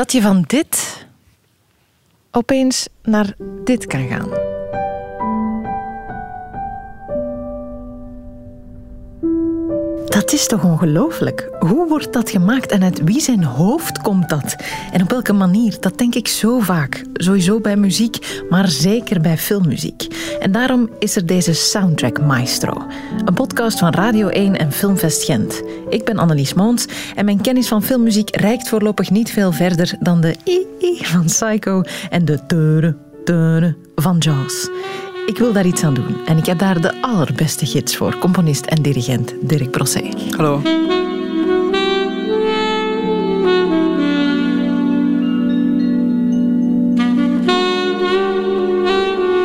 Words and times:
dat 0.00 0.12
je 0.12 0.22
van 0.22 0.44
dit 0.46 1.06
opeens 2.30 2.88
naar 3.02 3.34
dit 3.64 3.86
kan 3.86 4.08
gaan. 4.08 4.49
Dat 10.10 10.32
is 10.32 10.46
toch 10.46 10.64
ongelooflijk? 10.64 11.48
Hoe 11.58 11.88
wordt 11.88 12.12
dat 12.12 12.30
gemaakt 12.30 12.70
en 12.70 12.82
uit 12.82 13.04
wie 13.04 13.20
zijn 13.20 13.44
hoofd 13.44 13.98
komt 13.98 14.28
dat? 14.28 14.56
En 14.92 15.02
op 15.02 15.10
welke 15.10 15.32
manier? 15.32 15.76
Dat 15.80 15.98
denk 15.98 16.14
ik 16.14 16.28
zo 16.28 16.60
vaak. 16.60 17.04
Sowieso 17.12 17.60
bij 17.60 17.76
muziek, 17.76 18.42
maar 18.48 18.68
zeker 18.68 19.20
bij 19.20 19.38
filmmuziek. 19.38 20.06
En 20.40 20.52
daarom 20.52 20.90
is 20.98 21.16
er 21.16 21.26
deze 21.26 21.54
Soundtrack 21.54 22.20
Maestro. 22.20 22.86
Een 23.24 23.34
podcast 23.34 23.78
van 23.78 23.92
Radio 23.92 24.28
1 24.28 24.58
en 24.58 24.72
Filmfest 24.72 25.24
Gent. 25.24 25.62
Ik 25.88 26.04
ben 26.04 26.18
Annelies 26.18 26.54
Moons 26.54 26.86
en 27.14 27.24
mijn 27.24 27.40
kennis 27.40 27.68
van 27.68 27.82
filmmuziek 27.82 28.36
reikt 28.36 28.68
voorlopig 28.68 29.10
niet 29.10 29.30
veel 29.30 29.52
verder 29.52 29.94
dan 30.00 30.20
de 30.20 30.34
i-i 30.44 31.04
van 31.04 31.24
Psycho 31.24 31.82
en 32.10 32.24
de 32.24 32.46
tere 32.46 32.96
tere 33.24 33.76
van 33.94 34.16
Jaws. 34.18 34.68
Ik 35.30 35.38
wil 35.38 35.52
daar 35.52 35.66
iets 35.66 35.84
aan 35.84 35.94
doen 35.94 36.16
en 36.26 36.38
ik 36.38 36.46
heb 36.46 36.58
daar 36.58 36.80
de 36.80 37.02
allerbeste 37.02 37.66
gids 37.66 37.96
voor, 37.96 38.18
componist 38.18 38.66
en 38.66 38.82
dirigent 38.82 39.34
Dirk 39.40 39.70
Brossé. 39.70 40.10
Hallo. 40.36 40.60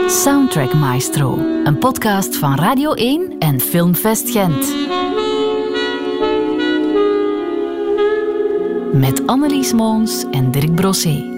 Soundtrack 0.08 0.74
Maestro, 0.74 1.38
een 1.64 1.78
podcast 1.80 2.36
van 2.36 2.56
Radio 2.56 2.94
1 2.94 3.36
en 3.40 3.60
Filmfest 3.60 4.30
Gent. 4.30 4.76
Met 8.94 9.28
Annelies 9.28 9.74
Moons 9.74 10.26
en 10.32 10.52
Dirk 10.52 10.76
Brossé. 10.76 11.35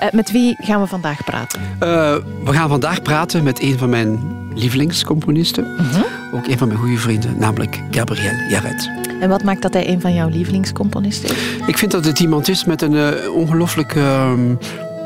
Uh, 0.00 0.06
met 0.12 0.30
wie 0.30 0.56
gaan 0.58 0.80
we 0.80 0.86
vandaag 0.86 1.24
praten? 1.24 1.60
Uh, 1.60 2.14
we 2.44 2.52
gaan 2.52 2.68
vandaag 2.68 3.02
praten 3.02 3.42
met 3.42 3.62
een 3.62 3.78
van 3.78 3.88
mijn 3.88 4.36
lievelingscomponisten. 4.54 5.64
-huh. 5.76 6.02
Ook 6.34 6.46
een 6.46 6.58
van 6.58 6.68
mijn 6.68 6.80
goede 6.80 6.96
vrienden, 6.96 7.38
namelijk 7.38 7.82
Gabriel 7.90 8.32
Jarret. 8.48 8.90
En 9.20 9.28
wat 9.28 9.42
maakt 9.42 9.62
dat 9.62 9.72
hij 9.72 9.88
een 9.88 10.00
van 10.00 10.14
jouw 10.14 10.28
lievelingscomponisten 10.28 11.28
is? 11.28 11.36
Ik 11.66 11.78
vind 11.78 11.90
dat 11.90 12.04
het 12.04 12.20
iemand 12.20 12.48
is 12.48 12.64
met 12.64 12.82
een 12.82 12.92
uh, 12.92 13.34
ongelooflijk 13.34 13.96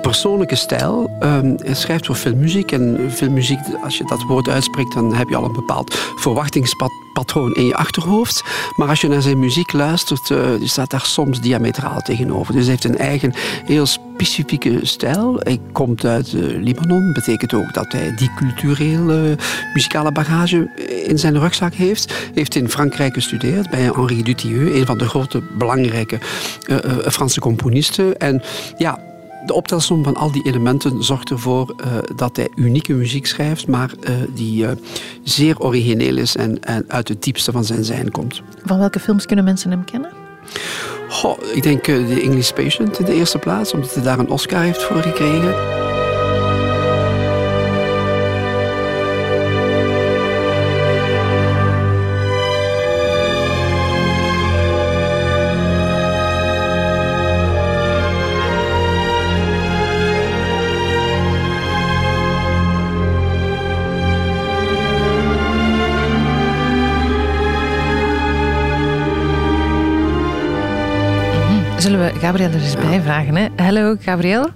persoonlijke 0.03 0.55
stijl. 0.55 1.11
Um, 1.23 1.57
hij 1.63 1.75
schrijft 1.75 2.07
voor 2.07 2.15
filmmuziek. 2.15 2.73
En 2.73 3.11
filmmuziek, 3.13 3.59
als 3.85 3.99
je 3.99 4.05
dat 4.05 4.23
woord 4.23 4.49
uitspreekt, 4.49 4.95
dan 4.95 5.15
heb 5.15 5.29
je 5.29 5.37
al 5.37 5.45
een 5.45 5.53
bepaald 5.53 5.95
verwachtingspatroon 6.17 7.55
in 7.55 7.67
je 7.67 7.75
achterhoofd. 7.77 8.45
Maar 8.77 8.89
als 8.89 9.01
je 9.01 9.09
naar 9.09 9.23
zijn 9.23 9.39
muziek 9.39 9.73
luistert, 9.73 10.31
uh, 10.31 10.39
staat 10.63 10.91
daar 10.91 11.05
soms 11.05 11.41
diametraal 11.41 12.01
tegenover. 12.01 12.53
Dus 12.53 12.63
hij 12.63 12.71
heeft 12.71 12.85
een 12.85 12.99
eigen, 12.99 13.33
heel 13.65 13.87
specifieke 14.25 14.79
stijl. 14.83 15.37
Hij 15.39 15.61
komt 15.73 16.05
uit 16.05 16.33
uh, 16.33 16.63
Libanon. 16.63 17.13
betekent 17.13 17.55
ook 17.55 17.75
dat 17.75 17.93
hij 17.93 18.15
die 18.15 18.31
culturele 18.37 19.37
muzikale 19.75 20.13
bagage 20.13 20.71
in 21.07 21.19
zijn 21.19 21.39
rugzak 21.39 21.75
heeft. 21.75 22.13
Heeft 22.35 22.55
in 22.55 22.69
Frankrijk 22.69 23.15
gestudeerd 23.15 23.71
bij 23.71 23.81
Henri 23.81 24.23
Dutilleux, 24.23 24.79
een 24.79 24.87
van 24.87 24.99
de 24.99 25.09
grote, 25.09 25.43
belangrijke 25.59 26.19
Franse 27.07 27.41
componisten. 27.41 28.19
En 28.19 28.43
ja, 28.77 28.99
de 29.47 29.55
optelsom 29.55 30.05
van 30.05 30.17
al 30.17 30.33
die 30.33 30.47
elementen 30.47 31.03
zorgt 31.03 31.31
ervoor 31.31 31.75
dat 32.17 32.37
hij 32.37 32.49
unieke 32.55 32.93
muziek 32.93 33.27
schrijft, 33.27 33.67
maar 33.67 33.91
die 34.35 34.67
zeer 35.23 35.61
origineel 35.61 36.17
is 36.17 36.37
en, 36.37 36.63
en, 36.63 36.85
uit 36.89 37.09
het 37.09 37.23
diepste 37.23 37.53
van 37.53 37.65
zijn 37.65 37.85
zijn 37.85 38.11
komt. 38.11 38.43
Van 38.65 38.79
welke 38.79 39.01
films 39.01 39.27
kunnen 39.27 39.45
mensen 39.45 39.71
hem 39.71 39.85
kennen? 39.85 40.11
Ik 41.53 41.63
denk 41.63 41.85
The 41.85 42.21
English 42.23 42.51
Patient 42.51 42.99
in 42.99 43.05
de 43.05 43.15
eerste 43.15 43.39
plaats, 43.39 43.73
omdat 43.73 43.95
hij 43.95 44.03
daar 44.03 44.19
een 44.19 44.31
Oscar 44.31 44.63
heeft 44.63 44.83
voor 44.83 45.03
gekregen. 45.03 45.55
Zullen 71.83 72.01
we 72.01 72.19
Gabriel 72.19 72.51
er 72.51 72.63
eens 72.63 72.75
bij 72.75 73.01
vragen? 73.01 73.37
Hè? 73.37 73.47
Hello, 73.57 73.97
Gabriel. 74.01 74.51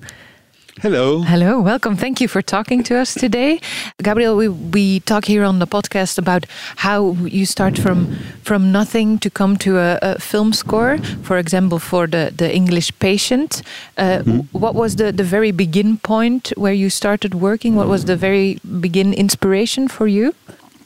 Hello. 0.81 1.23
Hello, 1.25 1.63
welcome. 1.63 1.97
Thank 1.97 2.19
you 2.19 2.31
for 2.31 2.45
talking 2.45 2.85
to 2.85 2.95
us 2.95 3.13
today. 3.13 3.59
Gabriel, 3.97 4.37
we, 4.37 4.51
we 4.71 5.01
talk 5.05 5.25
here 5.25 5.47
on 5.47 5.59
the 5.59 5.67
podcast 5.67 6.19
about 6.19 6.47
how 6.77 7.17
you 7.25 7.45
start 7.45 7.79
from 7.79 8.07
from 8.43 8.71
nothing 8.71 9.19
to 9.21 9.31
come 9.31 9.57
to 9.57 9.79
a, 9.79 9.99
a 10.03 10.19
film 10.19 10.53
score. 10.53 10.99
For 11.23 11.37
example, 11.39 11.79
for 11.79 12.09
the, 12.09 12.33
the 12.37 12.53
English 12.53 12.91
Patient. 12.99 13.63
Uh, 13.99 14.05
mm 14.05 14.23
-hmm. 14.25 14.47
What 14.51 14.75
was 14.75 14.95
the, 14.95 15.15
the 15.15 15.25
very 15.25 15.55
begin 15.55 15.99
point 16.01 16.53
where 16.55 16.77
you 16.77 16.89
started 16.89 17.35
working? 17.35 17.75
What 17.75 17.87
was 17.87 18.05
the 18.05 18.17
very 18.19 18.59
begin 18.61 19.13
inspiration 19.13 19.89
for 19.89 20.09
you? 20.09 20.33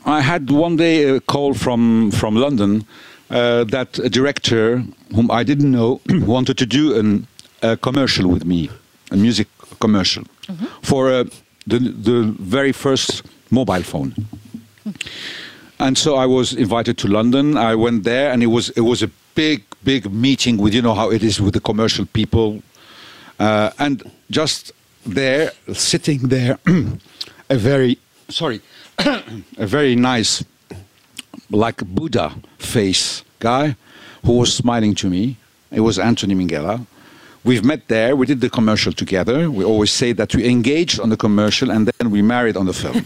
I 0.07 0.23
had 0.23 0.51
one 0.51 0.77
day 0.77 1.11
a 1.11 1.21
call 1.25 1.55
from, 1.55 2.13
from 2.13 2.37
London 2.37 2.87
uh, 3.31 3.65
that 3.65 3.99
a 3.99 4.09
director 4.09 4.83
whom 5.15 5.31
I 5.31 5.45
didn't 5.45 5.71
know 5.71 6.01
wanted 6.09 6.59
to 6.59 6.67
do 6.67 6.99
an, 6.99 7.27
a 7.63 7.77
commercial 7.77 8.29
with 8.29 8.45
me, 8.45 8.71
a 9.11 9.17
music 9.17 9.49
commercial 9.79 10.25
mm 10.49 10.57
-hmm. 10.57 10.67
for 10.83 11.11
uh, 11.11 11.25
the 11.67 11.79
the 12.05 12.35
very 12.39 12.73
first 12.73 13.23
mobile 13.49 13.83
phone. 13.83 14.13
And 15.77 15.99
so 15.99 16.23
I 16.25 16.27
was 16.27 16.53
invited 16.53 16.97
to 16.99 17.09
London. 17.09 17.57
I 17.57 17.75
went 17.75 18.05
there, 18.05 18.33
and 18.33 18.43
it 18.43 18.49
was 18.49 18.71
it 18.71 18.83
was 18.83 19.03
a 19.03 19.09
big 19.35 19.63
big 19.83 20.11
meeting 20.13 20.61
with 20.63 20.75
you 20.75 20.83
know 20.83 20.95
how 20.95 21.13
it 21.13 21.23
is 21.23 21.39
with 21.39 21.53
the 21.53 21.61
commercial 21.61 22.07
people, 22.13 22.63
uh, 23.39 23.71
and 23.77 24.03
just 24.29 24.73
there 25.07 25.53
sitting 25.73 26.29
there, 26.29 26.59
a 27.49 27.57
very 27.57 27.97
sorry, 28.29 28.61
a 29.59 29.67
very 29.67 29.95
nice 29.95 30.45
like 31.51 31.79
Buddha 31.85 32.35
face 32.59 33.25
guy 33.39 33.77
who 34.25 34.33
was 34.39 34.55
smiling 34.55 34.95
to 34.97 35.09
me. 35.09 35.37
It 35.71 35.81
was 35.81 35.99
Anthony 35.99 36.35
Minghella. 36.35 36.87
We've 37.43 37.65
met 37.65 37.89
there. 37.89 38.15
We 38.15 38.27
did 38.27 38.41
the 38.43 38.51
commercial 38.51 38.93
together. 38.93 39.51
We 39.51 39.65
always 39.65 39.91
say 39.91 40.13
that 40.13 40.35
we 40.35 40.47
engaged 40.47 41.01
on 41.01 41.09
the 41.09 41.17
commercial 41.17 41.71
and 41.71 41.87
then 41.87 42.11
we 42.11 42.21
married 42.21 42.57
on 42.57 42.67
the 42.67 42.75
film. 42.75 43.03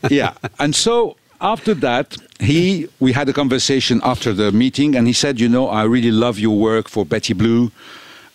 yeah. 0.10 0.34
And 0.58 0.76
so 0.76 1.16
after 1.42 1.74
that, 1.74 2.16
he 2.38 2.88
we 3.00 3.12
had 3.12 3.28
a 3.28 3.32
conversation 3.32 4.00
after 4.04 4.32
the 4.32 4.52
meeting, 4.52 4.94
and 4.94 5.06
he 5.06 5.12
said, 5.12 5.40
"You 5.40 5.48
know, 5.48 5.68
I 5.68 5.82
really 5.82 6.12
love 6.12 6.38
your 6.38 6.56
work 6.56 6.88
for 6.88 7.04
Betty 7.04 7.34
Blue, 7.34 7.72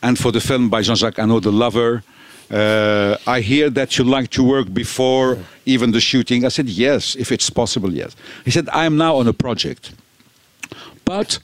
and 0.04 0.20
for 0.20 0.32
the 0.32 0.42
film 0.42 0.70
by 0.70 0.82
Jean-Jacques 0.82 1.16
Annaud, 1.16 1.44
The 1.44 1.52
Lover." 1.52 2.04
Uh, 2.50 3.18
I 3.28 3.42
hear 3.42 3.70
that 3.72 3.98
you 3.98 4.06
like 4.06 4.30
to 4.32 4.44
work 4.44 4.74
before 4.74 5.38
even 5.66 5.92
the 5.92 6.00
shooting. 6.00 6.46
I 6.46 6.50
said, 6.50 6.70
yes, 6.70 7.16
if 7.16 7.32
it's 7.32 7.50
possible, 7.50 7.94
yes. 7.94 8.16
He 8.46 8.52
said, 8.52 8.70
I 8.70 8.86
am 8.86 8.98
now 8.98 9.18
on 9.18 9.28
a 9.28 9.34
project. 9.34 9.94
But 11.04 11.40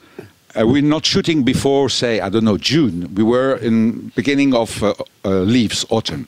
uh, 0.56 0.66
we're 0.66 0.82
not 0.82 1.06
shooting 1.06 1.44
before, 1.44 1.90
say, 1.90 2.22
I 2.22 2.30
don't 2.30 2.46
know, 2.46 2.58
June. 2.58 3.14
We 3.16 3.24
were 3.24 3.56
in 3.58 4.10
beginning 4.16 4.54
of 4.54 4.82
uh, 4.82 4.94
uh, 5.26 5.30
leaves, 5.40 5.86
autumn. 5.90 6.28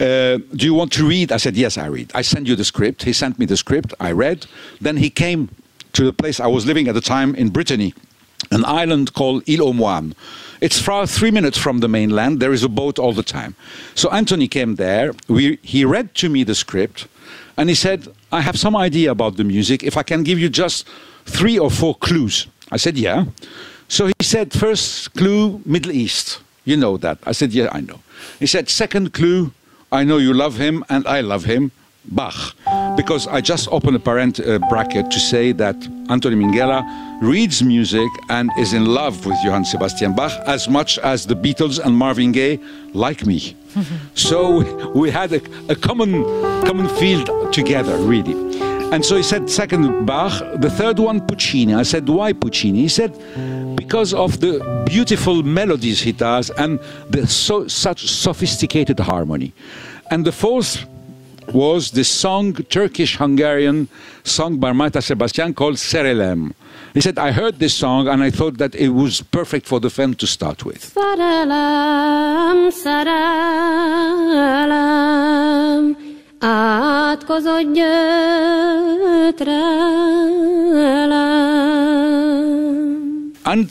Uh, 0.00 0.38
do 0.56 0.66
you 0.66 0.74
want 0.74 0.92
to 0.92 1.06
read? 1.06 1.30
I 1.30 1.36
said, 1.36 1.56
yes, 1.56 1.76
I 1.76 1.86
read. 1.86 2.10
I 2.14 2.22
send 2.22 2.48
you 2.48 2.56
the 2.56 2.64
script. 2.64 3.02
He 3.04 3.12
sent 3.12 3.38
me 3.38 3.46
the 3.46 3.56
script. 3.56 3.94
I 4.00 4.12
read. 4.12 4.46
Then 4.80 4.96
he 4.96 5.10
came 5.10 5.50
to 5.92 6.04
the 6.04 6.12
place 6.12 6.40
I 6.40 6.46
was 6.46 6.66
living 6.66 6.88
at 6.88 6.94
the 6.94 7.00
time 7.00 7.34
in 7.34 7.50
Brittany, 7.50 7.94
an 8.50 8.64
island 8.64 9.12
called 9.14 9.42
Ile 9.48 9.62
aux 9.62 9.72
Moines. 9.72 10.14
It's 10.60 10.78
far 10.80 11.06
three 11.06 11.30
minutes 11.30 11.56
from 11.56 11.78
the 11.78 11.88
mainland. 11.88 12.40
There 12.40 12.52
is 12.52 12.62
a 12.62 12.68
boat 12.68 12.98
all 12.98 13.12
the 13.12 13.22
time. 13.22 13.54
So 13.94 14.10
Anthony 14.10 14.48
came 14.48 14.76
there. 14.76 15.12
We, 15.28 15.58
he 15.62 15.84
read 15.84 16.14
to 16.16 16.28
me 16.28 16.44
the 16.44 16.54
script, 16.54 17.06
and 17.56 17.68
he 17.68 17.74
said, 17.74 18.08
"I 18.30 18.40
have 18.42 18.58
some 18.58 18.76
idea 18.76 19.10
about 19.10 19.36
the 19.36 19.44
music. 19.44 19.82
If 19.82 19.96
I 19.96 20.02
can 20.02 20.22
give 20.22 20.38
you 20.38 20.48
just 20.48 20.86
three 21.24 21.58
or 21.58 21.70
four 21.70 21.94
clues." 21.94 22.46
I 22.70 22.76
said, 22.76 22.98
"Yeah." 22.98 23.24
So 23.88 24.06
he 24.06 24.12
said, 24.22 24.52
first 24.52 25.12
clue, 25.14 25.60
Middle 25.64 25.90
East. 25.90 26.40
You 26.64 26.76
know 26.76 26.96
that. 26.98 27.18
I 27.26 27.32
said, 27.32 27.52
"Yeah, 27.52 27.68
I 27.72 27.80
know." 27.80 28.00
He 28.38 28.46
said, 28.46 28.68
second 28.68 29.12
clue, 29.12 29.50
I 29.90 30.04
know 30.04 30.18
you 30.18 30.32
love 30.32 30.56
him, 30.56 30.84
and 30.88 31.06
I 31.06 31.20
love 31.22 31.44
him. 31.44 31.72
Bach. 32.04 32.54
Because 32.96 33.26
I 33.26 33.40
just 33.40 33.68
opened 33.70 33.96
a 33.96 34.00
parent 34.00 34.40
uh, 34.40 34.58
bracket 34.70 35.10
to 35.10 35.18
say 35.18 35.52
that 35.52 35.76
Anthony 36.08 36.36
Minghella 36.36 36.82
reads 37.20 37.62
music 37.62 38.10
and 38.30 38.50
is 38.58 38.72
in 38.72 38.86
love 38.86 39.26
with 39.26 39.36
Johann 39.44 39.64
Sebastian 39.64 40.14
Bach 40.14 40.32
as 40.46 40.68
much 40.68 40.98
as 40.98 41.26
the 41.26 41.34
Beatles 41.34 41.78
and 41.78 41.96
Marvin 41.96 42.32
Gaye 42.32 42.58
like 42.94 43.26
me. 43.26 43.54
so 44.14 44.90
we 44.92 45.10
had 45.10 45.32
a, 45.32 45.40
a, 45.70 45.76
common, 45.76 46.22
common 46.64 46.88
field 46.96 47.52
together, 47.52 47.96
really. 47.98 48.34
And 48.92 49.04
so 49.04 49.16
he 49.16 49.22
said, 49.22 49.48
second 49.50 50.06
Bach, 50.06 50.32
the 50.60 50.70
third 50.70 50.98
one 50.98 51.20
Puccini. 51.20 51.74
I 51.74 51.84
said, 51.84 52.08
why 52.08 52.32
Puccini? 52.32 52.80
He 52.80 52.88
said, 52.88 53.12
because 53.76 54.14
of 54.14 54.40
the 54.40 54.84
beautiful 54.86 55.42
melodies 55.42 56.00
he 56.00 56.12
does 56.12 56.50
and 56.50 56.80
the 57.08 57.26
so, 57.26 57.68
such 57.68 58.06
sophisticated 58.10 58.98
harmony. 58.98 59.52
And 60.10 60.24
the 60.24 60.32
fourth 60.32 60.86
was 61.52 61.90
this 61.90 62.08
song, 62.08 62.54
Turkish-Hungarian 62.54 63.88
song 64.24 64.58
by 64.58 64.72
Márta 64.72 65.00
Sebestyén 65.00 65.54
called 65.54 65.76
Szerelem. 65.76 66.52
He 66.94 67.00
said, 67.00 67.18
I 67.18 67.30
heard 67.30 67.60
this 67.60 67.74
song 67.74 68.08
and 68.08 68.22
I 68.22 68.30
thought 68.30 68.58
that 68.58 68.74
it 68.74 68.88
was 68.88 69.22
perfect 69.22 69.66
for 69.66 69.80
the 69.80 69.90
film 69.90 70.14
to 70.14 70.26
start 70.26 70.64
with. 70.64 70.92
Szerelem, 70.94 72.72
szerelem. 72.72 73.60
And 76.42 77.22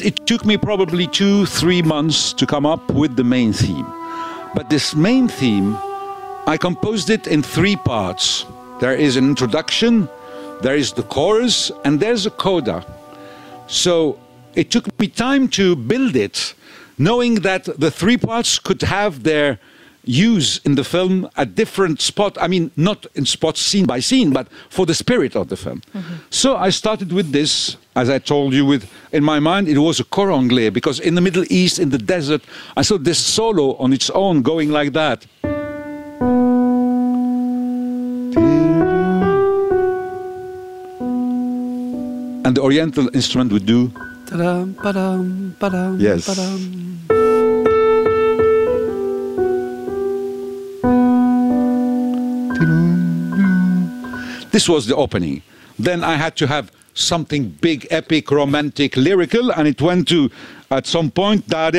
it 0.02 0.28
took 0.28 0.46
me 0.46 0.58
probably 0.58 1.08
two, 1.08 1.48
three 1.48 1.82
months 1.82 2.32
to 2.34 2.46
come 2.46 2.68
up 2.68 2.92
with 2.92 3.16
the 3.16 3.24
main 3.24 3.54
theme. 3.54 3.88
But 4.54 4.70
this 4.70 4.96
main 4.96 5.28
theme, 5.28 5.76
I 6.46 6.58
composed 6.60 7.10
it 7.10 7.26
in 7.26 7.42
three 7.42 7.76
parts. 7.76 8.46
There 8.80 8.94
is 8.94 9.18
an 9.18 9.26
introduction, 9.26 10.08
there 10.62 10.76
is 10.76 10.94
the 10.94 11.02
chorus, 11.04 11.72
and 11.86 12.00
there's 12.00 12.28
a 12.28 12.32
coda. 12.32 12.86
So 13.70 14.20
it 14.56 14.72
took 14.72 15.00
me 15.00 15.08
time 15.08 15.48
to 15.50 15.76
build 15.76 16.16
it, 16.16 16.56
knowing 16.98 17.36
that 17.36 17.66
the 17.80 17.92
three 17.92 18.18
parts 18.18 18.58
could 18.60 18.82
have 18.82 19.24
their 19.24 19.60
use 20.04 20.58
in 20.66 20.74
the 20.74 20.84
film 20.84 21.30
at 21.38 21.54
different 21.54 22.02
spot. 22.02 22.36
I 22.42 22.48
mean, 22.48 22.72
not 22.76 23.06
in 23.14 23.26
spots 23.26 23.62
scene 23.62 23.86
by 23.86 24.00
scene, 24.00 24.32
but 24.32 24.48
for 24.70 24.88
the 24.88 24.96
spirit 24.96 25.36
of 25.36 25.50
the 25.50 25.56
film. 25.56 25.82
Mm-hmm. 25.94 26.16
So 26.32 26.56
I 26.56 26.72
started 26.72 27.14
with 27.14 27.32
this, 27.32 27.78
as 27.96 28.10
I 28.10 28.18
told 28.18 28.54
you, 28.54 28.66
with 28.66 28.92
in 29.12 29.24
my 29.24 29.40
mind 29.40 29.68
it 29.68 29.78
was 29.78 30.00
a 30.00 30.04
cor 30.04 30.32
anglais 30.32 30.70
because 30.70 31.00
in 31.00 31.14
the 31.14 31.22
Middle 31.22 31.46
East, 31.50 31.78
in 31.78 31.90
the 31.90 32.00
desert, 32.00 32.42
I 32.76 32.82
saw 32.82 32.98
this 32.98 33.20
solo 33.20 33.76
on 33.76 33.94
its 33.94 34.10
own 34.10 34.42
going 34.42 34.72
like 34.72 34.94
that. 34.94 35.28
And 42.50 42.58
the 42.58 42.64
Oriental 42.64 43.08
instrument 43.14 43.52
would 43.52 43.68
do 43.68 43.94
Ta-dam, 44.26 44.74
ba-dam, 44.82 45.56
ba-dam, 45.60 46.00
Yes. 46.00 46.26
This 54.50 54.68
was 54.68 54.88
the 54.88 54.96
opening. 54.96 55.44
Then 55.78 56.04
I 56.04 56.16
had 56.16 56.36
to 56.38 56.48
have 56.48 56.72
something 56.96 57.50
big, 57.62 57.86
epic, 57.92 58.32
romantic, 58.32 58.98
lyrical, 58.98 59.52
and 59.52 59.68
it 59.68 59.80
went 59.80 60.08
to 60.08 60.32
at 60.72 60.88
some 60.88 61.12
point. 61.12 61.54
And 61.54 61.76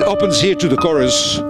it 0.00 0.06
opens 0.06 0.40
here 0.40 0.54
to 0.54 0.66
the 0.66 0.76
chorus. 0.78 1.42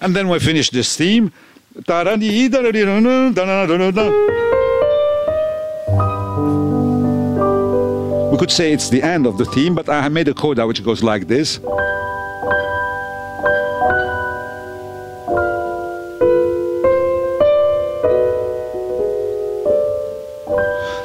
And 0.00 0.14
then 0.14 0.28
we 0.28 0.38
finish 0.38 0.70
this 0.70 0.96
theme. 0.96 1.32
We 1.74 1.82
could 8.38 8.50
say 8.50 8.72
it's 8.72 8.88
the 8.90 9.00
end 9.02 9.26
of 9.26 9.38
the 9.38 9.44
theme, 9.44 9.74
but 9.74 9.88
I 9.88 10.08
made 10.08 10.28
a 10.28 10.34
coda 10.34 10.66
which 10.66 10.84
goes 10.84 11.02
like 11.02 11.26
this. 11.28 11.60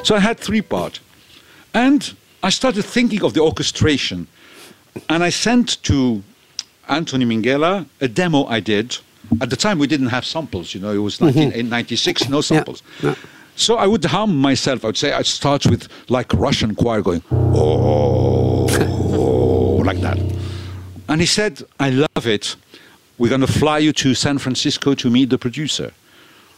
So 0.09 0.15
I 0.15 0.19
had 0.19 0.39
three 0.39 0.63
parts. 0.63 0.99
And 1.73 2.13
I 2.41 2.49
started 2.49 2.83
thinking 2.83 3.23
of 3.23 3.33
the 3.35 3.41
orchestration. 3.41 4.27
And 5.07 5.23
I 5.23 5.29
sent 5.29 5.83
to 5.83 6.23
Anthony 6.89 7.25
Minghella 7.25 7.85
a 8.01 8.07
demo 8.07 8.45
I 8.45 8.59
did. 8.59 8.97
At 9.41 9.49
the 9.49 9.55
time, 9.55 9.77
we 9.77 9.87
didn't 9.87 10.07
have 10.07 10.25
samples, 10.25 10.73
you 10.73 10.81
know, 10.81 10.91
it 10.91 10.97
was 10.97 11.15
mm-hmm. 11.15 11.25
1996, 11.27 12.29
no 12.29 12.41
samples. 12.41 12.81
yeah. 13.01 13.15
So 13.55 13.75
I 13.75 13.87
would 13.87 14.05
hum 14.05 14.37
myself. 14.37 14.85
I 14.85 14.87
would 14.87 14.97
say, 14.97 15.11
I'd 15.11 15.25
start 15.25 15.65
with 15.65 15.89
like 16.09 16.33
Russian 16.33 16.75
choir 16.75 17.01
going, 17.01 17.21
oh, 17.31 18.65
like 19.85 19.99
that. 19.99 20.17
And 21.09 21.19
he 21.19 21.27
said, 21.27 21.61
I 21.79 21.89
love 21.89 22.25
it. 22.25 22.55
We're 23.17 23.27
going 23.27 23.41
to 23.41 23.47
fly 23.47 23.79
you 23.79 23.91
to 23.93 24.15
San 24.15 24.37
Francisco 24.37 24.95
to 24.95 25.09
meet 25.09 25.29
the 25.29 25.37
producer. 25.37 25.91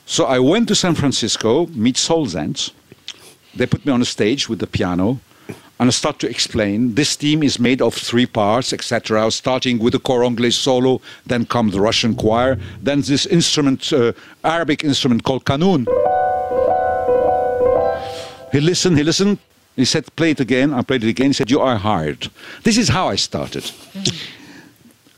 So 0.06 0.26
I 0.26 0.38
went 0.38 0.68
to 0.68 0.76
San 0.76 0.94
Francisco, 0.94 1.66
meet 1.68 1.98
Saul 1.98 2.28
Zaentz. 2.28 2.72
They 3.56 3.66
put 3.66 3.84
me 3.84 3.92
on 3.92 4.02
a 4.02 4.06
stage 4.06 4.48
with 4.48 4.60
the 4.60 4.68
piano, 4.68 5.20
and 5.82 5.88
I 5.88 5.92
start 5.92 6.20
to 6.20 6.30
explain. 6.30 6.94
This 6.94 7.16
theme 7.16 7.42
is 7.42 7.60
made 7.60 7.82
of 7.82 7.96
three 7.96 8.28
parts, 8.28 8.72
etc. 8.72 9.32
Starting 9.32 9.80
with 9.80 9.94
the 9.94 10.00
cor 10.00 10.24
anglais 10.24 10.52
solo, 10.52 11.02
then 11.26 11.44
comes 11.44 11.74
the 11.74 11.82
Russian 11.82 12.14
choir, 12.16 12.60
then 12.84 13.02
this 13.02 13.26
instrument, 13.26 13.92
uh, 13.92 14.14
Arabic 14.44 14.84
instrument 14.84 15.24
called 15.24 15.44
kanun. 15.44 15.88
He 18.52 18.62
listened, 18.62 19.00
he 19.00 19.04
listened. 19.04 19.40
He 19.76 19.86
said, 19.86 20.16
play 20.16 20.32
it 20.32 20.40
again. 20.40 20.72
I 20.72 20.84
played 20.84 21.04
it 21.04 21.10
again. 21.10 21.28
He 21.28 21.34
said, 21.34 21.50
you 21.50 21.60
are 21.60 21.78
hired. 21.78 22.30
This 22.62 22.78
is 22.78 22.90
how 22.90 23.08
I 23.08 23.16
started. 23.16 23.72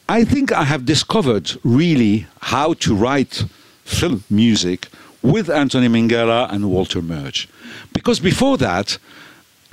I 0.07 0.24
think 0.24 0.54
I 0.54 0.63
have 0.63 0.86
discovered 0.86 1.57
really 1.65 2.27
how 2.39 2.75
to 2.75 2.95
write 2.95 3.44
film 3.83 4.24
music 4.30 4.88
with 5.21 5.50
Anthony 5.50 5.89
Minghella 5.89 6.50
and 6.54 6.71
Walter 6.71 7.01
Murch. 7.01 7.50
Because 7.92 8.21
before 8.21 8.57
that, 8.60 8.98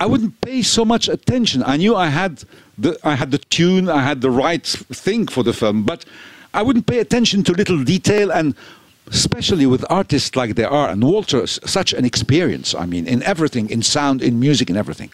I 0.01 0.07
wouldn't 0.07 0.41
pay 0.41 0.63
so 0.63 0.83
much 0.83 1.07
attention. 1.07 1.61
I 1.63 1.77
knew 1.77 1.95
I 1.95 2.07
had 2.07 2.43
the 2.75 2.97
I 3.03 3.13
had 3.13 3.29
the 3.29 3.37
tune, 3.37 3.87
I 3.87 4.01
had 4.01 4.21
the 4.21 4.31
right 4.31 4.65
thing 5.05 5.27
for 5.27 5.43
the 5.43 5.53
film, 5.53 5.83
but 5.83 6.05
I 6.55 6.63
wouldn't 6.63 6.87
pay 6.87 6.97
attention 6.97 7.43
to 7.43 7.51
little 7.51 7.83
detail 7.83 8.31
and 8.31 8.55
especially 9.11 9.67
with 9.67 9.85
artists 9.91 10.35
like 10.35 10.55
they 10.55 10.63
are 10.63 10.89
and 10.89 11.03
Walter 11.03 11.45
such 11.45 11.93
an 11.93 12.03
experience 12.11 12.73
I 12.83 12.85
mean 12.93 13.05
in 13.05 13.21
everything 13.33 13.69
in 13.69 13.83
sound 13.83 14.23
in 14.23 14.39
music 14.39 14.71
in 14.71 14.77
everything. 14.83 15.11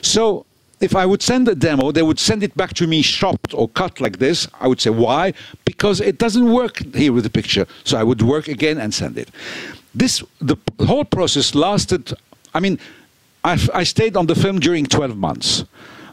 So 0.00 0.46
if 0.80 0.96
I 0.96 1.04
would 1.04 1.22
send 1.30 1.46
a 1.48 1.54
demo 1.54 1.92
they 1.92 2.06
would 2.08 2.20
send 2.28 2.42
it 2.42 2.56
back 2.56 2.72
to 2.80 2.86
me 2.86 3.02
chopped 3.02 3.52
or 3.52 3.68
cut 3.80 4.00
like 4.00 4.16
this. 4.18 4.48
I 4.62 4.66
would 4.66 4.80
say 4.80 4.92
why? 5.06 5.34
Because 5.66 6.00
it 6.00 6.16
doesn't 6.16 6.50
work 6.60 6.76
here 6.94 7.12
with 7.12 7.24
the 7.24 7.34
picture. 7.40 7.66
So 7.84 7.98
I 7.98 8.04
would 8.08 8.22
work 8.22 8.48
again 8.48 8.78
and 8.78 8.94
send 8.94 9.18
it. 9.18 9.28
This 9.94 10.24
the 10.40 10.56
whole 10.88 11.04
process 11.04 11.54
lasted 11.54 12.14
I 12.54 12.60
mean 12.60 12.78
I, 13.44 13.58
I 13.74 13.84
stayed 13.84 14.16
on 14.16 14.26
the 14.26 14.34
film 14.34 14.60
during 14.60 14.86
12 14.86 15.16
months. 15.16 15.64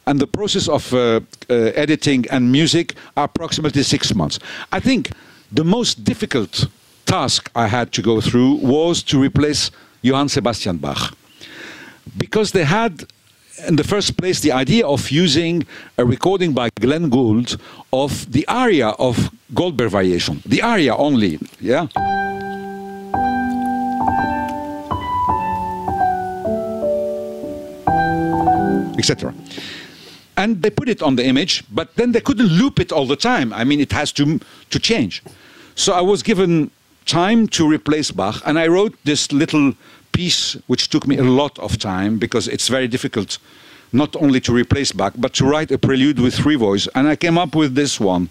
And 0.08 0.20
the 0.20 0.28
process 0.28 0.68
of 0.68 0.92
uh, 0.94 1.20
uh, 1.50 1.54
editing 1.76 2.26
and 2.32 2.52
music 2.52 2.96
are 3.16 3.26
approximately 3.26 3.84
six 3.84 4.16
months. 4.16 4.40
I 4.72 4.80
think 4.80 5.12
the 5.52 5.64
most 5.64 6.04
difficult 6.04 6.66
task 7.06 7.52
I 7.56 7.68
had 7.68 7.92
to 7.94 8.02
go 8.02 8.22
through 8.22 8.56
was 8.56 9.04
to 9.04 9.20
replace 9.22 9.72
Johann 10.02 10.30
Sebastian 10.30 10.78
Bach. 10.78 11.16
Because 12.18 12.52
they 12.52 12.64
had, 12.64 13.06
in 13.68 13.76
the 13.76 13.84
first 13.84 14.18
place, 14.18 14.40
the 14.40 14.52
idea 14.52 14.88
of 14.88 15.12
using 15.12 15.66
a 15.98 16.06
recording 16.06 16.54
by 16.54 16.70
Glenn 16.80 17.10
Gould 17.10 17.60
of 17.94 18.32
the 18.32 18.48
aria 18.48 18.90
of 18.98 19.30
Goldberg 19.54 19.92
Variation. 19.92 20.42
The 20.46 20.62
aria 20.64 20.96
only, 20.96 21.40
yeah? 21.60 21.88
Etc. 29.00 29.34
And 30.38 30.62
they 30.62 30.70
put 30.70 30.88
it 30.88 31.02
on 31.02 31.16
the 31.16 31.26
image, 31.26 31.64
but 31.72 31.96
then 31.96 32.12
they 32.12 32.22
couldn't 32.22 32.48
loop 32.48 32.80
it 32.80 32.92
all 32.92 33.08
the 33.08 33.16
time. 33.16 33.52
I 33.54 33.64
mean, 33.64 33.80
it 33.80 33.92
has 33.92 34.12
to 34.14 34.40
to 34.70 34.80
change. 34.80 35.24
So 35.76 35.94
I 35.94 36.02
was 36.02 36.24
given 36.24 36.72
time 37.06 37.48
to 37.48 37.68
replace 37.68 38.12
Bach, 38.12 38.42
and 38.46 38.60
I 38.60 38.68
wrote 38.68 38.96
this 39.04 39.32
little 39.32 39.74
piece, 40.12 40.58
which 40.68 40.90
took 40.90 41.08
me 41.08 41.18
a 41.18 41.24
lot 41.24 41.58
of 41.60 41.78
time 41.78 42.20
because 42.20 42.48
it's 42.48 42.68
very 42.68 42.88
difficult, 42.88 43.38
not 43.92 44.16
only 44.16 44.40
to 44.42 44.54
replace 44.54 44.92
Bach, 44.92 45.14
but 45.18 45.34
to 45.34 45.46
write 45.46 45.72
a 45.72 45.78
prelude 45.78 46.20
with 46.20 46.36
three 46.36 46.56
voices. 46.56 46.90
And 46.94 47.08
I 47.08 47.16
came 47.16 47.38
up 47.38 47.56
with 47.56 47.76
this 47.76 48.00
one. 48.00 48.30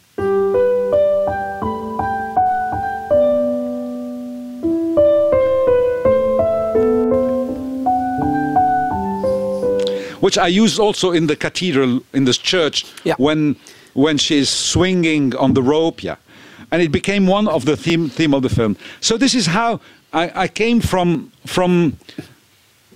Which 10.21 10.37
I 10.39 10.47
used 10.49 10.79
also 10.79 11.13
in 11.13 11.27
the 11.27 11.37
cathedral 11.37 12.01
in 12.13 12.25
this 12.25 12.39
church 12.39 12.85
Yeah. 13.05 13.15
when 13.19 13.57
when 13.95 14.19
she's 14.19 14.49
swinging 14.49 15.35
on 15.37 15.55
the 15.55 15.63
rope. 15.63 16.03
Yeah, 16.05 16.17
and 16.71 16.83
it 16.83 16.93
became 16.93 17.27
one 17.27 17.49
of 17.49 17.65
the 17.65 17.77
theme 17.77 18.09
theme 18.11 18.35
of 18.37 18.43
the 18.43 18.49
film. 18.49 18.77
So 19.01 19.17
this 19.19 19.35
is 19.35 19.47
how 19.47 19.81
I, 20.13 20.45
I 20.45 20.49
came 20.49 20.81
from 20.81 21.31
from 21.47 21.93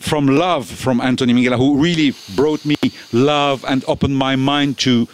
from 0.01 0.27
love 0.27 0.67
from 0.67 1.01
Anthony 1.01 1.33
Minghella, 1.33 1.57
who 1.57 1.77
really 1.79 2.13
brought 2.35 2.65
me 2.65 2.77
love 3.13 3.65
and 3.69 3.85
opened 3.87 4.17
my 4.17 4.37
mind 4.37 4.79
to 4.79 5.07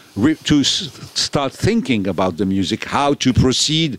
to 0.44 0.60
s- 0.60 0.90
start 1.14 1.52
thinking 1.52 2.06
about 2.08 2.36
the 2.36 2.46
music, 2.46 2.84
how 2.84 3.14
to 3.14 3.32
proceed, 3.32 3.98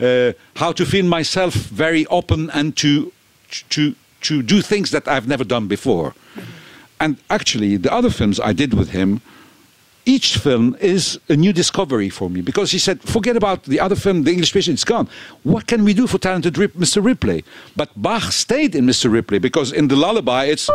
uh, 0.00 0.32
how 0.56 0.72
to 0.72 0.84
feel 0.86 1.04
myself 1.04 1.54
very 1.54 2.06
open 2.06 2.50
and 2.50 2.74
to 2.76 3.12
to 3.70 3.94
to 4.22 4.42
do 4.42 4.62
things 4.62 4.90
that 4.90 5.06
I've 5.08 5.26
never 5.28 5.44
done 5.44 5.66
before. 5.68 6.14
And 7.00 7.16
actually, 7.30 7.78
the 7.78 7.92
other 7.92 8.10
films 8.10 8.38
I 8.38 8.52
did 8.52 8.74
with 8.74 8.90
him, 8.90 9.22
each 10.04 10.36
film 10.36 10.76
is 10.80 11.18
a 11.30 11.36
new 11.36 11.52
discovery 11.52 12.10
for 12.10 12.28
me 12.28 12.42
because 12.42 12.70
he 12.70 12.78
said, 12.78 13.00
forget 13.02 13.36
about 13.36 13.64
the 13.64 13.80
other 13.80 13.96
film, 13.96 14.24
The 14.24 14.32
English 14.32 14.52
Patient, 14.52 14.74
it's 14.74 14.84
gone. 14.84 15.08
What 15.42 15.66
can 15.66 15.84
we 15.84 15.94
do 15.94 16.06
for 16.06 16.18
talented 16.18 16.58
Rip, 16.58 16.74
Mr. 16.74 17.02
Ripley? 17.02 17.44
But 17.74 17.90
Bach 17.96 18.32
stayed 18.32 18.74
in 18.74 18.84
Mr. 18.86 19.10
Ripley 19.10 19.38
because 19.38 19.72
in 19.72 19.88
the 19.88 19.96
lullaby 19.96 20.44
it's. 20.44 20.68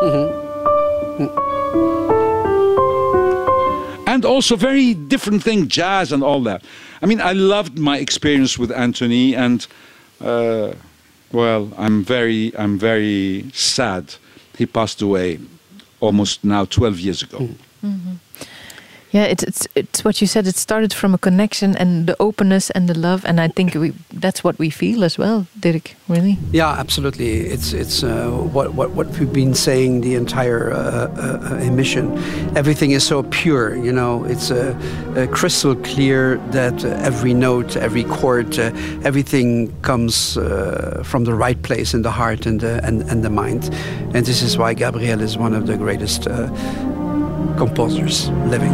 And 4.08 4.24
also 4.24 4.55
very 4.55 4.94
different 4.94 5.44
thing, 5.44 5.67
jazz 5.67 6.12
and 6.12 6.24
all 6.24 6.41
that. 6.44 6.63
I 7.01 7.05
mean, 7.05 7.22
I 7.22 7.34
loved 7.34 7.77
my 7.77 7.98
experience 7.98 8.58
with 8.58 8.72
Anthony, 8.72 9.36
and 9.36 9.67
uh, 10.22 10.74
well, 11.32 11.72
I'm 11.77 12.03
very, 12.03 12.55
I'm 12.58 12.79
very 12.79 13.50
sad. 13.53 14.15
He 14.58 14.65
passed 14.65 15.01
away 15.01 15.39
almost 16.00 16.44
now 16.44 16.66
12 16.66 17.00
years 17.00 17.22
ago. 17.22 17.38
Mm-hmm. 17.84 18.14
Yeah, 19.15 19.31
it's, 19.31 19.43
it's 19.43 19.67
it's 19.75 20.03
what 20.03 20.19
you 20.19 20.27
said. 20.27 20.45
It 20.45 20.57
started 20.57 20.93
from 20.93 21.13
a 21.13 21.17
connection 21.17 21.74
and 21.77 22.05
the 22.05 22.17
openness 22.19 22.69
and 22.72 22.89
the 22.89 23.00
love, 23.00 23.24
and 23.24 23.39
I 23.39 23.48
think 23.48 23.74
we 23.74 23.93
that's 24.12 24.43
what 24.43 24.60
we 24.60 24.69
feel 24.69 25.05
as 25.05 25.17
well, 25.17 25.48
Dirk. 25.57 25.95
Really. 26.10 26.38
Yeah, 26.51 26.79
absolutely. 26.79 27.48
It's 27.48 27.72
it's 27.72 28.03
uh, 28.03 28.29
what 28.53 28.74
what 28.74 28.89
what 28.89 29.07
we've 29.17 29.31
been 29.31 29.53
saying 29.53 30.01
the 30.01 30.15
entire 30.15 30.74
uh, 30.74 30.77
uh, 30.77 31.39
uh, 31.50 31.55
emission. 31.63 32.17
Everything 32.57 32.91
is 32.91 33.07
so 33.07 33.24
pure, 33.24 33.77
you 33.77 33.93
know. 33.93 34.25
It's 34.25 34.51
uh, 34.51 34.75
uh, 35.15 35.27
crystal 35.27 35.75
clear 35.75 36.36
that 36.51 36.84
every 36.84 37.34
note, 37.34 37.77
every 37.77 38.03
chord, 38.03 38.60
everything 39.05 39.72
comes 39.81 40.34
from 41.03 41.24
the 41.24 41.34
right 41.34 41.62
place 41.63 41.93
in 41.93 42.01
the 42.01 42.12
heart 42.12 42.45
and 42.45 42.60
the 42.60 42.84
and, 42.84 43.01
and 43.10 43.24
the 43.24 43.29
mind. 43.29 43.74
And 44.13 44.25
this 44.25 44.41
is 44.41 44.57
why 44.57 44.74
Gabriel 44.74 45.22
is 45.22 45.38
one 45.38 45.53
of 45.55 45.67
the 45.67 45.77
greatest 45.77 46.27
composers 47.56 48.30
living. 48.50 48.74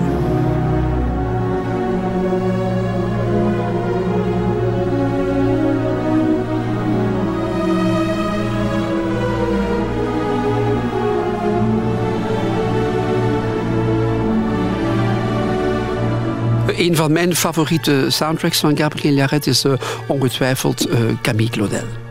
Een 16.78 16.96
van 16.96 17.12
mijn 17.12 17.36
favoriete 17.36 18.06
soundtracks 18.10 18.60
van 18.60 18.78
Gabriel 18.78 19.14
Yaret 19.14 19.48
is 19.48 19.66
uh, 19.66 19.74
ongetwijfeld 20.08 20.90
uh, 20.90 20.98
Camille 21.22 21.50
Claudel. 21.50 22.11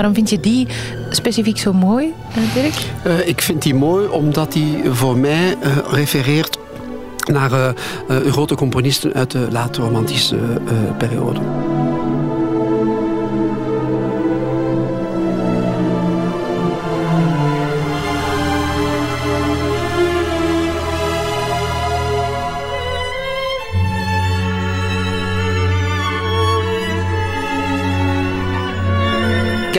Waarom 0.00 0.18
vind 0.18 0.30
je 0.30 0.40
die 0.40 0.66
specifiek 1.10 1.58
zo 1.58 1.72
mooi, 1.72 2.12
eh, 2.34 2.54
Dirk? 2.54 2.74
Uh, 3.06 3.28
ik 3.28 3.40
vind 3.40 3.62
die 3.62 3.74
mooi 3.74 4.08
omdat 4.08 4.52
die 4.52 4.90
voor 4.90 5.16
mij 5.16 5.56
uh, 5.62 5.76
refereert 5.90 6.58
naar 7.32 7.52
uh, 7.52 7.68
grote 8.30 8.54
componisten 8.54 9.12
uit 9.12 9.30
de 9.30 9.46
late 9.50 9.80
romantische 9.80 10.36
periode. 10.98 11.40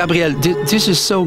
Gabriel, 0.01 0.33
this 0.41 0.87
is 0.87 0.99
so 0.99 1.25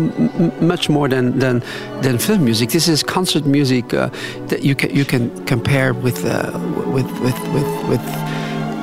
much 0.60 0.88
more 0.88 1.08
than, 1.08 1.38
than, 1.38 1.62
than 2.02 2.18
film 2.18 2.44
music. 2.44 2.70
This 2.70 2.88
is 2.88 3.04
concert 3.04 3.46
music 3.46 3.94
uh, 3.94 4.10
that 4.48 4.64
you 4.64 4.74
can 4.74 4.90
you 4.90 5.04
can 5.04 5.30
compare 5.46 5.94
with 5.94 6.24
uh, 6.24 6.50
with, 6.92 7.08
with 7.20 7.38
with 7.54 7.68
with 7.88 8.04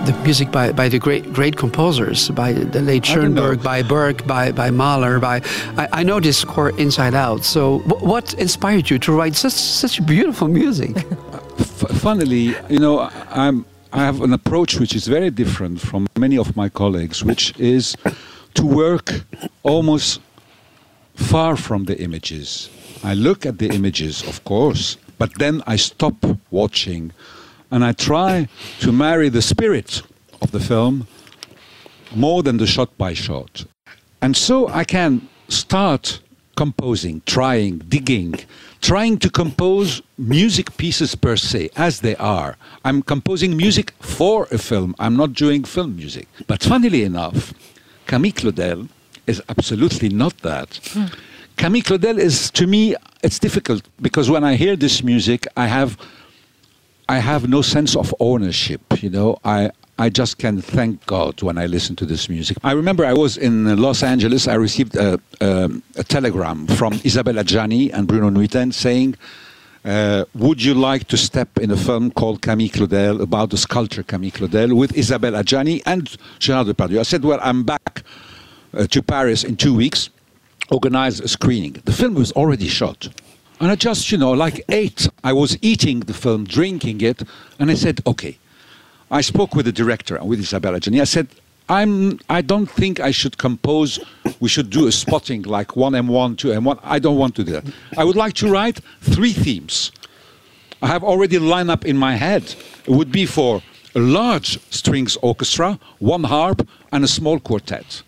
the 0.06 0.18
music 0.24 0.50
by, 0.50 0.72
by 0.72 0.88
the 0.88 0.98
great 0.98 1.34
great 1.34 1.58
composers, 1.58 2.30
by 2.30 2.54
the 2.54 2.80
late 2.80 3.06
Schoenberg, 3.06 3.62
by 3.62 3.84
Berg, 3.84 4.26
by 4.26 4.54
by 4.54 4.72
Mahler. 4.72 5.20
By 5.20 5.42
I, 5.76 5.90
I 6.00 6.04
know 6.04 6.22
this 6.22 6.38
score 6.38 6.70
inside 6.80 7.14
out. 7.14 7.44
So, 7.44 7.80
what 8.00 8.34
inspired 8.36 8.90
you 8.90 8.98
to 9.00 9.12
write 9.12 9.36
such 9.36 9.60
such 9.82 10.06
beautiful 10.06 10.48
music? 10.48 10.96
funnily, 12.00 12.56
you 12.70 12.80
know, 12.80 13.10
I'm 13.30 13.66
I 13.92 14.06
have 14.06 14.22
an 14.22 14.32
approach 14.32 14.80
which 14.80 14.96
is 14.96 15.08
very 15.08 15.32
different 15.32 15.82
from 15.82 16.08
many 16.18 16.38
of 16.38 16.56
my 16.56 16.70
colleagues, 16.70 17.26
which 17.26 17.54
is 17.60 17.98
to 18.56 18.66
work 18.66 19.12
almost 19.64 20.22
far 21.16 21.56
from 21.56 21.86
the 21.86 22.00
images. 22.02 22.70
I 23.04 23.14
look 23.14 23.46
at 23.46 23.58
the 23.58 23.70
images, 23.70 24.24
of 24.28 24.44
course, 24.44 24.98
but 25.18 25.32
then 25.38 25.64
I 25.68 25.76
stop 25.76 26.16
watching 26.50 27.12
and 27.72 27.84
I 27.84 27.94
try 27.94 28.48
to 28.80 28.92
marry 28.92 29.30
the 29.30 29.42
spirit 29.42 30.02
of 30.42 30.52
the 30.52 30.60
film 30.60 31.08
more 32.16 32.44
than 32.44 32.58
the 32.58 32.68
shot 32.68 32.96
by 32.98 33.14
shot. 33.14 33.66
And 34.22 34.36
so 34.36 34.68
I 34.68 34.84
can 34.84 35.28
start 35.48 36.20
composing, 36.56 37.22
trying, 37.26 37.80
digging, 37.80 38.36
trying 38.82 39.18
to 39.18 39.30
compose 39.30 40.02
music 40.18 40.76
pieces 40.78 41.16
per 41.16 41.36
se, 41.36 41.70
as 41.76 42.02
they 42.02 42.16
are. 42.18 42.58
I'm 42.84 43.02
composing 43.02 43.56
music 43.56 43.94
for 44.00 44.48
a 44.52 44.58
film, 44.58 44.96
I'm 45.00 45.16
not 45.16 45.34
doing 45.34 45.64
film 45.64 45.96
music. 45.96 46.28
But 46.48 46.62
funnily 46.62 47.04
enough, 47.04 47.54
Camille 48.12 48.34
Claudel 48.34 48.90
is 49.26 49.42
absolutely 49.48 50.10
not 50.10 50.38
that. 50.40 50.82
Hmm. 50.92 51.06
Camille 51.56 51.82
Claudel 51.82 52.20
is, 52.20 52.52
to 52.52 52.68
me, 52.68 52.94
it's 53.24 53.40
difficult 53.40 53.88
because 54.02 54.30
when 54.30 54.44
I 54.44 54.56
hear 54.56 54.76
this 54.76 55.02
music, 55.02 55.48
I 55.56 55.68
have, 55.68 55.98
I 57.08 57.20
have 57.20 57.48
no 57.48 57.62
sense 57.62 57.96
of 57.96 58.14
ownership. 58.20 58.82
You 59.02 59.12
know, 59.12 59.40
I, 59.46 59.72
I 59.98 60.10
just 60.10 60.40
can 60.40 60.62
thank 60.62 61.06
God 61.06 61.42
when 61.42 61.58
I 61.58 61.68
listen 61.68 61.96
to 61.96 62.06
this 62.06 62.28
music. 62.28 62.58
I 62.66 62.74
remember 62.74 63.06
I 63.06 63.14
was 63.14 63.38
in 63.38 63.78
Los 63.78 64.04
Angeles. 64.04 64.46
I 64.46 64.56
received 64.56 64.98
a, 64.98 65.18
a, 65.40 65.70
a 65.96 66.04
telegram 66.04 66.68
from 66.68 67.00
Isabelle 67.06 67.36
Adjani 67.36 67.94
and 67.94 68.10
Bruno 68.10 68.30
Nuytten 68.30 68.74
saying, 68.74 69.16
uh, 69.84 70.26
would 70.36 70.64
you 70.64 70.74
like 70.74 71.08
to 71.08 71.18
step 71.18 71.58
in 71.58 71.72
a 71.72 71.78
film 71.78 72.12
called 72.12 72.42
Camille 72.42 72.70
Claudel 72.70 73.22
about 73.22 73.50
the 73.50 73.58
sculptor 73.58 74.04
Camille 74.04 74.32
Claudel 74.32 74.76
with 74.76 74.96
Isabelle 74.96 75.34
Adjani 75.34 75.82
and 75.86 76.06
Gérard 76.40 76.72
Depardieu? 76.72 77.00
I 77.00 77.04
said, 77.04 77.24
well, 77.24 77.40
I'm 77.42 77.64
back 77.64 78.04
uh, 78.74 78.86
to 78.88 79.02
Paris 79.02 79.44
in 79.44 79.58
two 79.58 79.74
weeks, 79.74 80.10
organize 80.70 81.20
a 81.20 81.28
screening. 81.28 81.74
The 81.86 81.92
film 81.92 82.14
was 82.14 82.32
already 82.34 82.68
shot. 82.68 83.10
And 83.60 83.72
I 83.72 83.76
just, 83.76 84.12
you 84.12 84.18
know, 84.18 84.32
like 84.32 84.64
ate. 84.70 85.08
I 85.24 85.34
was 85.34 85.58
eating 85.62 86.02
the 86.02 86.14
film, 86.14 86.46
drinking 86.46 87.02
it, 87.02 87.24
and 87.60 87.70
I 87.72 87.76
said, 87.76 88.02
okay. 88.06 88.38
I 89.10 89.22
spoke 89.22 89.56
with 89.56 89.66
the 89.66 89.72
director 89.72 90.16
and 90.16 90.30
with 90.30 90.40
Isabelle 90.40 90.74
Adjani. 90.74 91.02
I 91.02 91.06
said, 91.06 91.28
I'm, 91.72 92.20
I 92.30 92.42
don't 92.42 92.70
think 92.70 93.00
I 93.00 93.12
should 93.12 93.38
compose. 93.38 93.98
We 94.42 94.50
should 94.50 94.70
do 94.70 94.88
a 94.88 94.92
spotting 94.92 95.44
like 95.44 95.70
1M1, 95.70 96.36
2M1. 96.36 96.80
I 96.84 97.00
don't 97.00 97.18
want 97.18 97.34
to 97.36 97.46
do 97.46 97.54
that. 97.54 97.64
I 97.98 98.04
would 98.04 98.18
like 98.18 98.34
to 98.36 98.52
write 98.52 98.82
three 99.00 99.32
themes. 99.32 99.94
I 100.82 100.88
have 100.88 101.02
already 101.02 101.38
a 101.38 101.40
lineup 101.40 101.86
in 101.86 101.96
my 101.96 102.18
head. 102.18 102.44
It 102.86 102.90
would 102.90 103.10
be 103.10 103.26
for 103.26 103.62
a 103.96 104.00
large 104.00 104.60
strings 104.70 105.16
orchestra, 105.22 105.80
one 106.00 106.26
harp, 106.26 106.68
and 106.92 107.06
a 107.06 107.08
small 107.08 107.40
quartet. 107.40 108.04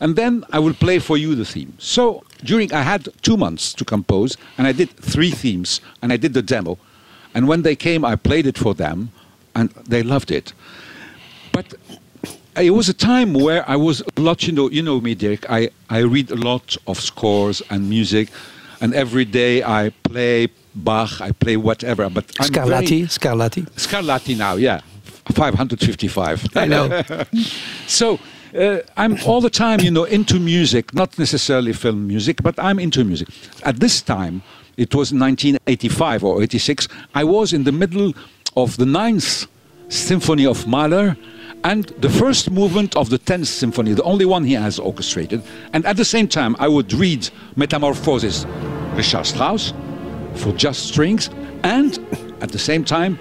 And 0.00 0.14
then 0.14 0.44
I 0.52 0.58
will 0.58 0.74
play 0.74 0.98
for 0.98 1.16
you 1.16 1.34
the 1.34 1.46
theme. 1.46 1.72
So 1.78 2.24
during, 2.44 2.74
I 2.74 2.82
had 2.82 3.08
two 3.22 3.38
months 3.38 3.72
to 3.74 3.86
compose, 3.86 4.36
and 4.58 4.66
I 4.66 4.72
did 4.72 4.90
three 4.90 5.30
themes, 5.30 5.80
and 6.02 6.12
I 6.12 6.18
did 6.18 6.34
the 6.34 6.42
demo. 6.42 6.76
And 7.34 7.48
when 7.48 7.62
they 7.62 7.74
came, 7.74 8.04
I 8.04 8.16
played 8.16 8.46
it 8.46 8.58
for 8.58 8.74
them, 8.74 9.12
and 9.54 9.70
they 9.88 10.02
loved 10.02 10.30
it. 10.30 10.52
But 11.52 11.74
it 12.60 12.70
was 12.70 12.88
a 12.88 12.94
time 12.94 13.34
where 13.34 13.68
I 13.68 13.76
was 13.76 14.02
a 14.16 14.20
lot, 14.20 14.46
you 14.46 14.52
know, 14.52 14.70
you 14.70 14.82
know 14.82 15.00
me, 15.00 15.14
Dirk. 15.14 15.48
I, 15.50 15.70
I 15.88 15.98
read 15.98 16.30
a 16.30 16.36
lot 16.36 16.76
of 16.86 17.00
scores 17.00 17.62
and 17.70 17.88
music, 17.88 18.28
and 18.80 18.94
every 18.94 19.24
day 19.24 19.62
I 19.62 19.92
play 20.02 20.48
Bach, 20.74 21.20
I 21.20 21.32
play 21.32 21.56
whatever. 21.56 22.08
But 22.08 22.32
I'm 22.38 22.48
Scarlatti, 22.48 22.88
very, 22.88 23.02
Scarlatti. 23.02 23.70
Scarlatti 23.72 24.36
now, 24.36 24.54
yeah. 24.54 24.80
555. 25.32 26.46
I 26.56 26.66
know. 26.66 27.02
so 27.86 28.18
uh, 28.56 28.78
I'm 28.96 29.18
all 29.26 29.40
the 29.40 29.50
time, 29.50 29.80
you 29.80 29.90
know, 29.90 30.04
into 30.04 30.38
music, 30.40 30.94
not 30.94 31.18
necessarily 31.18 31.72
film 31.72 32.06
music, 32.06 32.42
but 32.42 32.54
I'm 32.58 32.78
into 32.78 33.04
music. 33.04 33.28
At 33.64 33.80
this 33.80 34.00
time, 34.00 34.42
it 34.76 34.94
was 34.94 35.12
1985 35.12 36.24
or 36.24 36.42
86, 36.42 36.88
I 37.14 37.24
was 37.24 37.52
in 37.52 37.64
the 37.64 37.72
middle 37.72 38.14
of 38.56 38.76
the 38.76 38.86
Ninth 38.86 39.46
Symphony 39.88 40.46
of 40.46 40.66
Mahler 40.66 41.16
and 41.64 41.84
the 42.00 42.08
first 42.08 42.50
movement 42.50 42.96
of 42.96 43.10
the 43.10 43.18
10th 43.18 43.46
Symphony, 43.46 43.92
the 43.92 44.02
only 44.02 44.24
one 44.24 44.44
he 44.44 44.54
has 44.54 44.78
orchestrated. 44.78 45.42
And 45.72 45.84
at 45.86 45.96
the 45.96 46.04
same 46.04 46.28
time, 46.28 46.56
I 46.58 46.68
would 46.68 46.92
read 46.92 47.28
Metamorphosis, 47.56 48.46
Richard 48.94 49.26
Strauss, 49.26 49.72
for 50.34 50.52
just 50.52 50.86
strings, 50.88 51.30
and 51.64 51.98
at 52.40 52.52
the 52.52 52.58
same 52.58 52.84
time, 52.84 53.18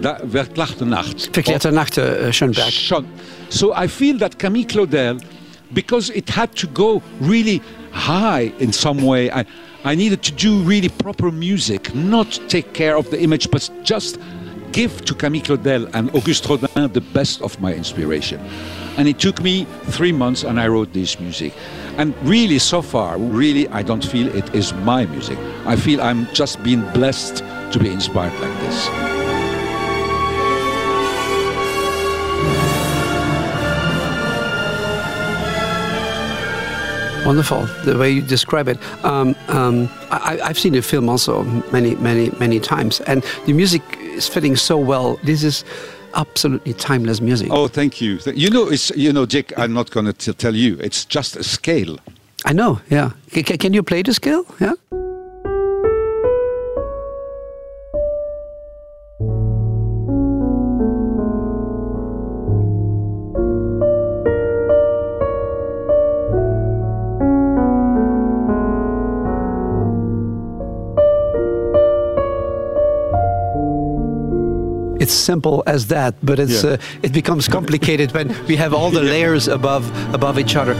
Verklachte 0.00 0.86
Nacht. 0.86 1.30
Verklärte 1.32 1.72
Nacht, 1.72 1.98
uh, 1.98 2.30
Schoenberg. 2.32 2.72
Schon. 2.72 3.06
So 3.48 3.72
I 3.74 3.86
feel 3.86 4.18
that 4.18 4.38
Camille 4.38 4.66
Claudel, 4.66 5.20
because 5.72 6.10
it 6.10 6.28
had 6.28 6.54
to 6.56 6.66
go 6.66 7.02
really 7.20 7.62
high 7.92 8.52
in 8.58 8.72
some 8.72 9.02
way, 9.02 9.30
I, 9.30 9.44
I 9.84 9.94
needed 9.94 10.22
to 10.22 10.32
do 10.32 10.60
really 10.62 10.88
proper 10.88 11.30
music, 11.30 11.94
not 11.94 12.40
take 12.48 12.72
care 12.72 12.96
of 12.96 13.10
the 13.10 13.20
image, 13.20 13.50
but 13.50 13.70
just 13.82 14.18
give 14.74 15.04
to 15.04 15.14
Camille 15.14 15.40
Claudel 15.40 15.88
and 15.94 16.12
Auguste 16.16 16.48
Rodin 16.48 16.92
the 16.92 17.00
best 17.00 17.40
of 17.42 17.60
my 17.60 17.72
inspiration. 17.72 18.40
And 18.98 19.06
it 19.06 19.20
took 19.20 19.40
me 19.40 19.66
three 19.84 20.10
months 20.10 20.42
and 20.42 20.58
I 20.60 20.66
wrote 20.66 20.92
this 20.92 21.18
music. 21.20 21.54
And 21.96 22.12
really, 22.28 22.58
so 22.58 22.82
far, 22.82 23.16
really, 23.16 23.68
I 23.68 23.82
don't 23.82 24.04
feel 24.04 24.26
it 24.34 24.52
is 24.52 24.74
my 24.74 25.06
music. 25.06 25.38
I 25.64 25.76
feel 25.76 26.02
I'm 26.02 26.26
just 26.34 26.60
being 26.64 26.82
blessed 26.92 27.36
to 27.72 27.78
be 27.78 27.88
inspired 27.88 28.32
like 28.40 28.60
this. 28.60 28.88
Wonderful, 37.24 37.64
the 37.84 37.96
way 37.96 38.10
you 38.10 38.22
describe 38.22 38.68
it. 38.68 38.78
Um, 39.04 39.34
um, 39.48 39.88
I, 40.10 40.40
I've 40.42 40.58
seen 40.58 40.72
the 40.72 40.82
film 40.82 41.08
also 41.08 41.44
many, 41.72 41.94
many, 41.94 42.30
many 42.38 42.60
times, 42.60 43.00
and 43.02 43.22
the 43.46 43.54
music 43.54 43.82
is 44.14 44.28
fitting 44.28 44.56
so 44.56 44.76
well. 44.78 45.18
This 45.24 45.42
is 45.42 45.64
absolutely 46.14 46.72
timeless 46.74 47.20
music. 47.20 47.48
Oh, 47.50 47.68
thank 47.68 48.00
you. 48.00 48.18
You 48.34 48.50
know, 48.50 48.68
it's 48.68 48.90
you 48.96 49.12
know, 49.12 49.26
Jake. 49.26 49.52
I'm 49.58 49.72
not 49.72 49.90
going 49.90 50.12
to 50.12 50.32
tell 50.32 50.54
you. 50.54 50.78
It's 50.80 51.04
just 51.04 51.36
a 51.36 51.42
scale. 51.42 51.98
I 52.46 52.52
know, 52.52 52.80
yeah. 52.90 53.10
C- 53.32 53.42
can 53.42 53.72
you 53.72 53.82
play 53.82 54.02
the 54.02 54.12
scale? 54.12 54.44
Yeah. 54.60 54.74
It's 75.04 75.12
simple 75.12 75.62
as 75.66 75.86
that, 75.88 76.14
but 76.22 76.38
it's 76.38 76.64
Yeah. 76.64 76.70
uh, 76.72 77.02
it 77.06 77.12
becomes 77.12 77.46
complicated 77.48 78.12
when 78.14 78.28
we 78.48 78.56
have 78.56 78.72
all 78.72 78.90
the 78.90 79.02
layers 79.14 79.48
above 79.48 79.84
above 80.14 80.38
each 80.38 80.56
other. 80.56 80.74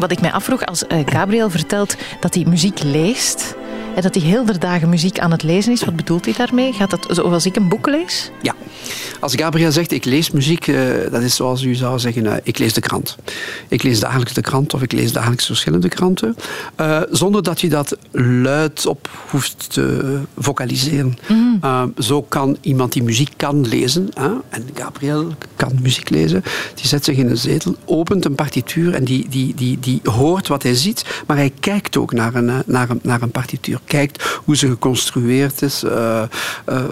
Wat 0.00 0.10
ik 0.10 0.20
mij 0.20 0.32
afvroeg, 0.32 0.64
als 0.64 0.86
eh, 0.86 0.98
Gabriel 1.04 1.50
vertelt 1.50 1.96
dat 2.20 2.34
hij 2.34 2.44
muziek 2.44 2.82
leest... 2.82 3.54
En 4.00 4.06
dat 4.12 4.22
hij 4.22 4.30
heel 4.30 4.44
de 4.44 4.58
dagen 4.58 4.88
muziek 4.88 5.18
aan 5.18 5.30
het 5.30 5.42
lezen 5.42 5.72
is. 5.72 5.84
Wat 5.84 5.96
bedoelt 5.96 6.24
hij 6.24 6.34
daarmee? 6.34 6.72
Gaat 6.72 6.90
dat 6.90 7.06
zoals 7.10 7.46
ik 7.46 7.56
een 7.56 7.68
boek 7.68 7.86
lees? 7.86 8.30
Ja, 8.42 8.54
als 9.20 9.34
Gabriel 9.34 9.72
zegt 9.72 9.92
ik 9.92 10.04
lees 10.04 10.30
muziek, 10.30 10.66
eh, 10.66 10.76
dat 11.10 11.22
is 11.22 11.34
zoals 11.36 11.62
u 11.62 11.74
zou 11.74 11.98
zeggen, 11.98 12.26
eh, 12.26 12.36
ik 12.42 12.58
lees 12.58 12.72
de 12.72 12.80
krant. 12.80 13.16
Ik 13.68 13.82
lees 13.82 14.00
dagelijks 14.00 14.32
de 14.32 14.40
krant 14.40 14.74
of 14.74 14.82
ik 14.82 14.92
lees 14.92 15.12
dagelijks 15.12 15.46
verschillende 15.46 15.88
kranten. 15.88 16.36
eh, 16.76 17.00
zonder 17.10 17.42
dat 17.42 17.60
je 17.60 17.68
dat 17.68 17.96
luid 18.42 18.86
op 18.86 19.08
hoeft 19.30 19.72
te 19.72 20.18
vocaliseren. 20.38 21.18
Eh, 21.60 21.82
zo 21.98 22.22
kan 22.22 22.56
iemand 22.60 22.92
die 22.92 23.02
muziek 23.02 23.32
kan 23.36 23.68
lezen, 23.68 24.08
hè, 24.14 24.30
en 24.48 24.68
Gabriel 24.74 25.32
kan 25.56 25.72
muziek 25.82 26.10
lezen, 26.10 26.42
die 26.74 26.86
zet 26.86 27.04
zich 27.04 27.16
in 27.16 27.28
een 27.30 27.36
zetel, 27.36 27.76
opent 27.84 28.24
een 28.24 28.34
partituur 28.34 28.94
en 28.94 29.04
die, 29.04 29.28
die, 29.28 29.54
die, 29.54 29.78
die 29.80 30.00
hoort 30.02 30.48
wat 30.48 30.62
hij 30.62 30.74
ziet, 30.74 31.22
maar 31.26 31.36
hij 31.36 31.52
kijkt 31.60 31.96
ook 31.96 32.12
naar 32.12 32.34
een, 32.34 32.62
naar 32.66 32.90
een, 32.90 33.00
naar 33.02 33.22
een 33.22 33.30
partituur. 33.30 33.80
Kijkt 33.90 34.40
hoe 34.44 34.56
ze 34.56 34.68
geconstrueerd 34.68 35.62
is, 35.62 35.82
eh, 35.82 36.22
eh, 36.64 36.84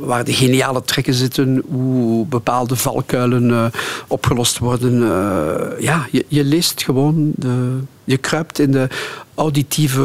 waar 0.00 0.24
de 0.24 0.32
geniale 0.32 0.82
trekken 0.82 1.14
zitten, 1.14 1.62
hoe 1.68 2.26
bepaalde 2.26 2.76
valkuilen 2.76 3.50
eh, 3.50 3.64
opgelost 4.06 4.58
worden. 4.58 5.02
Eh, 5.02 5.80
ja, 5.80 6.06
je, 6.10 6.24
je 6.28 6.44
leest 6.44 6.82
gewoon, 6.82 7.32
de, 7.36 7.78
je 8.04 8.16
kruipt 8.16 8.58
in 8.58 8.70
de 8.70 8.88
auditieve 9.34 10.02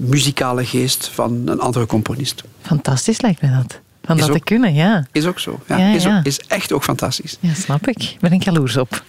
muzikale 0.00 0.64
geest 0.64 1.10
van 1.14 1.42
een 1.44 1.60
andere 1.60 1.86
componist. 1.86 2.42
Fantastisch 2.60 3.20
lijkt 3.20 3.42
mij 3.42 3.50
dat. 3.50 3.80
Van 4.04 4.18
Is 4.18 4.26
dat 4.26 4.32
te 4.32 4.40
kunnen, 4.40 4.74
ja. 4.74 5.06
Is 5.12 5.26
ook 5.26 5.38
zo. 5.38 5.60
Ja, 5.66 5.76
Ja, 5.76 5.94
is, 5.94 6.02
ja. 6.02 6.18
Ook, 6.18 6.24
is 6.24 6.40
echt 6.40 6.72
ook 6.72 6.82
fantastisch. 6.82 7.36
Ja, 7.40 7.54
snap 7.54 7.88
ik. 7.88 8.16
Ben 8.20 8.32
ik 8.32 8.42
jaloers 8.42 8.76
op. 8.76 9.02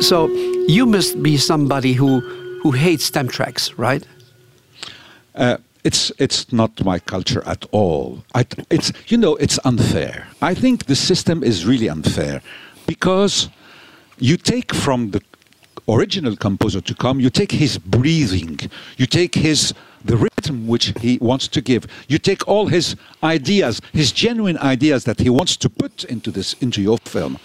So 0.00 0.28
you 0.68 0.86
must 0.86 1.22
be 1.22 1.36
somebody 1.36 1.92
who, 1.92 2.20
who 2.62 2.70
hates 2.70 3.10
temp 3.10 3.30
tracks, 3.30 3.72
right? 3.78 4.06
Uh, 5.34 5.56
it's 5.84 6.12
it's 6.18 6.52
not 6.52 6.84
my 6.84 6.98
culture 6.98 7.42
at 7.46 7.64
all. 7.70 8.22
I, 8.34 8.44
it's 8.70 8.92
you 9.06 9.16
know 9.16 9.36
it's 9.36 9.58
unfair. 9.64 10.26
I 10.42 10.54
think 10.54 10.86
the 10.86 10.96
system 10.96 11.42
is 11.42 11.64
really 11.64 11.88
unfair 11.88 12.42
because 12.86 13.48
you 14.18 14.36
take 14.36 14.74
from 14.74 15.10
the 15.10 15.20
original 15.88 16.36
composer 16.36 16.80
to 16.80 16.94
come, 16.94 17.20
you 17.20 17.30
take 17.30 17.52
his 17.52 17.78
breathing, 17.78 18.58
you 18.96 19.06
take 19.06 19.34
his 19.34 19.72
the 20.04 20.27
which 20.46 20.92
he 21.00 21.16
wants 21.20 21.48
to 21.48 21.60
give, 21.64 21.86
you 22.06 22.20
take 22.20 22.44
all 22.44 22.68
his 22.68 22.94
ideas, 23.22 23.78
his 23.92 24.12
genuine 24.14 24.58
ideas 24.72 25.02
that 25.02 25.18
he 25.18 25.30
wants 25.30 25.56
to 25.56 25.68
put 25.68 26.04
into 26.08 26.30
this 26.30 26.56
into 26.58 26.80
your 26.80 26.98
film. 27.02 27.36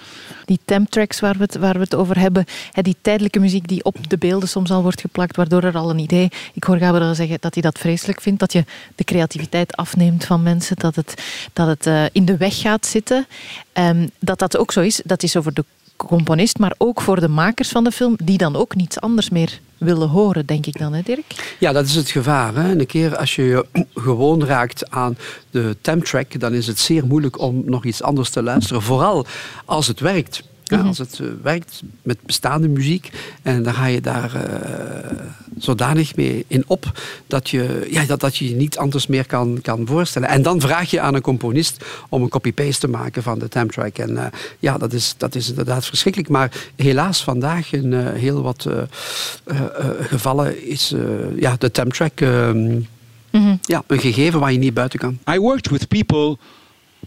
Die 0.46 0.60
temptracks 0.66 1.20
waar 1.20 1.38
we, 1.38 1.44
het, 1.44 1.56
waar 1.56 1.74
we 1.74 1.80
het 1.80 1.96
over 1.96 2.20
hebben, 2.20 2.46
die 2.74 2.96
tijdelijke 3.02 3.40
muziek 3.40 3.68
die 3.68 3.84
op 3.84 4.10
de 4.10 4.18
beelden 4.18 4.50
soms 4.50 4.72
al 4.72 4.82
wordt 4.82 5.02
geplakt, 5.02 5.36
waardoor 5.36 5.64
er 5.64 5.78
al 5.78 5.90
een 5.90 6.00
idee... 6.00 6.28
Ik 6.54 6.64
hoor 6.64 6.78
Gabriel 6.78 7.16
zeggen 7.16 7.38
dat 7.40 7.54
hij 7.54 7.64
dat 7.64 7.80
vreselijk 7.80 8.22
vindt, 8.22 8.40
dat 8.40 8.54
je 8.54 8.66
de 8.96 9.04
creativiteit 9.04 9.76
afneemt 9.76 10.26
van 10.26 10.44
mensen, 10.44 10.76
dat 10.80 10.96
het, 10.96 11.24
dat 11.54 11.68
het 11.68 11.88
eh, 11.88 12.04
in 12.12 12.26
de 12.26 12.38
weg 12.38 12.60
gaat 12.60 12.86
zitten. 12.86 13.28
Ehm, 13.74 14.08
dat 14.20 14.40
dat 14.40 14.58
ook 14.58 14.72
zo 14.72 14.82
is, 14.82 15.02
dat 15.06 15.24
is 15.24 15.36
over 15.36 15.54
de 15.54 15.66
componist, 15.96 16.60
maar 16.60 16.74
ook 16.78 17.02
voor 17.02 17.20
de 17.20 17.28
makers 17.28 17.70
van 17.70 17.84
de 17.84 17.92
film, 17.92 18.16
die 18.24 18.38
dan 18.38 18.56
ook 18.56 18.76
niets 18.76 19.00
anders 19.00 19.30
meer 19.30 19.60
willen 19.84 20.10
horen, 20.10 20.46
denk 20.46 20.66
ik 20.66 20.78
dan, 20.78 20.94
hè 20.94 21.02
Dirk? 21.02 21.56
Ja, 21.60 21.72
dat 21.72 21.86
is 21.86 21.96
het 21.96 22.10
gevaar. 22.10 22.56
Hè. 22.56 22.70
En 22.70 22.80
een 22.80 22.86
keer 22.86 23.18
als 23.18 23.36
je 23.36 23.44
je 23.44 23.66
gewoon 23.96 24.46
raakt 24.46 24.92
aan 24.92 25.18
de 25.52 25.78
temtrack, 25.82 26.40
dan 26.40 26.54
is 26.54 26.68
het 26.68 26.80
zeer 26.80 27.06
moeilijk 27.06 27.40
om 27.40 27.62
nog 27.66 27.86
iets 27.86 28.02
anders 28.02 28.30
te 28.30 28.44
luisteren. 28.44 28.82
Vooral 28.82 29.26
als 29.66 29.88
het 29.88 30.00
werkt. 30.00 30.44
Ja, 30.64 30.80
als 30.80 30.98
het 30.98 31.20
eh, 31.20 31.28
werkt 31.42 31.82
met 32.02 32.22
bestaande 32.22 32.68
muziek 32.68 33.12
en 33.42 33.64
dan 33.64 33.74
ga 33.74 33.86
je 33.86 34.02
daar 34.02 34.36
eh, 34.36 35.18
zodanig 35.58 36.16
mee 36.16 36.46
in 36.48 36.64
op 36.68 37.00
dat 37.28 37.50
je, 37.50 37.88
ja, 37.90 38.06
dat, 38.06 38.20
dat 38.20 38.38
je 38.38 38.50
je 38.50 38.56
niet 38.56 38.78
anders 38.78 39.08
meer 39.08 39.26
kan, 39.26 39.60
kan 39.62 39.88
voorstellen. 39.88 40.30
En 40.30 40.42
dan 40.42 40.62
vraag 40.62 40.92
je 40.92 41.00
aan 41.00 41.16
een 41.16 41.22
componist 41.22 41.86
om 42.10 42.22
een 42.22 42.30
copy-paste 42.30 42.80
te 42.80 42.88
maken 42.88 43.24
van 43.24 43.40
de 43.40 43.48
temtrack. 43.48 43.98
En 43.98 44.18
eh, 44.18 44.26
ja, 44.60 44.78
dat 44.78 44.94
is, 44.94 45.16
dat 45.18 45.36
is 45.36 45.50
inderdaad 45.50 45.86
verschrikkelijk. 45.86 46.30
Maar 46.32 46.52
helaas 46.76 47.24
vandaag 47.24 47.72
in 47.72 47.94
heel 47.94 48.42
wat 48.42 48.66
eh, 48.66 48.82
eh, 49.44 49.60
eh, 49.60 49.86
gevallen 50.00 50.68
is 50.68 50.92
eh, 50.92 51.02
ja, 51.36 51.56
de 51.58 51.72
temtrack 51.72 52.22
ehm, 52.22 52.80
ja, 53.62 53.84
een 53.88 54.00
gegeven 54.00 54.40
waar 54.40 54.52
je 54.52 54.58
niet 54.58 54.74
buiten 54.74 55.00
kan. 55.00 55.20
I 55.36 55.40
worked 55.40 55.70
with 55.70 55.88
people, 55.88 56.38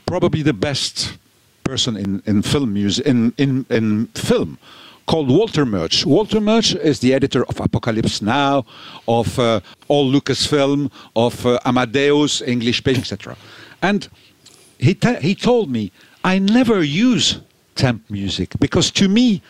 probably 0.04 0.42
the 0.42 0.54
best 0.54 1.18
person 1.66 1.96
in, 1.96 2.22
in 2.26 2.42
film 2.42 2.72
music 2.72 3.06
in, 3.06 3.32
in, 3.38 3.66
in 3.70 4.06
film, 4.14 4.58
called 5.06 5.28
Walter 5.28 5.64
Murch. 5.64 6.04
Walter 6.06 6.40
Murch 6.40 6.74
is 6.74 7.00
the 7.00 7.14
editor 7.14 7.44
of 7.44 7.60
Apocalypse 7.60 8.22
Now, 8.22 8.64
of 9.06 9.38
uh, 9.38 9.60
all 9.88 10.10
Lucasfilm, 10.10 10.90
of 11.14 11.44
uh, 11.46 11.58
Amadeus, 11.64 12.42
English 12.42 12.82
Page, 12.84 12.98
etc. 12.98 13.36
And 13.82 14.08
he 14.78 14.96
he 15.20 15.34
told 15.34 15.70
me 15.70 15.92
I 16.24 16.38
never 16.38 16.82
use 16.82 17.40
temp 17.74 18.10
music 18.10 18.54
because 18.58 18.90
to 18.92 19.08
me, 19.08 19.42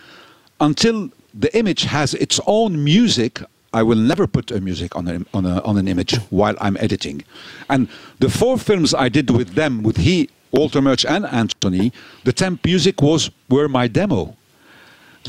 until 0.61 1.11
the 1.37 1.55
image 1.57 1.85
has 1.85 2.15
its 2.15 2.41
own 2.47 2.83
music. 2.83 3.43
I 3.73 3.83
will 3.83 3.99
never 3.99 4.27
put 4.27 4.51
a 4.53 4.61
music 4.61 4.97
on, 4.97 5.07
a, 5.07 5.21
on, 5.35 5.45
a, 5.45 5.61
on 5.61 5.77
an 5.77 5.87
image 5.87 6.17
while 6.31 6.55
I'm 6.63 6.79
editing. 6.79 7.25
And 7.69 7.89
the 8.21 8.31
four 8.31 8.57
films 8.57 8.95
I 8.95 9.11
did 9.11 9.29
with 9.29 9.51
them, 9.51 9.83
with 9.83 9.99
he, 9.99 10.31
Walter 10.57 10.81
Murch 10.81 11.05
and 11.05 11.27
Anthony, 11.27 11.93
the 12.25 12.33
temp 12.33 12.65
music 12.65 13.03
was 13.03 13.31
were 13.51 13.69
my 13.69 13.89
demo. 13.89 14.37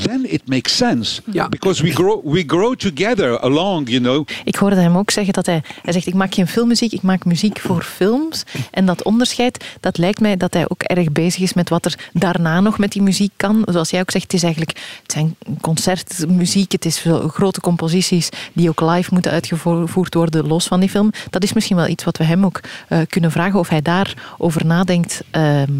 Then 0.02 0.32
it 0.32 0.48
makes 0.48 0.78
sense. 0.78 1.22
Ja. 1.32 1.50
Because 1.50 1.84
we 1.84 1.92
grow, 1.92 2.34
we 2.34 2.44
grow 2.48 2.76
together 2.76 3.40
along, 3.40 3.90
you 3.90 4.00
know. 4.00 4.28
Ik 4.44 4.56
hoorde 4.56 4.76
hem 4.76 4.98
ook 4.98 5.12
zeggen 5.12 5.34
dat 5.34 5.46
hij, 5.46 5.64
hij 5.82 5.94
zegt, 5.94 6.08
ik 6.08 6.14
maak 6.14 6.34
geen 6.34 6.48
filmmuziek, 6.48 6.92
ik 6.92 7.02
maak 7.02 7.26
muziek 7.26 7.60
voor 7.60 7.84
films. 7.84 8.44
En 8.72 8.86
dat 8.86 9.04
onderscheid, 9.04 9.66
dat 9.80 9.98
lijkt 9.98 10.20
mij 10.20 10.38
dat 10.38 10.54
hij 10.54 10.70
ook 10.70 10.84
erg 10.84 11.12
bezig 11.12 11.42
is 11.42 11.54
met 11.54 11.70
wat 11.70 11.86
er 11.86 12.10
daarna 12.14 12.62
nog 12.62 12.78
met 12.78 12.92
die 12.92 13.02
muziek 13.02 13.32
kan. 13.36 13.62
Zoals 13.66 13.90
jij 13.90 14.00
ook 14.00 14.12
zegt, 14.12 14.24
het 14.24 14.34
is 14.34 14.44
eigenlijk, 14.44 14.78
het 15.02 15.12
zijn 15.12 15.36
concertmuziek, 15.62 16.72
het 16.72 16.86
is 16.86 17.00
veel 17.00 17.28
grote 17.28 17.62
composities 17.62 18.30
die 18.54 18.70
ook 18.70 18.82
live 18.82 19.14
moeten 19.14 19.32
uitgevoerd 19.32 20.14
worden, 20.14 20.48
los 20.48 20.68
van 20.68 20.80
die 20.80 20.90
film. 20.90 21.12
Dat 21.30 21.44
is 21.44 21.54
misschien 21.54 21.76
wel 21.76 21.88
iets 21.88 22.04
wat 22.04 22.18
we 22.18 22.24
hem 22.24 22.46
ook 22.46 22.60
eh, 22.88 23.00
kunnen 23.10 23.32
vragen, 23.32 23.60
of 23.60 23.70
hij 23.70 23.82
daarover 23.82 24.66
nadenkt, 24.66 25.22
ehm, 25.32 25.72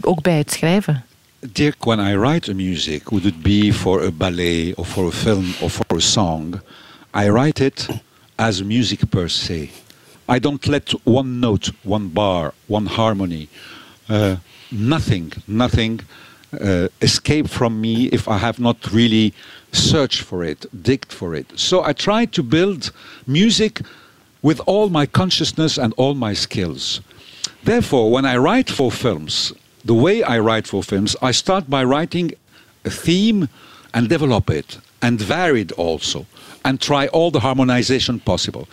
ook 0.00 0.22
bij 0.22 0.38
het 0.38 0.52
schrijven. 0.52 1.04
Dirk, 1.40 1.86
when 1.86 2.00
I 2.00 2.14
write 2.16 2.48
a 2.48 2.54
music, 2.54 3.10
would 3.10 3.24
it 3.24 3.42
be 3.42 3.70
for 3.70 4.02
a 4.02 4.10
ballet 4.10 4.74
or 4.74 4.84
for 4.84 5.06
a 5.06 5.10
film 5.10 5.54
or 5.62 5.70
for 5.70 5.96
a 5.96 6.00
song, 6.00 6.60
I 7.14 7.30
write 7.30 7.62
it 7.62 7.88
as 8.38 8.62
music 8.62 9.10
per 9.10 9.26
se. 9.26 9.70
I 10.28 10.38
don't 10.38 10.66
let 10.68 10.90
one 11.06 11.40
note, 11.40 11.70
one 11.82 12.08
bar, 12.08 12.52
one 12.66 12.84
harmony, 12.84 13.48
uh, 14.10 14.36
nothing, 14.70 15.32
nothing 15.48 16.00
uh, 16.60 16.88
escape 17.00 17.48
from 17.48 17.80
me 17.80 18.08
if 18.08 18.28
I 18.28 18.36
have 18.36 18.60
not 18.60 18.92
really 18.92 19.32
searched 19.72 20.20
for 20.20 20.44
it, 20.44 20.66
digged 20.82 21.10
for 21.10 21.34
it. 21.34 21.58
So 21.58 21.82
I 21.82 21.94
try 21.94 22.26
to 22.26 22.42
build 22.42 22.92
music 23.26 23.80
with 24.42 24.60
all 24.66 24.90
my 24.90 25.06
consciousness 25.06 25.78
and 25.78 25.94
all 25.96 26.12
my 26.12 26.34
skills. 26.34 27.00
Therefore, 27.64 28.10
when 28.10 28.26
I 28.26 28.36
write 28.36 28.68
for 28.68 28.92
films, 28.92 29.54
the 29.84 29.94
way 29.94 30.22
I 30.22 30.38
write 30.38 30.66
for 30.66 30.82
films, 30.82 31.16
I 31.22 31.32
start 31.32 31.68
by 31.68 31.84
writing 31.84 32.32
a 32.84 32.90
theme 32.90 33.48
and 33.94 34.08
develop 34.08 34.50
it 34.50 34.78
and 35.02 35.20
vary 35.20 35.62
it 35.62 35.72
also 35.72 36.26
and 36.64 36.80
try 36.80 37.06
all 37.08 37.30
the 37.30 37.40
harmonization 37.40 38.20
possible. 38.20 38.68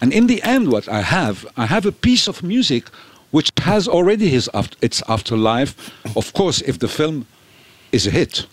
And 0.00 0.12
in 0.12 0.26
the 0.26 0.42
end, 0.42 0.70
what 0.70 0.88
I 0.88 1.02
have, 1.02 1.46
I 1.56 1.66
have 1.66 1.86
a 1.86 1.92
piece 1.92 2.28
of 2.28 2.42
music 2.42 2.88
which 3.30 3.50
has 3.62 3.88
already 3.88 4.28
his 4.28 4.48
aft- 4.54 4.76
its 4.80 5.02
afterlife. 5.08 5.90
Of 6.16 6.32
course, 6.32 6.60
if 6.60 6.78
the 6.78 6.88
film 6.88 7.26
is 7.90 8.06
a 8.06 8.10
hit. 8.10 8.46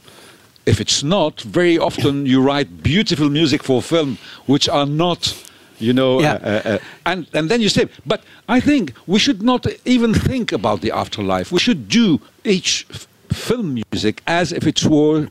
If 0.66 0.80
it's 0.80 1.04
not, 1.04 1.42
very 1.42 1.78
often 1.78 2.26
you 2.26 2.42
write 2.42 2.84
beautiful 2.84 3.30
music 3.30 3.64
for 3.64 3.82
film 3.82 4.18
which 4.46 4.70
are 4.70 4.86
not, 4.86 5.36
you 5.82 5.94
know, 5.94 6.22
Yeah. 6.22 6.34
uh, 6.34 6.48
uh, 6.48 6.70
uh, 6.74 6.78
and 7.06 7.28
and 7.34 7.50
then 7.50 7.62
you 7.62 7.70
say. 7.70 7.86
But 8.06 8.22
I 8.58 8.62
think 8.62 8.94
we 9.08 9.20
should 9.20 9.42
not 9.42 9.66
even 9.86 10.14
think 10.14 10.52
about 10.54 10.82
the 10.82 10.92
afterlife. 10.92 11.52
We 11.52 11.60
should 11.60 11.88
do 11.90 12.20
each 12.44 12.86
f- 12.90 13.08
film 13.34 13.74
music 13.92 14.22
as 14.26 14.52
if 14.52 14.66
it 14.68 14.84
were 14.84 15.28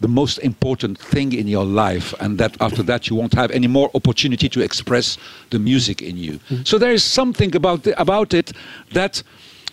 the 0.00 0.08
most 0.08 0.38
important 0.38 0.98
thing 1.12 1.32
in 1.32 1.48
your 1.48 1.64
life, 1.64 2.14
and 2.20 2.38
that 2.38 2.56
after 2.60 2.84
that 2.84 3.06
you 3.08 3.16
won't 3.18 3.34
have 3.34 3.50
any 3.54 3.66
more 3.68 3.90
opportunity 3.94 4.48
to 4.48 4.60
express 4.60 5.18
the 5.50 5.58
music 5.58 6.00
in 6.02 6.16
you. 6.16 6.38
So 6.64 6.78
there 6.78 6.92
is 6.94 7.02
something 7.04 7.56
about 7.56 7.82
the, 7.82 8.00
about 8.00 8.32
it 8.32 8.52
that 8.92 9.22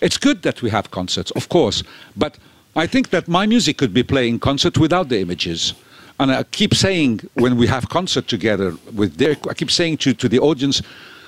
it's 0.01 0.17
good 0.17 0.41
that 0.41 0.61
we 0.61 0.69
have 0.71 0.89
concerts, 0.89 1.31
of 1.35 1.47
course, 1.47 1.83
but 2.15 2.37
I 2.75 2.87
think 2.87 3.09
that 3.09 3.27
my 3.27 3.45
music 3.47 3.77
could 3.77 3.93
be 3.93 4.03
played 4.03 4.29
in 4.29 4.39
concert 4.39 4.77
without 4.77 5.07
the 5.09 5.19
images. 5.21 5.73
And 6.19 6.31
I 6.31 6.43
keep 6.43 6.73
saying 6.73 7.21
when 7.33 7.57
we 7.57 7.67
have 7.67 7.89
concert 7.89 8.27
together 8.27 8.73
with 8.93 9.17
Dirk, 9.17 9.47
I 9.49 9.53
keep 9.53 9.71
saying 9.71 9.97
to, 9.97 10.13
to 10.13 10.29
the 10.29 10.39
audience, 10.39 10.81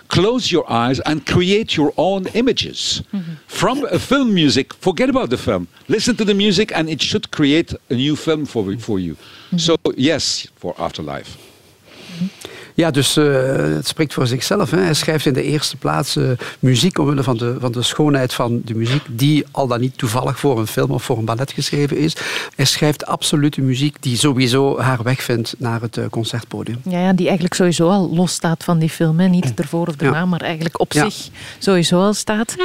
close 0.08 0.52
your 0.52 0.70
eyes 0.72 1.02
and 1.02 1.26
create 1.26 1.76
your 1.76 1.94
own 1.98 2.28
images 2.28 3.04
mm-hmm. 3.12 3.34
from 3.48 3.84
a 3.86 4.00
film 4.00 4.34
music. 4.34 4.74
Forget 4.74 5.10
about 5.10 5.30
the 5.30 5.38
film. 5.38 5.68
Listen 5.90 6.16
to 6.16 6.26
the 6.26 6.34
music, 6.34 6.72
and 6.74 6.90
it 6.90 7.02
should 7.02 7.32
create 7.32 7.74
a 7.90 7.96
new 7.96 8.16
film 8.16 8.46
for 8.46 8.78
for 8.78 9.00
you. 9.00 9.16
Mm-hmm. 9.16 9.58
So 9.58 9.76
yes, 9.96 10.48
for 10.56 10.74
Afterlife. 10.78 11.36
Mm-hmm. 11.36 12.47
Ja, 12.78 12.92
dus 12.92 13.18
eh, 13.18 13.26
het 13.56 13.88
spreekt 13.88 14.14
voor 14.14 14.28
zichzelf. 14.28 14.72
Hè. 14.72 14.78
Hij 14.80 14.94
schrijft 14.94 15.26
in 15.26 15.34
de 15.34 15.44
eerste 15.44 15.78
plaats 15.78 16.16
eh, 16.16 16.24
muziek 16.60 16.98
omwille 17.00 17.24
van 17.24 17.38
de, 17.38 17.56
van 17.60 17.72
de 17.72 17.82
schoonheid 17.82 18.34
van 18.34 18.62
de 18.66 18.76
muziek, 18.76 19.02
die 19.10 19.46
al 19.52 19.68
dan 19.68 19.80
niet 19.80 19.98
toevallig 19.98 20.40
voor 20.40 20.60
een 20.60 20.68
film 20.68 20.92
of 20.92 21.04
voor 21.04 21.18
een 21.18 21.26
ballet 21.26 21.52
geschreven 21.52 21.98
is. 21.98 22.16
Hij 22.56 22.66
schrijft 22.66 23.06
absolute 23.06 23.62
muziek 23.62 23.96
die 24.00 24.18
sowieso 24.18 24.80
haar 24.80 25.04
weg 25.04 25.22
vindt 25.24 25.56
naar 25.58 25.82
het 25.82 25.98
eh, 25.98 26.06
concertpodium. 26.10 26.78
Ja, 26.90 27.00
ja, 27.00 27.14
die 27.14 27.26
eigenlijk 27.26 27.56
sowieso 27.56 27.90
al 27.90 28.16
losstaat 28.16 28.64
van 28.64 28.80
die 28.80 28.90
film. 28.90 29.20
Hè. 29.20 29.28
Niet 29.28 29.54
ervoor 29.62 29.88
of 29.88 29.96
daarna, 29.96 30.18
Ja. 30.18 30.26
maar 30.26 30.42
eigenlijk 30.42 30.80
op 30.80 30.94
Ja. 30.94 31.10
zich 31.10 31.30
sowieso 31.60 32.00
al 32.02 32.14
staat. 32.14 32.56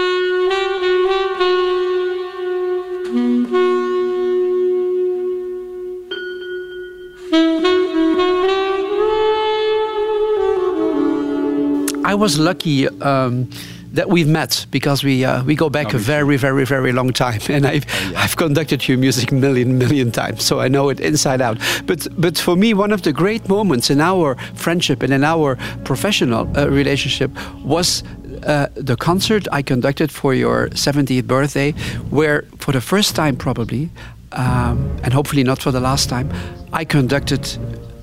I 12.12 12.14
was 12.14 12.38
lucky 12.38 12.88
um, 13.00 13.48
that 13.94 14.10
we've 14.10 14.28
met 14.28 14.66
because 14.70 15.02
we 15.02 15.24
uh, 15.24 15.42
we 15.44 15.54
go 15.54 15.70
back 15.70 15.94
a 15.94 15.98
very 15.98 16.36
very 16.36 16.66
very 16.66 16.92
long 16.92 17.10
time, 17.10 17.40
and 17.48 17.66
I've 17.66 17.86
I've 18.14 18.36
conducted 18.36 18.86
your 18.86 18.98
music 18.98 19.32
million 19.32 19.78
million 19.78 20.10
times, 20.12 20.44
so 20.44 20.60
I 20.60 20.68
know 20.68 20.90
it 20.90 21.00
inside 21.00 21.40
out. 21.40 21.56
But 21.86 22.08
but 22.18 22.36
for 22.36 22.54
me, 22.54 22.74
one 22.74 22.92
of 22.92 23.00
the 23.00 23.12
great 23.12 23.48
moments 23.48 23.88
in 23.88 24.00
our 24.00 24.36
friendship 24.54 25.02
and 25.02 25.12
in 25.14 25.24
our 25.24 25.56
professional 25.84 26.46
uh, 26.54 26.68
relationship 26.68 27.30
was. 27.64 28.02
Uh, 28.46 28.66
the 28.74 28.96
concert 28.96 29.46
I 29.52 29.62
conducted 29.62 30.10
for 30.10 30.34
your 30.34 30.68
70th 30.70 31.26
birthday, 31.26 31.72
where 32.10 32.42
for 32.58 32.72
the 32.72 32.80
first 32.80 33.14
time, 33.14 33.36
probably, 33.36 33.88
um, 34.32 34.90
and 35.04 35.12
hopefully 35.14 35.44
not 35.44 35.62
for 35.62 35.70
the 35.70 35.80
last 35.80 36.08
time, 36.08 36.28
I 36.72 36.84
conducted 36.84 37.42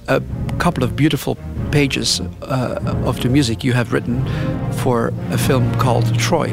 a 0.10 0.22
couple 0.58 0.84
of 0.84 0.96
beautiful 0.96 1.38
pages 1.72 2.20
uh, 2.42 2.80
of 3.06 3.22
the 3.22 3.30
music 3.30 3.64
you 3.64 3.74
have 3.74 3.94
written 3.94 4.26
for 4.80 5.14
a 5.30 5.38
film 5.38 5.72
called 5.76 6.18
Troy. 6.18 6.50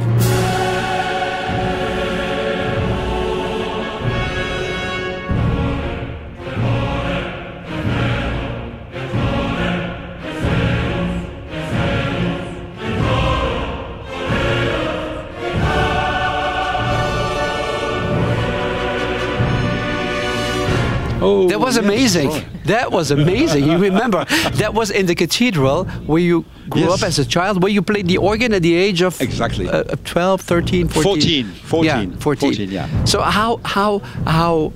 Oh, 21.18 21.48
That 21.48 21.58
was 21.58 21.78
amazing. 21.78 22.30
That 22.66 22.90
was 22.90 23.10
amazing. 23.10 23.64
You 23.64 23.78
remember 23.78 24.24
that 24.58 24.74
was 24.74 24.90
in 24.90 25.06
the 25.06 25.14
cathedral 25.14 25.84
where 26.06 26.22
you 26.22 26.44
grew 26.68 26.82
Yes. 26.82 27.02
up 27.02 27.08
as 27.08 27.18
a 27.18 27.24
child, 27.24 27.62
where 27.62 27.72
you 27.72 27.82
played 27.82 28.06
the 28.08 28.18
organ 28.18 28.52
at 28.52 28.62
the 28.62 28.74
age 28.74 29.02
of 29.02 29.20
Exactly. 29.20 29.68
uh, 29.68 29.82
12, 30.04 30.40
13, 30.40 30.88
14. 30.88 31.02
14, 31.02 31.46
14, 31.46 31.84
yeah, 31.84 32.16
14. 32.18 32.48
14, 32.54 32.70
yeah. 32.70 33.04
So 33.04 33.20
how 33.20 33.60
how 33.64 34.00
how 34.26 34.72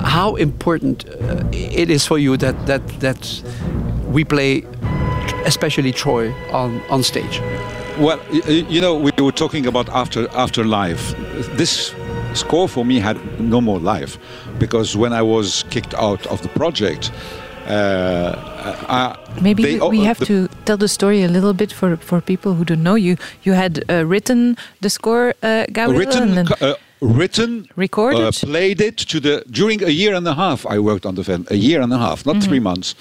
how 0.00 0.36
important 0.36 1.04
uh, 1.08 1.42
it 1.52 1.90
is 1.90 2.06
for 2.06 2.18
you 2.18 2.36
that 2.36 2.54
that 2.66 2.82
that 3.00 3.42
we 4.12 4.24
play 4.24 4.64
especially 5.46 5.92
Troy 5.92 6.32
on 6.52 6.80
on 6.90 7.02
stage. 7.02 7.40
Well, 7.98 8.18
you 8.68 8.80
know, 8.80 8.94
we 8.94 9.10
were 9.22 9.32
talking 9.32 9.66
about 9.66 9.88
after 9.90 10.26
afterlife. 10.32 11.14
This 11.56 11.94
score 12.34 12.68
for 12.68 12.84
me 12.84 13.00
had 13.00 13.18
no 13.40 13.60
more 13.60 13.78
life 13.78 14.18
because 14.58 14.96
when 14.96 15.12
I 15.12 15.22
was 15.22 15.64
kicked 15.70 15.94
out 15.94 16.26
of 16.26 16.42
the 16.42 16.48
project, 16.48 17.10
uh, 17.66 18.34
I, 18.88 19.16
Maybe 19.40 19.62
they- 19.62 19.78
we, 19.80 19.88
we 19.88 20.00
oh, 20.00 20.04
have 20.04 20.18
to 20.26 20.48
tell 20.64 20.76
the 20.76 20.88
story 20.88 21.22
a 21.22 21.28
little 21.28 21.52
bit 21.54 21.72
for, 21.72 21.96
for 21.96 22.20
people 22.20 22.54
who 22.54 22.64
don't 22.64 22.82
know 22.82 22.94
you. 22.96 23.16
You 23.42 23.52
had 23.52 23.84
uh, 23.88 24.04
written 24.06 24.56
the 24.80 24.90
score, 24.90 25.34
uh, 25.42 25.66
Gabriel, 25.72 25.98
written, 25.98 26.22
and 26.38 26.48
then 26.48 26.48
uh, 26.60 26.74
written, 27.00 27.68
Recorded? 27.76 28.20
uh, 28.20 28.32
played 28.32 28.80
it 28.80 28.96
to 28.96 29.20
the 29.20 29.44
during 29.50 29.82
a 29.82 29.90
year 29.90 30.14
and 30.14 30.26
a 30.26 30.34
half. 30.34 30.66
I 30.66 30.78
worked 30.78 31.06
on 31.06 31.14
the 31.14 31.24
film, 31.24 31.46
a 31.50 31.56
year 31.56 31.80
and 31.80 31.92
a 31.92 31.98
half, 31.98 32.26
not 32.26 32.42
three 32.42 32.60
months, 32.60 32.94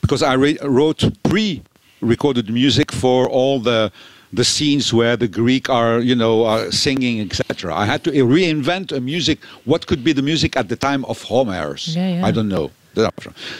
because 0.00 0.22
I 0.22 0.34
wrote 0.36 1.10
pre-recorded 1.22 2.50
music 2.50 2.92
for 2.92 3.28
all 3.28 3.60
the 3.60 3.90
the 4.32 4.44
scenes 4.44 4.92
where 4.92 5.16
the 5.16 5.28
Greek 5.28 5.68
are, 5.70 6.00
you 6.00 6.14
know, 6.14 6.44
are 6.44 6.70
singing, 6.70 7.20
etc. 7.20 7.74
I 7.74 7.86
had 7.86 8.04
to 8.04 8.10
reinvent 8.10 8.92
a 8.92 9.00
music. 9.00 9.38
What 9.64 9.86
could 9.86 10.04
be 10.04 10.12
the 10.12 10.22
music 10.22 10.56
at 10.56 10.68
the 10.68 10.76
time 10.76 11.04
of 11.06 11.22
Homer's? 11.22 11.96
Yeah, 11.96 12.08
yeah. 12.08 12.26
I 12.26 12.30
don't 12.30 12.48
know. 12.48 12.70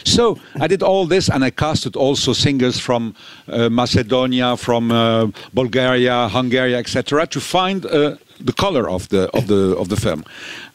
So 0.05 0.39
I 0.61 0.67
did 0.67 0.83
all 0.83 1.07
this, 1.07 1.29
and 1.31 1.45
I 1.45 1.51
casted 1.51 1.95
also 1.95 2.33
singers 2.33 2.81
from 2.81 3.15
uh, 3.47 3.69
Macedonia, 3.69 4.57
from 4.57 4.91
uh, 4.91 5.29
Bulgaria, 5.55 6.29
Hungary, 6.29 6.75
etc., 6.75 7.27
to 7.29 7.41
find 7.41 7.87
uh, 7.87 8.17
the 8.41 8.53
color 8.53 8.89
of 8.91 9.09
the 9.11 9.31
of 9.35 9.47
the 9.47 9.77
of 9.77 9.89
the 9.89 9.97
film. 9.97 10.25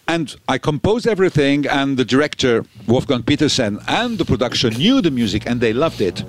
And 0.08 0.36
I 0.47 0.58
composed 0.58 1.08
everything, 1.08 1.67
and 1.67 1.97
the 1.97 2.06
director, 2.06 2.65
Wolfgang 2.88 3.23
Petersen, 3.23 3.79
and 3.88 4.17
the 4.17 4.25
production 4.25 4.73
knew 4.73 5.01
the 5.01 5.12
music 5.12 5.45
and 5.45 5.60
they 5.62 5.73
loved 5.73 6.01
it. 6.01 6.23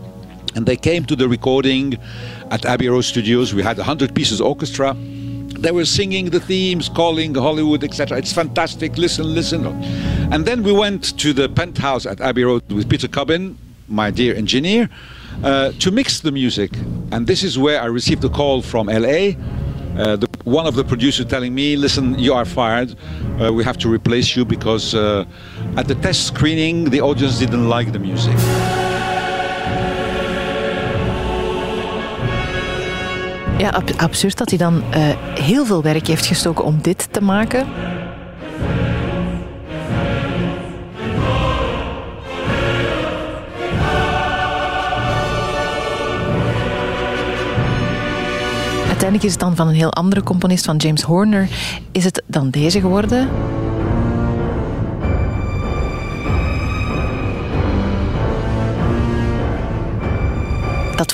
And 0.54 0.66
they 0.66 0.76
came 0.76 1.04
to 1.06 1.16
the 1.16 1.28
recording 1.28 1.98
at 2.50 2.64
Abbey 2.64 2.88
Road 2.88 3.02
Studios. 3.02 3.54
We 3.54 3.62
had 3.62 3.76
a 3.78 3.82
100 3.82 4.14
pieces 4.14 4.40
orchestra. 4.40 4.94
They 4.94 5.72
were 5.72 5.84
singing 5.84 6.30
the 6.30 6.40
themes, 6.40 6.88
calling 6.88 7.34
Hollywood, 7.34 7.82
etc. 7.82 8.18
It's 8.18 8.32
fantastic. 8.32 8.96
Listen, 8.98 9.34
listen. 9.34 9.66
And 10.32 10.44
then 10.44 10.62
we 10.62 10.72
went 10.72 11.18
to 11.18 11.32
the 11.32 11.48
penthouse 11.48 12.06
at 12.06 12.20
Abbey 12.20 12.44
Road 12.44 12.70
with 12.70 12.88
Peter 12.88 13.08
Cobbin, 13.08 13.56
my 13.88 14.10
dear 14.10 14.34
engineer, 14.34 14.88
uh, 15.42 15.72
to 15.72 15.90
mix 15.90 16.20
the 16.20 16.30
music. 16.30 16.70
And 17.12 17.26
this 17.26 17.42
is 17.42 17.58
where 17.58 17.80
I 17.80 17.86
received 17.86 18.24
a 18.24 18.28
call 18.28 18.62
from 18.62 18.86
LA. 18.86 19.32
Uh, 19.96 20.16
the, 20.16 20.28
one 20.44 20.66
of 20.66 20.74
the 20.74 20.84
producers 20.84 21.26
telling 21.26 21.54
me, 21.54 21.76
listen, 21.76 22.18
you 22.18 22.34
are 22.34 22.44
fired. 22.44 22.94
Uh, 23.40 23.52
we 23.52 23.64
have 23.64 23.78
to 23.78 23.88
replace 23.88 24.36
you 24.36 24.44
because 24.44 24.94
uh, 24.94 25.24
at 25.76 25.88
the 25.88 25.94
test 25.96 26.26
screening, 26.26 26.90
the 26.90 27.00
audience 27.00 27.38
didn't 27.38 27.68
like 27.68 27.92
the 27.92 27.98
music. 27.98 28.36
Ja, 33.58 33.68
ab 33.68 33.90
absurd 33.96 34.38
dat 34.38 34.48
hij 34.48 34.58
dan 34.58 34.74
uh, 34.74 35.08
heel 35.34 35.66
veel 35.66 35.82
werk 35.82 36.06
heeft 36.06 36.26
gestoken 36.26 36.64
om 36.64 36.78
dit 36.82 37.08
te 37.10 37.22
maken. 37.22 37.66
Uiteindelijk 48.88 49.24
is 49.24 49.30
het 49.30 49.40
dan 49.40 49.56
van 49.56 49.68
een 49.68 49.74
heel 49.74 49.92
andere 49.92 50.22
componist, 50.22 50.64
van 50.64 50.76
James 50.76 51.02
Horner, 51.02 51.48
is 51.92 52.04
het 52.04 52.22
dan 52.26 52.50
deze 52.50 52.80
geworden. 52.80 53.28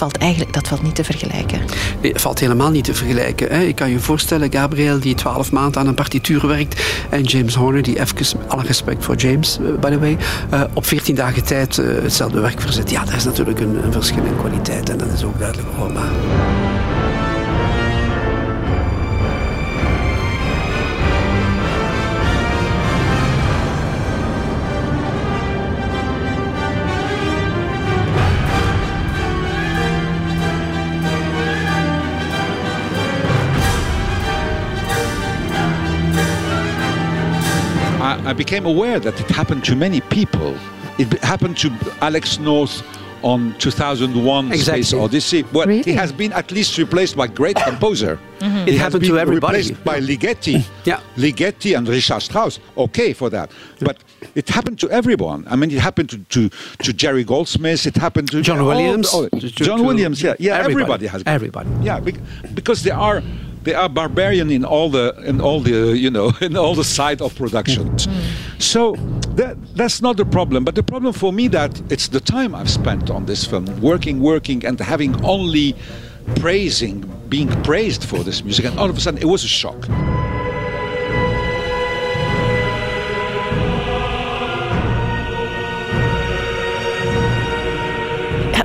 Valt 0.01 0.17
eigenlijk 0.17 0.53
dat 0.53 0.69
valt 0.69 0.83
niet 0.83 0.95
te 0.95 1.05
vergelijken. 1.05 1.61
Nee, 2.01 2.13
dat 2.13 2.21
valt 2.21 2.39
helemaal 2.39 2.71
niet 2.71 2.85
te 2.85 2.95
vergelijken. 2.95 3.49
Hè. 3.49 3.61
Ik 3.63 3.75
kan 3.75 3.91
je 3.91 3.99
voorstellen, 3.99 4.53
Gabriel 4.53 5.01
die 5.01 5.15
twaalf 5.15 5.53
maanden 5.53 5.81
aan 5.81 5.87
een 5.87 5.95
partituur 5.95 6.47
werkt 6.47 6.83
en 7.11 7.23
James 7.23 7.55
Horner 7.55 7.83
die 7.83 8.01
even, 8.01 8.39
alle 8.49 8.63
respect 8.63 9.05
voor 9.05 9.15
James, 9.15 9.59
uh, 9.61 9.79
by 9.79 9.91
the 9.91 9.99
way, 9.99 10.17
uh, 10.55 10.63
op 10.73 10.87
veertien 10.87 11.15
dagen 11.15 11.45
tijd 11.45 11.77
uh, 11.77 12.03
hetzelfde 12.03 12.41
werk 12.41 12.61
verzet. 12.61 12.91
Ja, 12.91 13.05
daar 13.05 13.17
is 13.17 13.25
natuurlijk 13.25 13.61
een, 13.61 13.85
een 13.85 13.93
verschil 13.93 14.25
in 14.25 14.37
kwaliteit 14.37 14.91
en 14.91 14.99
dat 14.99 15.13
is 15.13 15.25
ook 15.25 15.39
duidelijk 15.39 15.69
hoorbaar. 15.77 16.70
I 38.31 38.33
became 38.33 38.65
aware 38.65 39.01
that 39.01 39.21
it 39.21 39.29
happened 39.29 39.65
to 39.65 39.75
many 39.75 40.01
people. 40.03 40.57
It 41.01 41.13
happened 41.25 41.59
to 41.59 41.69
Alex 42.01 42.39
North 42.39 42.81
on 43.25 43.59
2001 43.59 44.53
exactly. 44.53 44.83
Space 44.85 44.95
Odyssey. 44.95 45.43
Well, 45.53 45.67
really? 45.67 45.83
he 45.83 45.95
has 45.95 46.13
been 46.13 46.33
at 46.33 46.53
least 46.53 46.79
replaced 46.79 47.17
by 47.17 47.27
great 47.27 47.57
composer. 47.69 48.21
Mm-hmm. 48.39 48.69
It 48.69 48.75
happened 48.75 49.05
to 49.07 49.19
everybody. 49.19 49.59
Replaced 49.59 49.83
by 49.83 49.99
Ligeti. 49.99 50.65
yeah. 50.85 51.01
Ligeti 51.17 51.77
and 51.77 51.89
Richard 51.89 52.21
Strauss. 52.21 52.61
Okay 52.77 53.13
for 53.13 53.31
that. 53.31 53.51
But 53.81 53.99
it 54.37 54.49
happened 54.49 54.79
to 54.79 54.91
everyone. 54.91 55.45
I 55.49 55.57
mean, 55.57 55.73
it 55.73 55.81
happened 55.81 56.11
to, 56.11 56.19
to, 56.19 56.51
to 56.85 56.93
Jerry 56.93 57.25
Goldsmith. 57.25 57.85
It 57.85 57.97
happened 57.97 58.31
to 58.31 58.43
John 58.43 58.65
Williams. 58.65 59.13
All, 59.13 59.29
to, 59.29 59.41
John 59.41 59.85
Williams. 59.85 60.23
Yeah, 60.23 60.35
yeah. 60.39 60.53
Everybody, 60.53 60.83
everybody 60.83 61.07
has. 61.09 61.25
Everybody. 61.27 61.71
Yeah, 61.83 61.99
because 62.55 62.85
they 62.85 62.93
are 62.93 63.25
they 63.63 63.75
are 63.75 63.89
barbarian 63.89 64.51
in 64.51 64.65
all 64.65 64.91
the 64.91 65.15
in 65.25 65.41
all 65.41 65.61
the 65.61 65.97
you 65.97 66.11
know 66.11 66.33
in 66.41 66.57
all 66.57 66.75
the 66.75 66.85
side 66.85 67.21
of 67.21 67.35
production. 67.35 67.99
So 68.59 68.97
that 69.37 69.57
that's 69.77 70.01
not 70.01 70.17
the 70.17 70.25
problem. 70.25 70.65
But 70.65 70.75
the 70.75 70.83
problem 70.83 71.13
for 71.13 71.33
me 71.33 71.49
that 71.49 71.81
it's 71.91 72.09
the 72.09 72.21
time 72.21 72.55
I've 72.55 72.71
spent 72.71 73.11
on 73.11 73.27
this 73.27 73.45
film, 73.45 73.67
working, 73.81 74.21
working, 74.21 74.65
and 74.67 74.79
having 74.81 75.23
only 75.25 75.75
praising, 76.37 77.05
being 77.29 77.49
praised 77.63 78.05
for 78.05 78.23
this 78.25 78.45
music, 78.45 78.65
and 78.65 78.79
all 78.79 78.91
of 78.91 78.97
a 78.97 79.01
sudden 79.01 79.21
it 79.21 79.27
was 79.27 79.45
a 79.45 79.49
shock. 79.49 79.89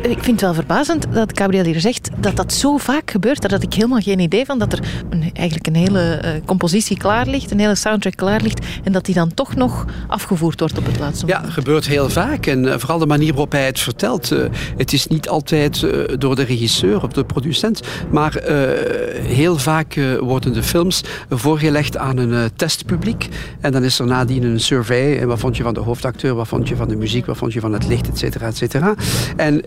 ik 0.10 0.23
vind 0.23 0.25
het 0.25 0.41
wel 0.41 0.53
verbazend 0.53 1.05
dat 1.13 1.31
Gabriel 1.39 1.65
hier 1.65 1.79
zegt 1.79 2.10
dat 2.25 2.35
dat 2.35 2.53
zo 2.53 2.77
vaak 2.77 3.11
gebeurt. 3.11 3.41
Daar 3.41 3.51
had 3.51 3.63
ik 3.63 3.73
helemaal 3.73 3.99
geen 3.99 4.19
idee 4.19 4.45
van. 4.45 4.59
Dat 4.59 4.73
er 4.73 4.79
een, 5.09 5.29
eigenlijk 5.33 5.67
een 5.67 5.75
hele 5.75 6.21
uh, 6.25 6.29
compositie 6.45 6.97
klaar 6.97 7.27
ligt, 7.27 7.51
een 7.51 7.59
hele 7.59 7.75
soundtrack 7.75 8.15
klaar 8.15 8.41
ligt. 8.41 8.65
En 8.83 8.91
dat 8.91 9.05
die 9.05 9.15
dan 9.15 9.33
toch 9.33 9.55
nog 9.55 9.85
afgevoerd 10.07 10.59
wordt 10.59 10.77
op 10.77 10.85
het 10.85 10.99
laatste 10.99 11.25
moment. 11.25 11.45
Ja, 11.45 11.51
gebeurt 11.51 11.88
heel 11.88 12.09
vaak. 12.09 12.45
En 12.45 12.63
uh, 12.63 12.73
vooral 12.77 12.99
de 12.99 13.05
manier 13.05 13.31
waarop 13.31 13.51
hij 13.51 13.65
het 13.65 13.79
vertelt. 13.79 14.31
Uh, 14.31 14.39
het 14.77 14.93
is 14.93 15.07
niet 15.07 15.29
altijd 15.29 15.88
door 16.17 16.35
de 16.35 16.43
regisseur 16.43 17.03
of 17.03 17.11
de 17.11 17.25
producent. 17.25 17.81
Maar 18.11 18.41
heel 19.21 19.57
vaak 19.57 19.99
worden 20.19 20.53
de 20.53 20.63
films 20.63 21.03
voorgelegd 21.29 21.97
aan 21.97 22.17
een 22.17 22.49
testpubliek. 22.55 23.29
En 23.61 23.71
dan 23.71 23.83
is 23.83 23.99
er 23.99 24.05
nadien 24.05 24.43
een 24.43 24.59
survey. 24.59 25.19
En 25.19 25.27
wat 25.27 25.39
vond 25.39 25.57
je 25.57 25.63
van 25.63 25.73
de 25.73 25.79
hoofdacteur? 25.79 26.35
Wat 26.35 26.47
vond 26.47 26.67
je 26.67 26.75
van 26.75 26.88
de 26.88 26.95
muziek? 26.95 27.25
Wat 27.25 27.38
vond 27.38 27.53
je 27.53 27.59
van 27.59 27.73
het 27.73 27.88
licht? 27.88 28.07
Et 28.07 28.17
cetera, 28.17 28.47
et 28.47 28.57
cetera. 28.57 28.95
En 29.35 29.63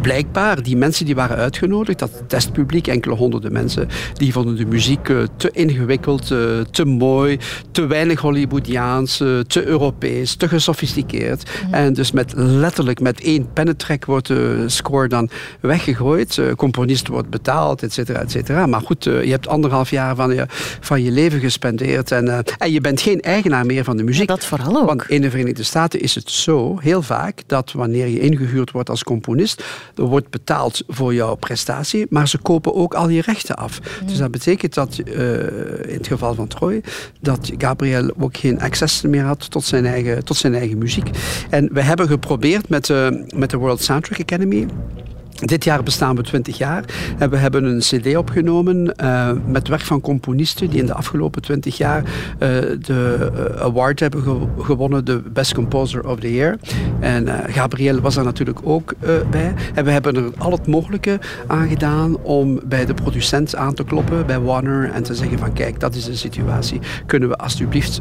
blijkbaar, 0.00 0.62
die 0.62 0.76
mensen 0.76 1.04
die 1.04 1.14
waren 1.14 1.36
uitgenodigd, 1.36 1.84
dat 1.94 2.22
testpubliek, 2.26 2.86
enkele 2.86 3.14
honderden 3.14 3.52
mensen, 3.52 3.88
die 4.12 4.32
vonden 4.32 4.56
de 4.56 4.66
muziek 4.66 5.08
uh, 5.08 5.22
te 5.36 5.50
ingewikkeld, 5.50 6.30
uh, 6.30 6.60
te 6.60 6.84
mooi, 6.84 7.38
te 7.70 7.86
weinig 7.86 8.20
Hollywoodiaans, 8.20 9.20
uh, 9.20 9.40
te 9.40 9.66
Europees, 9.66 10.34
te 10.34 10.48
gesofisticeerd. 10.48 11.50
Mm. 11.66 11.74
En 11.74 11.92
dus 11.92 12.12
met 12.12 12.32
letterlijk 12.36 13.00
met 13.00 13.20
één 13.20 13.52
pennetrek 13.52 14.04
wordt 14.04 14.26
de 14.26 14.64
score 14.66 15.08
dan 15.08 15.30
weggegooid. 15.60 16.40
componist 16.56 17.08
wordt 17.08 17.30
betaald, 17.30 17.82
et 17.82 17.92
cetera, 17.92 18.20
et 18.20 18.30
cetera. 18.30 18.66
Maar 18.66 18.80
goed, 18.80 19.04
je 19.04 19.10
hebt 19.10 19.48
anderhalf 19.48 19.90
jaar 19.90 20.14
van 20.16 20.34
je, 20.34 20.46
van 20.80 21.02
je 21.02 21.10
leven 21.10 21.40
gespendeerd 21.40 22.10
en, 22.12 22.44
en 22.58 22.72
je 22.72 22.80
bent 22.80 23.00
geen 23.00 23.20
eigenaar 23.20 23.66
meer 23.66 23.84
van 23.84 23.96
de 23.96 24.02
muziek. 24.02 24.28
Dat 24.28 24.44
vooral 24.44 24.76
ook. 24.76 24.86
Want 24.86 25.08
in 25.08 25.20
de 25.20 25.30
Verenigde 25.30 25.62
Staten 25.62 26.00
is 26.00 26.14
het 26.14 26.30
zo, 26.30 26.78
heel 26.80 27.02
vaak, 27.02 27.42
dat 27.46 27.72
wanneer 27.72 28.06
je 28.06 28.20
ingehuurd 28.20 28.70
wordt 28.70 28.90
als 28.90 29.04
componist, 29.04 29.64
er 29.94 30.04
wordt 30.04 30.30
betaald 30.30 30.82
voor 30.88 31.14
jouw 31.14 31.34
prestatie, 31.34 31.75
maar 32.08 32.28
ze 32.28 32.38
kopen 32.38 32.74
ook 32.74 32.94
al 32.94 33.08
je 33.08 33.20
rechten 33.20 33.56
af. 33.56 33.80
Mm. 34.00 34.06
Dus 34.06 34.18
dat 34.18 34.30
betekent 34.30 34.74
dat 34.74 35.00
uh, 35.04 35.40
in 35.86 35.96
het 35.96 36.06
geval 36.06 36.34
van 36.34 36.48
Troy, 36.48 36.82
dat 37.20 37.52
Gabriel 37.58 38.10
ook 38.18 38.36
geen 38.36 38.60
access 38.60 39.02
meer 39.02 39.24
had 39.24 39.50
tot 39.50 39.64
zijn 39.64 39.86
eigen, 39.86 40.24
tot 40.24 40.36
zijn 40.36 40.54
eigen 40.54 40.78
muziek. 40.78 41.10
En 41.50 41.68
we 41.72 41.80
hebben 41.80 42.08
geprobeerd 42.08 42.68
met, 42.68 42.88
uh, 42.88 43.08
met 43.34 43.50
de 43.50 43.56
World 43.56 43.82
Soundtrack 43.82 44.20
Academy 44.20 44.66
dit 45.44 45.64
jaar 45.64 45.82
bestaan 45.82 46.16
we 46.16 46.22
20 46.22 46.58
jaar 46.58 46.84
en 47.18 47.30
we 47.30 47.36
hebben 47.36 47.64
een 47.64 47.78
cd 47.78 48.16
opgenomen 48.16 48.94
uh, 49.02 49.30
met 49.46 49.68
werk 49.68 49.80
van 49.80 50.00
componisten 50.00 50.70
die 50.70 50.80
in 50.80 50.86
de 50.86 50.94
afgelopen 50.94 51.42
20 51.42 51.76
jaar 51.76 52.02
uh, 52.02 52.08
de 52.80 53.30
uh, 53.56 53.62
award 53.62 54.00
hebben 54.00 54.22
ge 54.22 54.36
gewonnen, 54.58 55.04
de 55.04 55.22
Best 55.32 55.54
Composer 55.54 56.08
of 56.08 56.18
the 56.18 56.34
Year. 56.34 56.58
En 57.00 57.28
Gabriel 57.46 58.00
was 58.00 58.16
er 58.16 58.24
natuurlijk 58.24 58.58
ook 58.62 58.94
bij. 59.30 59.54
En 59.74 59.84
we 59.84 59.90
hebben 59.90 60.16
er 60.16 60.30
al 60.38 60.50
het 60.50 60.66
mogelijke 60.66 61.18
aan 61.46 61.68
gedaan 61.68 62.16
om 62.16 62.60
bij 62.64 62.86
de 62.86 62.94
producent 62.94 63.56
aan 63.56 63.74
te 63.74 63.84
kloppen, 63.84 64.26
bij 64.26 64.40
Warner, 64.40 64.90
en 64.90 65.02
te 65.02 65.14
zeggen 65.14 65.38
van 65.38 65.52
kijk, 65.52 65.80
dat 65.80 65.94
is 65.94 66.04
de 66.04 66.16
situatie. 66.16 66.80
Kunnen 67.06 67.28
we 67.28 67.36
alsjeblieft 67.36 68.00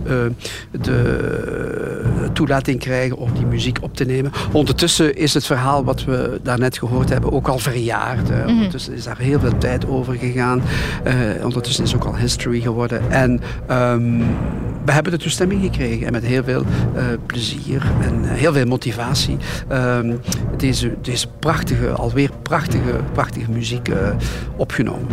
de 0.71 2.29
toelating 2.33 2.79
krijgen 2.79 3.17
om 3.17 3.33
die 3.33 3.45
muziek 3.45 3.77
op 3.81 3.95
te 3.95 4.05
nemen? 4.05 4.31
Ondertussen 4.51 5.15
is 5.15 5.33
het 5.33 5.45
verhaal 5.45 5.83
wat 5.83 6.03
we 6.03 6.39
daarnet 6.43 6.77
gehoord 6.77 7.09
hebben 7.09 7.24
ook 7.31 7.47
al 7.47 7.59
verjaard. 7.59 8.29
Mm 8.29 8.35
-hmm. 8.35 8.47
Ondertussen 8.47 8.93
is 8.93 9.03
daar 9.03 9.17
heel 9.17 9.39
veel 9.39 9.57
tijd 9.57 9.87
over 9.87 10.13
gegaan. 10.13 10.61
Uh, 11.07 11.13
ondertussen 11.43 11.83
is 11.83 11.91
het 11.91 12.01
ook 12.01 12.07
al 12.07 12.17
history 12.17 12.59
geworden. 12.61 13.11
En 13.11 13.41
um, 13.71 14.17
we 14.85 14.91
hebben 14.91 15.11
de 15.11 15.17
toestemming 15.17 15.61
gekregen. 15.61 16.05
En 16.05 16.11
met 16.11 16.25
heel 16.25 16.43
veel 16.43 16.63
uh, 16.95 17.03
plezier 17.25 17.81
en 18.01 18.23
heel 18.23 18.53
veel 18.53 18.65
motivatie. 18.65 19.37
Um, 19.71 20.19
deze, 20.57 20.95
deze 21.01 21.27
prachtige, 21.39 21.89
alweer 21.89 22.29
prachtige, 22.41 22.99
prachtige 23.13 23.51
muziek 23.51 23.89
opgenomen. 24.55 25.07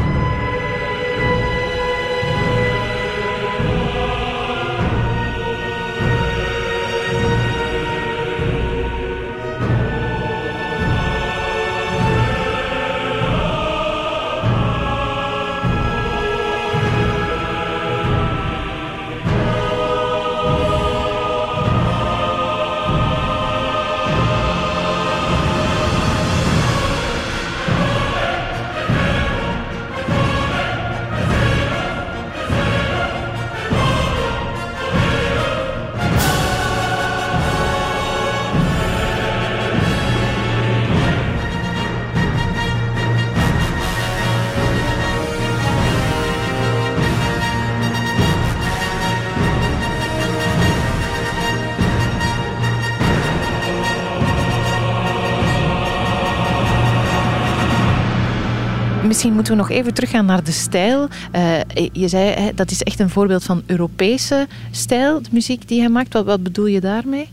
Misschien 59.23 59.43
moeten 59.43 59.67
we 59.67 59.75
nog 59.75 59.81
even 59.81 59.95
teruggaan 59.95 60.25
naar 60.25 60.45
de 60.45 60.53
stijl. 60.53 61.09
Uh, 61.37 61.61
je 61.93 62.09
zei, 62.09 62.31
hè, 62.31 62.55
dat 62.55 62.71
is 62.71 62.83
echt 62.83 63.01
een 63.01 63.11
voorbeeld 63.11 63.45
van 63.45 63.63
Europese 63.67 64.47
stijl, 64.71 65.23
de 65.23 65.29
muziek 65.33 65.69
die 65.69 65.81
hij 65.81 65.89
maakt. 65.89 66.13
Wat, 66.13 66.25
wat 66.25 66.43
bedoel 66.43 66.67
je 66.67 66.81
daarmee? 66.81 67.29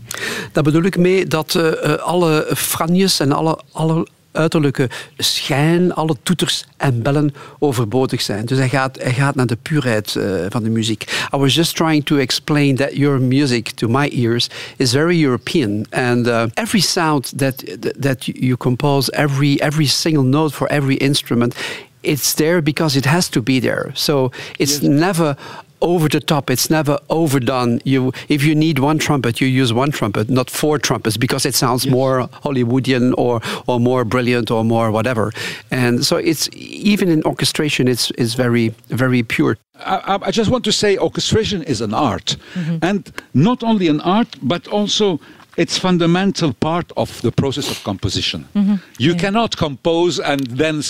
Daar 0.52 0.62
bedoel 0.62 0.82
ik 0.82 0.96
mee 0.96 1.26
dat 1.26 1.54
uh, 1.54 1.94
alle 1.94 2.50
franjes 2.54 3.20
en 3.20 3.32
alle, 3.32 3.58
alle 3.72 4.06
uiterlijke 4.32 4.90
schijn, 5.18 5.94
alle 5.94 6.16
toeters 6.22 6.64
en 6.76 7.02
bellen 7.02 7.34
overbodig 7.58 8.20
zijn. 8.20 8.46
Dus 8.46 8.58
hij 8.58 8.68
gaat, 8.68 8.98
hij 9.02 9.12
gaat 9.12 9.34
naar 9.34 9.46
de 9.46 9.56
puurheid 9.56 10.14
uh, 10.14 10.24
van 10.48 10.62
de 10.62 10.70
muziek. 10.70 11.28
I 11.34 11.36
was 11.36 11.54
just 11.54 11.76
trying 11.76 12.04
to 12.04 12.16
explain 12.16 12.76
that 12.76 12.96
your 12.96 13.20
music, 13.20 13.70
to 13.70 13.88
my 13.88 14.08
ears, 14.08 14.48
is 14.76 14.92
very 14.92 15.24
European. 15.24 15.86
And 15.90 16.26
uh, 16.26 16.42
every 16.54 16.80
sound 16.80 17.38
that, 17.38 17.64
that 18.00 18.24
you 18.24 18.56
compose, 18.56 19.12
every, 19.12 19.60
every 19.60 19.86
single 19.86 20.24
note 20.24 20.54
for 20.54 20.68
every 20.68 20.96
instrument, 20.96 21.54
it's 22.00 22.34
there 22.34 22.62
because 22.62 22.98
it 22.98 23.04
has 23.04 23.28
to 23.28 23.42
be 23.42 23.60
there. 23.60 23.90
So 23.92 24.30
it's 24.56 24.78
yes. 24.78 24.82
never 24.82 25.36
over 25.80 26.08
the 26.08 26.20
top. 26.20 26.50
It's 26.50 26.70
never 26.70 26.98
overdone. 27.08 27.80
You, 27.84 28.12
if 28.28 28.44
you 28.44 28.54
need 28.54 28.78
one 28.78 28.98
trumpet, 28.98 29.40
you 29.40 29.46
use 29.46 29.72
one 29.72 29.90
trumpet, 29.90 30.28
not 30.28 30.50
four 30.50 30.78
trumpets, 30.78 31.16
because 31.16 31.46
it 31.46 31.54
sounds 31.54 31.84
yes. 31.84 31.92
more 31.92 32.28
Hollywoodian 32.44 33.14
or 33.16 33.40
or 33.66 33.80
more 33.80 34.04
brilliant 34.04 34.50
or 34.50 34.64
more 34.64 34.90
whatever. 34.90 35.32
And 35.70 36.04
so 36.04 36.16
it's 36.16 36.48
even 36.54 37.08
in 37.08 37.22
orchestration, 37.24 37.88
it's 37.88 38.10
is 38.12 38.34
very 38.34 38.74
very 38.88 39.22
pure. 39.22 39.56
I, 39.86 40.18
I, 40.22 40.30
just 40.30 40.50
want 40.50 40.64
to 40.64 40.72
say, 40.72 40.98
orchestration 40.98 41.62
is 41.62 41.80
an 41.80 41.94
art, 41.94 42.36
mm-hmm. 42.54 42.78
and 42.82 43.10
not 43.32 43.62
only 43.62 43.88
an 43.88 44.00
art, 44.02 44.28
but 44.42 44.68
also 44.68 45.20
it's 45.56 45.78
fundamental 45.78 46.52
part 46.52 46.92
of 46.96 47.20
the 47.22 47.32
process 47.32 47.70
of 47.70 47.82
composition. 47.84 48.46
Mm-hmm. 48.54 48.74
You 48.98 49.12
yeah. 49.12 49.18
cannot 49.18 49.56
compose 49.56 50.20
and 50.20 50.40
then 50.46 50.82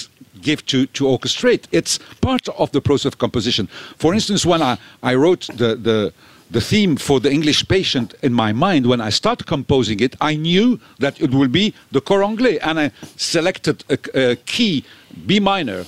give 0.43 0.65
to, 0.67 0.87
to 0.87 1.05
orchestrate. 1.05 1.65
It's 1.73 1.99
part 2.21 2.49
of 2.49 2.73
the 2.73 2.81
process 2.81 3.07
of 3.07 3.19
composition. 3.19 3.69
For 3.97 4.15
instance, 4.15 4.45
when 4.47 4.63
I, 4.63 4.79
I 5.03 5.15
wrote 5.15 5.49
the, 5.55 5.77
the, 5.77 6.13
the 6.51 6.61
theme 6.61 6.97
for 6.97 7.21
the 7.21 7.31
English 7.31 7.69
patient 7.69 8.15
in 8.23 8.33
my 8.33 8.53
mind, 8.53 8.87
when 8.87 9.01
I 9.01 9.11
started 9.11 9.47
composing 9.47 10.01
it, 10.01 10.17
I 10.21 10.35
knew 10.35 10.81
that 10.99 11.21
it 11.21 11.31
would 11.31 11.53
be 11.53 11.75
the 11.93 12.01
cor 12.01 12.23
anglais, 12.23 12.59
and 12.59 12.81
I 12.81 12.91
selected 13.17 13.85
a, 13.89 13.99
a 14.33 14.37
key, 14.37 14.85
B 15.27 15.41
minor. 15.41 15.85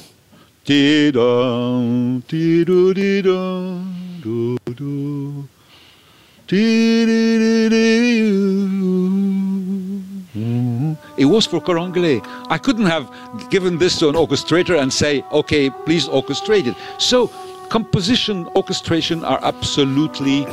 It 11.17 11.27
was 11.27 11.47
for 11.47 11.61
cor 11.61 11.79
anglais. 11.79 12.21
I 12.49 12.59
couldn't 12.59 12.87
have 12.87 13.11
given 13.51 13.79
this 13.79 13.99
to 13.99 14.09
an 14.09 14.15
orchestrator 14.15 14.81
and 14.81 14.93
say, 14.93 15.25
okay, 15.33 15.71
please 15.71 16.09
orchestrate 16.09 16.67
it. 16.67 16.77
So 16.99 17.29
composition, 17.69 18.49
orchestration 18.55 19.25
are 19.25 19.41
absolutely 19.43 20.47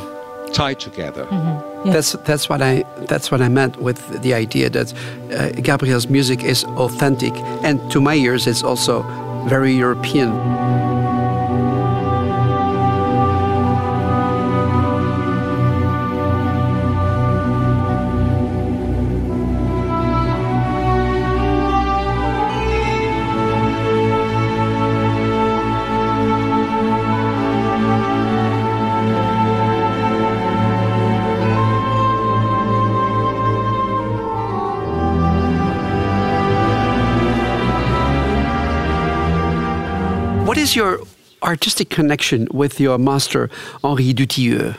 tied 0.52 0.80
together. 0.80 1.24
Mm-hmm. 1.26 1.86
Yeah. 1.86 1.92
That's 1.92 2.12
that's 2.12 2.48
what 2.48 2.60
I 2.60 2.84
that's 3.08 3.30
what 3.30 3.40
I 3.40 3.48
meant 3.48 3.76
with 3.76 4.22
the 4.22 4.34
idea 4.34 4.68
that 4.70 4.92
uh, 5.32 5.50
Gabriel's 5.62 6.08
music 6.08 6.42
is 6.42 6.64
authentic, 6.76 7.34
and 7.62 7.90
to 7.92 8.00
my 8.00 8.14
ears, 8.14 8.46
it's 8.46 8.62
also 8.62 9.02
very 9.48 9.72
European. 9.72 10.30
Is 40.58 40.76
your 40.76 41.00
artistic 41.42 41.90
connection 41.90 42.48
with 42.52 42.80
your 42.80 42.98
master, 42.98 43.50
Henri 43.82 44.12
Dutilleux, 44.12 44.76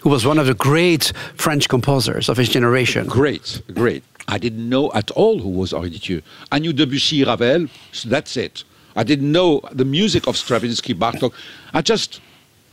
who 0.00 0.08
was 0.08 0.26
one 0.26 0.38
of 0.38 0.46
the 0.46 0.54
great 0.54 1.12
French 1.36 1.68
composers 1.68 2.28
of 2.28 2.36
his 2.36 2.48
generation? 2.48 3.06
Great, 3.06 3.62
great. 3.74 4.04
I 4.28 4.38
didn't 4.38 4.68
know 4.68 4.92
at 4.92 5.10
all 5.12 5.38
who 5.38 5.48
was 5.48 5.72
Henri 5.72 5.90
Dutilleux. 5.90 6.22
I 6.50 6.58
knew 6.58 6.72
Debussy, 6.72 7.24
Ravel, 7.24 7.68
so 7.92 8.08
that's 8.08 8.36
it. 8.36 8.64
I 8.94 9.04
didn't 9.04 9.32
know 9.32 9.60
the 9.72 9.84
music 9.84 10.26
of 10.26 10.36
Stravinsky, 10.36 10.94
Bartok. 10.94 11.32
I 11.72 11.82
just 11.82 12.20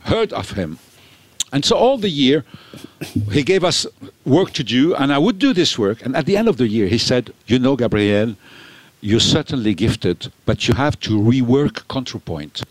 heard 0.00 0.32
of 0.32 0.50
him. 0.50 0.78
And 1.52 1.64
so 1.64 1.76
all 1.76 1.98
the 1.98 2.08
year, 2.08 2.44
he 3.32 3.42
gave 3.42 3.64
us 3.64 3.86
work 4.24 4.52
to 4.52 4.62
do, 4.62 4.94
and 4.94 5.12
I 5.12 5.18
would 5.18 5.38
do 5.38 5.52
this 5.52 5.78
work. 5.78 6.04
And 6.04 6.14
at 6.14 6.26
the 6.26 6.36
end 6.36 6.46
of 6.46 6.58
the 6.58 6.68
year, 6.68 6.86
he 6.86 6.98
said, 6.98 7.32
You 7.46 7.58
know, 7.58 7.74
Gabriel, 7.74 8.36
you're 9.00 9.20
certainly 9.20 9.74
gifted, 9.74 10.32
but 10.46 10.68
you 10.68 10.74
have 10.74 10.98
to 11.00 11.18
rework 11.18 11.88
counterpoint. 11.88 12.62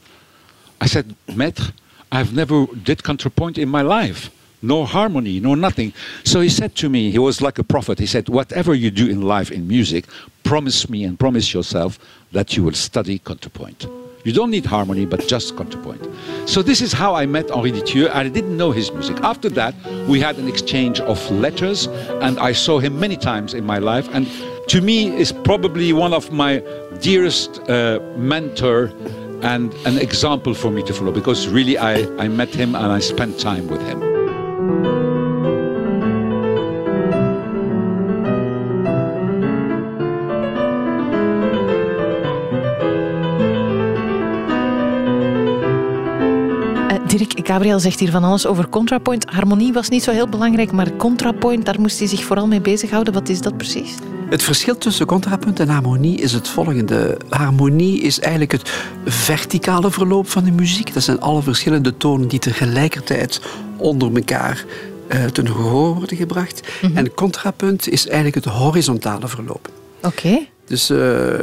I 0.82 0.86
said, 0.86 1.16
Maître, 1.28 1.72
I've 2.12 2.34
never 2.34 2.66
did 2.84 3.04
counterpoint 3.04 3.58
in 3.58 3.70
my 3.70 3.82
life, 3.82 4.30
no 4.62 4.86
harmony, 4.86 5.40
no 5.40 5.56
nothing. 5.56 5.94
So 6.24 6.42
he 6.42 6.50
said 6.50 6.76
to 6.76 6.90
me, 6.90 7.12
he 7.12 7.20
was 7.20 7.42
like 7.42 7.60
a 7.60 7.64
prophet. 7.64 8.00
He 8.00 8.06
said, 8.06 8.30
whatever 8.30 8.74
you 8.74 8.92
do 8.92 9.10
in 9.10 9.22
life 9.22 9.52
in 9.52 9.68
music, 9.68 10.06
promise 10.44 10.90
me 10.90 11.04
and 11.04 11.20
promise 11.20 11.54
yourself 11.54 12.00
that 12.32 12.56
you 12.56 12.64
will 12.64 12.74
study 12.74 13.20
counterpoint. 13.20 13.88
You 14.26 14.34
don't 14.34 14.52
need 14.52 14.66
harmony, 14.66 15.06
but 15.06 15.28
just 15.28 15.56
counterpoint. 15.56 16.06
So 16.46 16.62
this 16.62 16.82
is 16.82 16.92
how 16.92 17.16
I 17.16 17.26
met 17.26 17.50
Henri 17.52 17.72
Dutilleux. 17.72 18.10
I 18.10 18.28
didn't 18.28 18.58
know 18.58 18.72
his 18.72 18.92
music. 18.92 19.18
After 19.22 19.50
that, 19.52 19.74
we 20.08 20.20
had 20.20 20.38
an 20.38 20.48
exchange 20.48 21.00
of 21.00 21.32
letters, 21.32 21.88
and 22.22 22.38
I 22.38 22.52
saw 22.52 22.80
him 22.80 23.00
many 23.00 23.16
times 23.16 23.54
in 23.54 23.66
my 23.66 23.78
life. 23.80 24.10
And 24.12 24.28
to 24.70 24.82
me, 24.82 25.08
is 25.18 25.32
probably 25.32 25.94
one 25.94 26.14
of 26.14 26.32
my 26.32 26.60
dearest 27.02 27.60
uh, 27.70 28.00
mentor 28.16 28.92
and 29.42 29.74
an 29.86 29.98
example 29.98 30.54
for 30.54 30.70
me 30.70 30.84
to 30.84 30.94
follow 30.94 31.12
because 31.12 31.48
really 31.48 31.78
I, 31.78 32.02
I 32.24 32.28
met 32.28 32.50
him 32.50 32.76
and 32.76 32.92
I 32.92 33.00
spent 33.00 33.40
time 33.40 33.68
with 33.68 33.82
him. 33.82 34.19
Dirk, 47.10 47.48
Gabriel 47.48 47.80
zegt 47.80 48.00
hier 48.00 48.12
van 48.12 48.24
alles 48.24 48.46
over 48.46 48.70
contrapoint. 48.70 49.26
Harmonie 49.30 49.74
was 49.74 49.90
niet 49.90 50.04
zo 50.04 50.12
heel 50.12 50.28
belangrijk, 50.28 50.72
maar 50.72 50.96
contrapoint, 50.96 51.66
daar 51.66 51.82
moest 51.82 52.00
hij 52.00 52.08
zich 52.08 52.24
vooral 52.24 52.48
mee 52.48 52.62
bezighouden. 52.62 53.14
Wat 53.14 53.30
is 53.30 53.42
dat 53.42 53.58
precies? 53.58 53.96
Het 54.30 54.44
verschil 54.44 54.78
tussen 54.78 55.06
contrapunt 55.06 55.60
en 55.60 55.70
harmonie 55.70 56.18
is 56.18 56.32
het 56.32 56.48
volgende. 56.48 57.18
Harmonie 57.30 58.02
is 58.02 58.20
eigenlijk 58.20 58.52
het 58.52 58.70
verticale 59.06 59.92
verloop 59.92 60.30
van 60.30 60.44
de 60.44 60.52
muziek. 60.52 60.94
Dat 60.94 61.04
zijn 61.04 61.20
alle 61.20 61.42
verschillende 61.42 61.98
tonen 61.98 62.28
die 62.28 62.40
tegelijkertijd 62.40 63.42
onder 63.78 64.16
elkaar 64.16 64.66
uh, 65.08 65.24
ten 65.24 65.48
gehoor 65.48 65.96
worden 65.96 66.18
gebracht. 66.18 66.68
Mhm. 66.82 66.98
En 66.98 67.14
contrapunt 67.14 67.90
is 67.90 68.08
eigenlijk 68.08 68.46
het 68.46 68.54
horizontale 68.54 69.28
verloop. 69.28 69.70
Oké. 70.04 70.40
Dus 70.70 70.92
uh, 70.92 71.00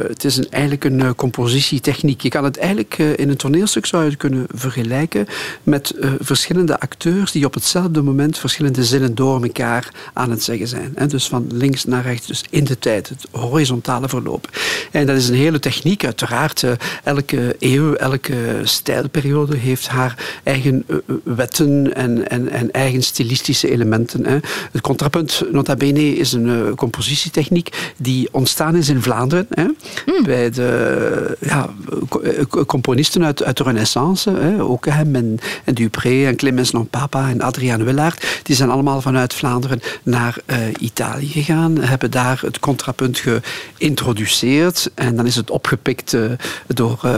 het 0.07 0.23
is 0.23 0.37
een, 0.37 0.47
eigenlijk 0.49 0.83
een 0.83 0.99
uh, 0.99 1.09
compositietechniek. 1.15 2.21
Je 2.21 2.29
kan 2.29 2.43
het 2.43 2.57
eigenlijk 2.57 2.97
uh, 2.97 3.17
in 3.17 3.29
een 3.29 3.37
toneelstuk 3.37 3.85
zou 3.85 4.09
je 4.09 4.15
kunnen 4.15 4.45
vergelijken 4.53 5.27
met 5.63 5.95
verschillende 6.19 6.79
acteurs 6.79 7.31
die 7.31 7.45
op 7.45 7.53
hetzelfde 7.53 8.01
moment 8.01 8.37
verschillende 8.37 8.83
zinnen 8.83 9.15
door 9.15 9.43
elkaar 9.43 9.91
aan 10.13 10.31
het 10.31 10.43
zeggen 10.43 10.67
zijn. 10.67 10.91
Hè? 10.95 11.07
Dus 11.07 11.27
van 11.27 11.47
links 11.51 11.85
naar 11.85 12.03
rechts, 12.03 12.27
dus 12.27 12.43
in 12.49 12.63
de 12.63 12.79
tijd, 12.79 13.09
het 13.09 13.25
horizontale 13.31 14.09
verloop. 14.09 14.59
En 14.91 15.05
dat 15.05 15.17
is 15.17 15.27
een 15.27 15.35
hele 15.35 15.59
techniek. 15.59 16.05
Uiteraard, 16.05 16.63
elke 17.03 17.55
eeuw, 17.59 17.93
elke 17.93 18.35
stijlperiode 18.63 19.57
heeft 19.57 19.87
haar 19.87 20.39
eigen 20.43 20.85
wetten 21.23 21.95
en, 21.95 22.29
en, 22.29 22.49
en 22.49 22.71
eigen 22.71 23.03
stilistische 23.03 23.71
elementen. 23.71 24.25
Hè? 24.25 24.37
Het 24.71 24.81
contrapunt, 24.81 25.43
nota 25.51 25.75
bene, 25.75 26.15
is 26.15 26.33
een 26.33 26.75
compositietechniek 26.75 27.93
die 27.97 28.27
ontstaan 28.31 28.75
is 28.75 28.89
in 28.89 29.01
Vlaanderen 29.01 29.15
Hè, 29.17 29.63
hmm. 30.05 30.23
Bij 30.23 30.49
de 30.49 31.37
ja, 31.39 31.69
componisten 32.67 33.25
uit, 33.25 33.43
uit 33.43 33.57
de 33.57 33.63
Renaissance. 33.63 34.31
Hè, 34.31 34.63
ook 34.63 34.85
hem 34.85 35.15
en, 35.15 35.39
en 35.63 35.73
Dupré 35.73 36.25
en 36.25 36.35
Clemens 36.35 36.71
Papa 36.89 37.29
en 37.29 37.41
Adriaan 37.41 37.83
Willaert. 37.83 38.41
Die 38.43 38.55
zijn 38.55 38.69
allemaal 38.69 39.01
vanuit 39.01 39.33
Vlaanderen 39.33 39.81
naar 40.03 40.37
uh, 40.45 40.57
Italië 40.79 41.27
gegaan. 41.27 41.77
Hebben 41.77 42.11
daar 42.11 42.39
het 42.45 42.59
contrapunt 42.59 43.23
geïntroduceerd. 43.77 44.91
En 44.93 45.15
dan 45.15 45.25
is 45.25 45.35
het 45.35 45.49
opgepikt 45.49 46.13
uh, 46.13 46.31
door 46.67 46.99
uh, 47.05 47.11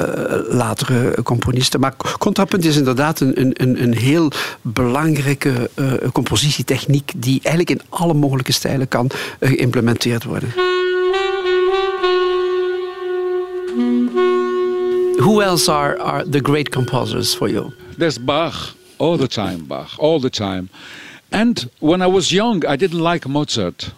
latere 0.49 1.23
componisten. 1.23 1.79
Maar 1.79 1.95
contrapunt 2.17 2.65
is 2.65 2.77
inderdaad 2.77 3.19
een, 3.19 3.41
een, 3.61 3.81
een 3.83 3.97
heel 3.97 4.31
belangrijke 4.61 5.69
compositietechniek 6.13 7.11
die 7.15 7.39
eigenlijk 7.43 7.79
in 7.79 7.85
alle 7.89 8.13
mogelijke 8.13 8.51
stijlen 8.51 8.87
kan 8.87 9.09
geïmplementeerd 9.39 10.23
worden. 10.23 10.53
Who 15.29 15.41
else 15.43 15.69
are, 15.69 15.93
are 15.99 16.23
the 16.35 16.41
great 16.41 16.71
composers 16.71 17.35
for 17.35 17.47
you? 17.47 17.71
There's 17.99 18.17
Bach 18.17 18.55
all 18.97 19.17
the 19.17 19.27
time, 19.27 19.65
Bach 19.65 19.91
all 19.99 20.19
the 20.19 20.29
time. 20.29 20.69
And 21.31 21.69
when 21.79 22.01
I 22.01 22.07
was 22.07 22.31
young, 22.31 22.65
I 22.65 22.75
didn't 22.75 23.03
like 23.11 23.27
Mozart. 23.27 23.91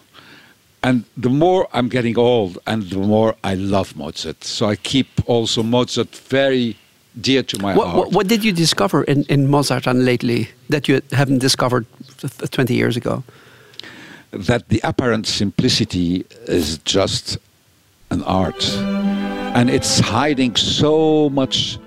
And 0.82 1.04
the 1.16 1.30
more 1.30 1.68
I'm 1.72 1.88
getting 1.88 2.18
old, 2.18 2.58
and 2.66 2.82
the 2.90 2.98
more 2.98 3.34
I 3.42 3.54
love 3.54 3.96
Mozart. 3.96 4.44
So 4.44 4.66
I 4.72 4.76
keep 4.76 5.06
also 5.26 5.62
Mozart 5.62 6.14
very 6.38 6.76
dear 7.20 7.42
to 7.44 7.58
my 7.62 7.74
What, 7.74 7.86
heart. 7.86 7.96
what, 7.98 8.12
what 8.16 8.26
did 8.28 8.44
you 8.44 8.52
discover 8.52 9.04
in, 9.04 9.24
in 9.28 9.48
Mozart 9.48 9.86
and 9.86 10.04
lately 10.04 10.50
that 10.68 10.88
you 10.88 11.00
haven't 11.12 11.38
discovered 11.38 11.86
20 12.50 12.74
years 12.74 12.96
ago? 12.96 13.22
that 14.32 14.68
the 14.70 14.80
apparent 14.82 15.26
simplicity 15.26 16.24
is 16.46 16.78
just 16.78 17.36
an 18.10 18.22
art 18.24 18.62
and 19.54 19.68
it's 19.70 19.98
hiding 20.00 20.56
so 20.56 21.28
much 21.30 21.78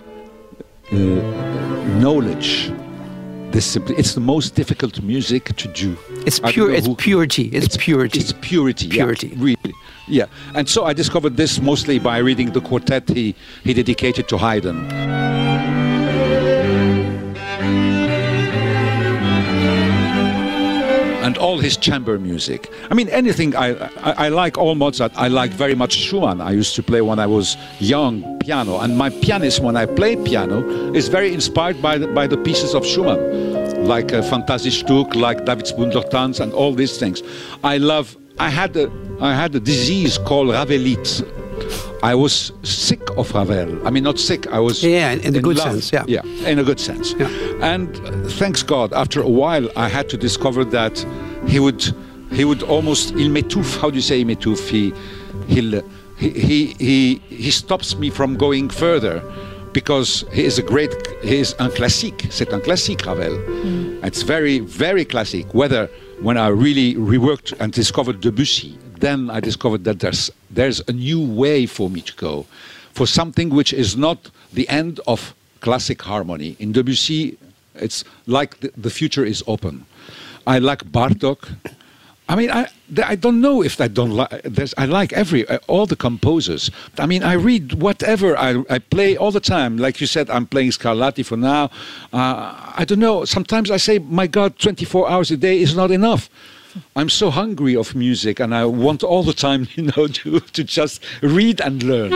uh, 0.91 0.95
knowledge 1.99 2.71
this 3.51 3.75
it's 3.97 4.13
the 4.13 4.19
most 4.21 4.53
difficult 4.55 5.01
music 5.01 5.55
to 5.55 5.67
do 5.69 5.97
It's 6.25 6.39
pure. 6.39 6.71
It's 6.73 6.87
who- 6.87 6.95
purity. 6.95 7.45
It's, 7.53 7.77
purity. 7.77 8.19
it's 8.19 8.33
purity 8.41 8.87
yeah, 8.87 9.05
really 9.05 9.73
yeah 10.07 10.25
and 10.53 10.67
so 10.69 10.85
i 10.85 10.93
discovered 10.93 11.35
this 11.37 11.59
mostly 11.61 11.97
by 11.99 12.17
reading 12.19 12.51
the 12.51 12.61
quartet 12.61 13.09
he, 13.09 13.33
he 13.63 13.73
dedicated 13.73 14.27
to 14.29 14.37
haydn 14.37 14.77
and 21.35 21.43
all 21.43 21.57
his 21.57 21.75
chamber 21.77 22.17
music. 22.17 22.71
I 22.89 22.93
mean, 22.93 23.09
anything. 23.09 23.55
I, 23.55 23.75
I, 24.09 24.25
I 24.25 24.29
like 24.29 24.57
all 24.57 24.75
Mozart. 24.75 25.11
I 25.15 25.27
like 25.27 25.51
very 25.51 25.75
much 25.75 25.93
Schumann. 25.93 26.39
I 26.41 26.51
used 26.51 26.75
to 26.75 26.83
play 26.83 27.01
when 27.01 27.19
I 27.19 27.27
was 27.27 27.57
young 27.79 28.39
piano, 28.39 28.79
and 28.79 28.97
my 28.97 29.09
pianist, 29.09 29.59
when 29.59 29.75
I 29.75 29.85
play 29.85 30.15
piano, 30.15 30.63
is 30.93 31.09
very 31.09 31.33
inspired 31.33 31.81
by 31.81 31.97
the, 31.97 32.07
by 32.07 32.27
the 32.27 32.37
pieces 32.37 32.73
of 32.73 32.85
Schumann, 32.85 33.85
like 33.85 34.13
uh, 34.13 34.21
Fantasiestück, 34.21 35.15
like 35.15 35.45
Davidsbündlertänze, 35.45 36.39
and 36.39 36.53
all 36.53 36.73
these 36.73 36.97
things. 36.97 37.21
I 37.63 37.77
love. 37.77 38.15
I 38.37 38.49
had 38.49 38.75
a 38.75 38.91
I 39.21 39.33
had 39.33 39.55
a 39.55 39.59
disease 39.59 40.17
called 40.17 40.49
Ravelite. 40.49 41.23
I 42.03 42.13
was 42.15 42.51
sick 42.63 43.01
of 43.17 43.33
Ravel. 43.33 43.85
I 43.87 43.89
mean, 43.89 44.03
not 44.03 44.19
sick. 44.19 44.47
I 44.47 44.59
was 44.59 44.83
Yeah, 44.83 45.11
in 45.13 45.33
the 45.33 45.41
good 45.41 45.57
love. 45.57 45.71
sense, 45.83 45.91
yeah. 45.91 46.03
yeah, 46.07 46.49
in 46.49 46.59
a 46.59 46.63
good 46.63 46.79
sense. 46.79 47.13
Yeah. 47.17 47.27
And 47.61 47.89
uh, 48.05 48.11
thanks 48.29 48.61
God, 48.63 48.93
after 48.93 49.21
a 49.21 49.29
while, 49.29 49.67
I 49.75 49.87
had 49.89 50.09
to 50.09 50.17
discover 50.17 50.63
that 50.65 51.03
he 51.47 51.59
would, 51.59 51.83
he 52.31 52.45
would 52.45 52.61
almost, 52.63 53.11
il 53.15 53.29
m'étouffe. 53.29 53.79
How 53.81 53.89
do 53.89 53.95
you 53.95 54.01
say 54.01 54.19
il 54.21 54.25
m'étouffe? 54.27 54.67
He, 54.69 54.93
he'll, 55.47 55.81
he, 56.17 56.29
he, 56.29 56.65
he, 56.79 57.15
he 57.29 57.51
stops 57.51 57.95
me 57.97 58.09
from 58.09 58.35
going 58.37 58.69
further 58.69 59.21
because 59.73 60.23
he 60.31 60.45
is 60.45 60.57
a 60.59 60.63
great, 60.63 60.91
he 61.23 61.39
is 61.39 61.55
un 61.59 61.71
classique. 61.71 62.27
C'est 62.29 62.53
un 62.53 62.61
classique, 62.61 63.05
Ravel. 63.05 63.35
It's 64.03 64.21
very, 64.21 64.59
very 64.59 65.05
classic. 65.05 65.53
Whether 65.53 65.89
when 66.21 66.37
I 66.37 66.47
really 66.49 66.95
reworked 66.95 67.53
and 67.59 67.73
discovered 67.73 68.21
Debussy, 68.21 68.77
then 68.99 69.29
I 69.29 69.39
discovered 69.39 69.83
that 69.85 69.99
there's, 69.99 70.31
there's 70.49 70.81
a 70.87 70.93
new 70.93 71.21
way 71.21 71.65
for 71.65 71.89
me 71.89 72.01
to 72.01 72.13
go, 72.15 72.45
for 72.93 73.07
something 73.07 73.49
which 73.49 73.73
is 73.73 73.95
not 73.97 74.29
the 74.53 74.67
end 74.69 74.99
of 75.07 75.33
classic 75.61 76.01
harmony. 76.01 76.55
In 76.59 76.71
Debussy, 76.71 77.37
it's 77.75 78.03
like 78.27 78.59
the, 78.59 78.71
the 78.77 78.89
future 78.89 79.25
is 79.25 79.43
open. 79.47 79.85
I 80.47 80.59
like 80.59 80.85
Bartok. 80.85 81.55
I 82.27 82.35
mean, 82.35 82.49
I, 82.49 82.67
I 83.03 83.15
don't 83.15 83.39
know 83.39 83.61
if 83.61 83.79
I 83.79 83.87
don't 83.87 84.11
like. 84.11 84.41
There's, 84.43 84.73
I 84.77 84.85
like 84.85 85.13
every 85.13 85.47
uh, 85.47 85.59
all 85.67 85.85
the 85.85 85.95
composers. 85.95 86.71
I 86.97 87.05
mean, 87.05 87.21
I 87.21 87.33
read 87.33 87.73
whatever 87.73 88.35
I, 88.35 88.63
I 88.67 88.79
play 88.79 89.15
all 89.15 89.31
the 89.31 89.39
time. 89.39 89.77
Like 89.77 90.01
you 90.01 90.07
said, 90.07 90.29
I'm 90.31 90.47
playing 90.47 90.71
Scarlatti 90.71 91.23
for 91.23 91.37
now. 91.37 91.65
Uh, 92.11 92.73
I 92.75 92.83
don't 92.85 92.99
know. 92.99 93.25
Sometimes 93.25 93.69
I 93.69 93.77
say, 93.77 93.99
my 93.99 94.25
God, 94.25 94.57
24 94.57 95.09
hours 95.09 95.29
a 95.29 95.37
day 95.37 95.59
is 95.61 95.75
not 95.75 95.91
enough. 95.91 96.29
I'm 96.95 97.09
so 97.09 97.29
hungry 97.29 97.75
of 97.75 97.95
music, 97.95 98.39
and 98.39 98.53
I 98.53 98.65
want 98.65 99.03
all 99.03 99.23
the 99.23 99.33
time, 99.33 99.67
you 99.75 99.91
know, 99.95 100.07
to 100.07 100.39
to 100.39 100.63
just 100.63 101.03
read 101.21 101.61
and 101.61 101.83
learn. 101.83 102.11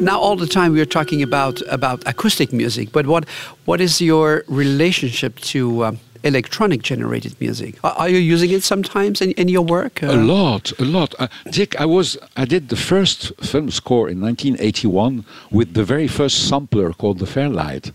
now 0.00 0.18
all 0.18 0.36
the 0.36 0.46
time 0.46 0.72
we 0.72 0.80
are 0.80 0.92
talking 0.98 1.22
about 1.22 1.60
about 1.68 2.02
acoustic 2.06 2.52
music, 2.52 2.92
but 2.92 3.06
what 3.06 3.28
what 3.64 3.80
is 3.80 4.00
your 4.00 4.44
relationship 4.48 5.38
to 5.40 5.84
um, 5.84 6.00
electronic 6.24 6.82
generated 6.82 7.38
music? 7.40 7.78
Are, 7.84 7.92
are 7.92 8.08
you 8.08 8.18
using 8.18 8.50
it 8.50 8.62
sometimes 8.62 9.20
in, 9.20 9.32
in 9.32 9.48
your 9.48 9.62
work? 9.62 10.02
A 10.02 10.14
lot, 10.14 10.72
a 10.78 10.84
lot. 10.84 11.14
Uh, 11.18 11.28
Dick, 11.50 11.80
I 11.80 11.86
was 11.86 12.16
I 12.36 12.44
did 12.44 12.68
the 12.68 12.76
first 12.76 13.32
film 13.42 13.70
score 13.70 14.08
in 14.08 14.20
1981 14.20 15.24
with 15.50 15.74
the 15.74 15.84
very 15.84 16.08
first 16.08 16.48
sampler 16.48 16.92
called 16.92 17.18
the 17.18 17.26
Fairlight, 17.26 17.92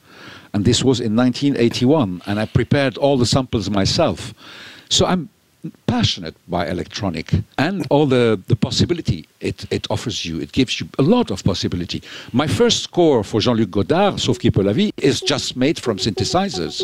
and 0.53 0.65
this 0.65 0.83
was 0.83 0.99
in 0.99 1.15
1981, 1.15 2.21
and 2.25 2.39
I 2.39 2.45
prepared 2.45 2.97
all 2.97 3.17
the 3.17 3.25
samples 3.25 3.69
myself. 3.69 4.33
So 4.89 5.05
I'm 5.05 5.29
passionate 5.87 6.35
by 6.47 6.67
electronic 6.67 7.31
and 7.57 7.85
all 7.89 8.05
the, 8.05 8.39
the 8.47 8.55
possibility 8.55 9.25
it, 9.39 9.65
it 9.71 9.87
offers 9.89 10.25
you. 10.25 10.39
It 10.39 10.51
gives 10.51 10.79
you 10.79 10.87
a 10.99 11.03
lot 11.03 11.31
of 11.31 11.43
possibility. 11.43 12.01
My 12.31 12.47
first 12.47 12.83
score 12.83 13.23
for 13.23 13.39
Jean-Luc 13.41 13.69
Godard, 13.69 14.19
Sauve 14.19 14.39
qui 14.39 14.51
peut 14.51 14.63
la 14.63 14.73
vie, 14.73 14.91
is 14.97 15.21
just 15.21 15.55
made 15.55 15.79
from 15.79 15.97
synthesizers, 15.97 16.83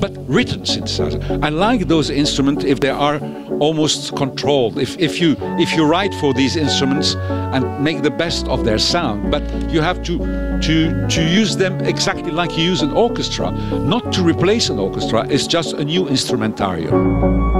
but 0.00 0.12
written 0.28 0.62
synthesizers. 0.62 1.44
I 1.44 1.48
like 1.48 1.88
those 1.88 2.10
instruments 2.10 2.64
if 2.64 2.80
they 2.80 2.90
are 2.90 3.20
almost 3.60 4.16
controlled. 4.16 4.78
If, 4.78 4.98
if 4.98 5.20
you 5.20 5.36
if 5.58 5.76
you 5.76 5.84
write 5.84 6.14
for 6.14 6.32
these 6.32 6.56
instruments 6.56 7.14
and 7.54 7.82
make 7.82 8.02
the 8.02 8.10
best 8.10 8.46
of 8.48 8.64
their 8.64 8.78
sound, 8.78 9.30
but 9.30 9.42
you 9.70 9.80
have 9.80 10.02
to 10.04 10.18
to 10.62 11.08
to 11.08 11.22
use 11.22 11.56
them 11.56 11.80
exactly 11.80 12.30
like 12.30 12.56
you 12.56 12.64
use 12.64 12.82
an 12.82 12.92
orchestra, 12.92 13.50
not 13.50 14.12
to 14.12 14.22
replace 14.22 14.70
an 14.70 14.78
orchestra. 14.78 15.26
It's 15.28 15.46
just 15.46 15.74
a 15.74 15.84
new 15.84 16.06
instrumentarium. 16.06 17.57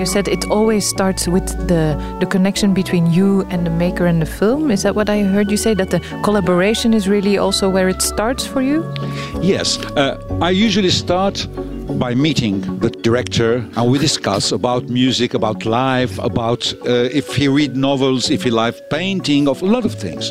You 0.00 0.06
said 0.06 0.28
it 0.28 0.50
always 0.50 0.88
starts 0.88 1.28
with 1.28 1.46
the, 1.68 1.84
the 2.20 2.26
connection 2.26 2.72
between 2.72 3.12
you 3.12 3.42
and 3.50 3.66
the 3.66 3.70
maker 3.70 4.06
and 4.06 4.20
the 4.22 4.26
film. 4.26 4.70
Is 4.70 4.82
that 4.82 4.94
what 4.94 5.10
I 5.10 5.22
heard 5.22 5.50
you 5.50 5.58
say? 5.58 5.74
That 5.74 5.90
the 5.90 6.00
collaboration 6.24 6.94
is 6.94 7.06
really 7.06 7.36
also 7.36 7.68
where 7.68 7.88
it 7.88 8.00
starts 8.00 8.46
for 8.46 8.62
you? 8.62 8.82
Yes, 9.42 9.78
uh, 9.96 10.16
I 10.40 10.50
usually 10.50 10.90
start 10.90 11.46
by 11.98 12.14
meeting 12.14 12.78
the 12.78 12.88
director 12.90 13.56
and 13.76 13.90
we 13.90 13.98
discuss 13.98 14.52
about 14.52 14.88
music, 14.88 15.34
about 15.34 15.66
life, 15.66 16.18
about 16.18 16.72
uh, 16.86 17.18
if 17.20 17.36
he 17.36 17.46
read 17.48 17.76
novels, 17.76 18.30
if 18.30 18.42
he 18.42 18.50
likes 18.50 18.80
painting, 18.90 19.48
of 19.48 19.60
a 19.60 19.66
lot 19.66 19.84
of 19.84 19.94
things. 19.94 20.30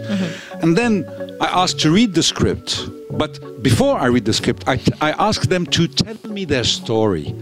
And 0.62 0.76
then 0.76 1.06
I 1.40 1.46
ask 1.64 1.78
to 1.80 1.92
read 1.92 2.16
the 2.16 2.24
script. 2.24 2.90
But 3.12 3.62
before 3.62 3.98
I 3.98 4.08
read 4.08 4.26
the 4.26 4.34
script, 4.34 4.64
I, 4.68 4.80
I 5.02 5.12
ask 5.12 5.50
them 5.50 5.66
to 5.68 5.88
tell 5.88 6.32
me 6.32 6.46
their 6.46 6.64
story. 6.64 7.36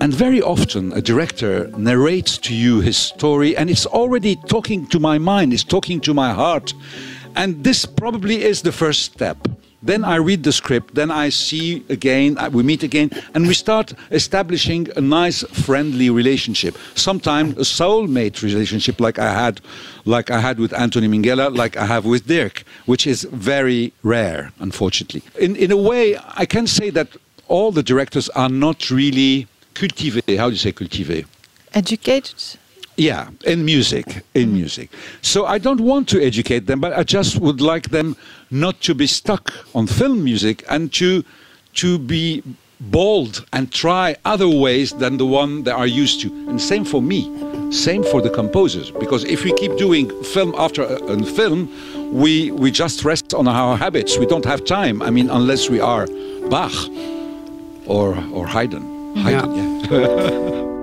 And 0.00 0.14
very 0.14 0.40
often, 0.40 0.92
a 0.92 1.02
director 1.02 1.66
narrates 1.76 2.38
to 2.38 2.54
you 2.54 2.80
his 2.80 2.96
story, 2.96 3.56
and 3.56 3.68
it's 3.68 3.84
already 3.84 4.36
talking 4.36 4.86
to 4.88 5.00
my 5.00 5.18
mind, 5.18 5.52
it's 5.52 5.64
talking 5.64 6.00
to 6.02 6.14
my 6.14 6.32
heart. 6.32 6.72
And 7.34 7.64
this 7.64 7.84
probably 7.84 8.44
is 8.44 8.62
the 8.62 8.70
first 8.70 9.02
step. 9.02 9.48
Then 9.82 10.04
I 10.04 10.16
read 10.16 10.44
the 10.44 10.52
script, 10.52 10.94
then 10.94 11.10
I 11.10 11.30
see 11.30 11.84
again, 11.88 12.38
uh, 12.38 12.48
we 12.48 12.62
meet 12.62 12.84
again, 12.84 13.10
and 13.34 13.48
we 13.48 13.54
start 13.54 13.92
establishing 14.12 14.88
a 14.96 15.00
nice, 15.00 15.42
friendly 15.42 16.10
relationship. 16.10 16.76
Sometimes 16.94 17.56
a 17.56 17.62
soulmate 17.62 18.42
relationship, 18.42 19.00
like 19.00 19.18
I 19.18 19.32
had, 19.32 19.60
like 20.04 20.30
I 20.30 20.38
had 20.38 20.60
with 20.60 20.72
Anthony 20.74 21.08
Minghella, 21.08 21.56
like 21.56 21.76
I 21.76 21.86
have 21.86 22.04
with 22.04 22.26
Dirk, 22.26 22.62
which 22.86 23.04
is 23.06 23.24
very 23.24 23.92
rare, 24.04 24.52
unfortunately. 24.60 25.22
In 25.38 25.56
in 25.56 25.72
a 25.72 25.76
way, 25.76 26.16
I 26.36 26.46
can 26.46 26.66
say 26.66 26.90
that 26.90 27.08
all 27.48 27.72
the 27.72 27.82
directors 27.82 28.28
are 28.30 28.48
not 28.48 28.90
really 28.90 29.46
cultivés. 29.78 30.36
How 30.38 30.48
do 30.48 30.52
you 30.52 30.58
say 30.58 30.72
cultivés? 30.72 31.24
Educated? 31.72 32.58
Yeah, 32.96 33.28
in 33.46 33.64
music, 33.64 34.06
in 34.34 34.46
mm-hmm. 34.46 34.54
music. 34.54 34.90
So 35.22 35.46
I 35.46 35.58
don't 35.58 35.80
want 35.80 36.08
to 36.08 36.20
educate 36.20 36.66
them, 36.66 36.80
but 36.80 36.92
I 36.92 37.04
just 37.04 37.38
would 37.38 37.60
like 37.60 37.90
them 37.90 38.16
not 38.50 38.80
to 38.80 38.94
be 38.94 39.06
stuck 39.06 39.52
on 39.72 39.86
film 39.86 40.24
music 40.24 40.64
and 40.68 40.92
to 40.94 41.22
to 41.74 41.98
be 41.98 42.42
bold 42.80 43.44
and 43.52 43.70
try 43.70 44.16
other 44.24 44.48
ways 44.48 44.92
than 44.92 45.16
the 45.16 45.26
one 45.26 45.62
they 45.62 45.70
are 45.70 45.86
used 45.86 46.20
to. 46.22 46.28
And 46.48 46.60
same 46.60 46.84
for 46.84 47.02
me. 47.02 47.20
Same 47.70 48.02
for 48.02 48.22
the 48.22 48.30
composers, 48.30 48.90
because 48.90 49.24
if 49.24 49.44
we 49.44 49.52
keep 49.52 49.76
doing 49.76 50.10
film 50.24 50.54
after 50.56 50.82
uh, 50.82 50.98
a, 51.08 51.18
a 51.18 51.24
film, 51.24 51.68
we 52.12 52.50
we 52.50 52.70
just 52.70 53.04
rest 53.04 53.34
on 53.34 53.46
our 53.46 53.76
habits. 53.76 54.18
We 54.18 54.26
don't 54.26 54.46
have 54.46 54.64
time. 54.64 55.02
I 55.02 55.10
mean, 55.10 55.28
unless 55.30 55.70
we 55.70 55.78
are 55.80 56.06
Bach 56.48 56.72
or 57.86 58.16
or 58.32 58.46
Haydn. 58.48 58.97
Haydn, 59.22 59.54
yeah. 59.90 60.77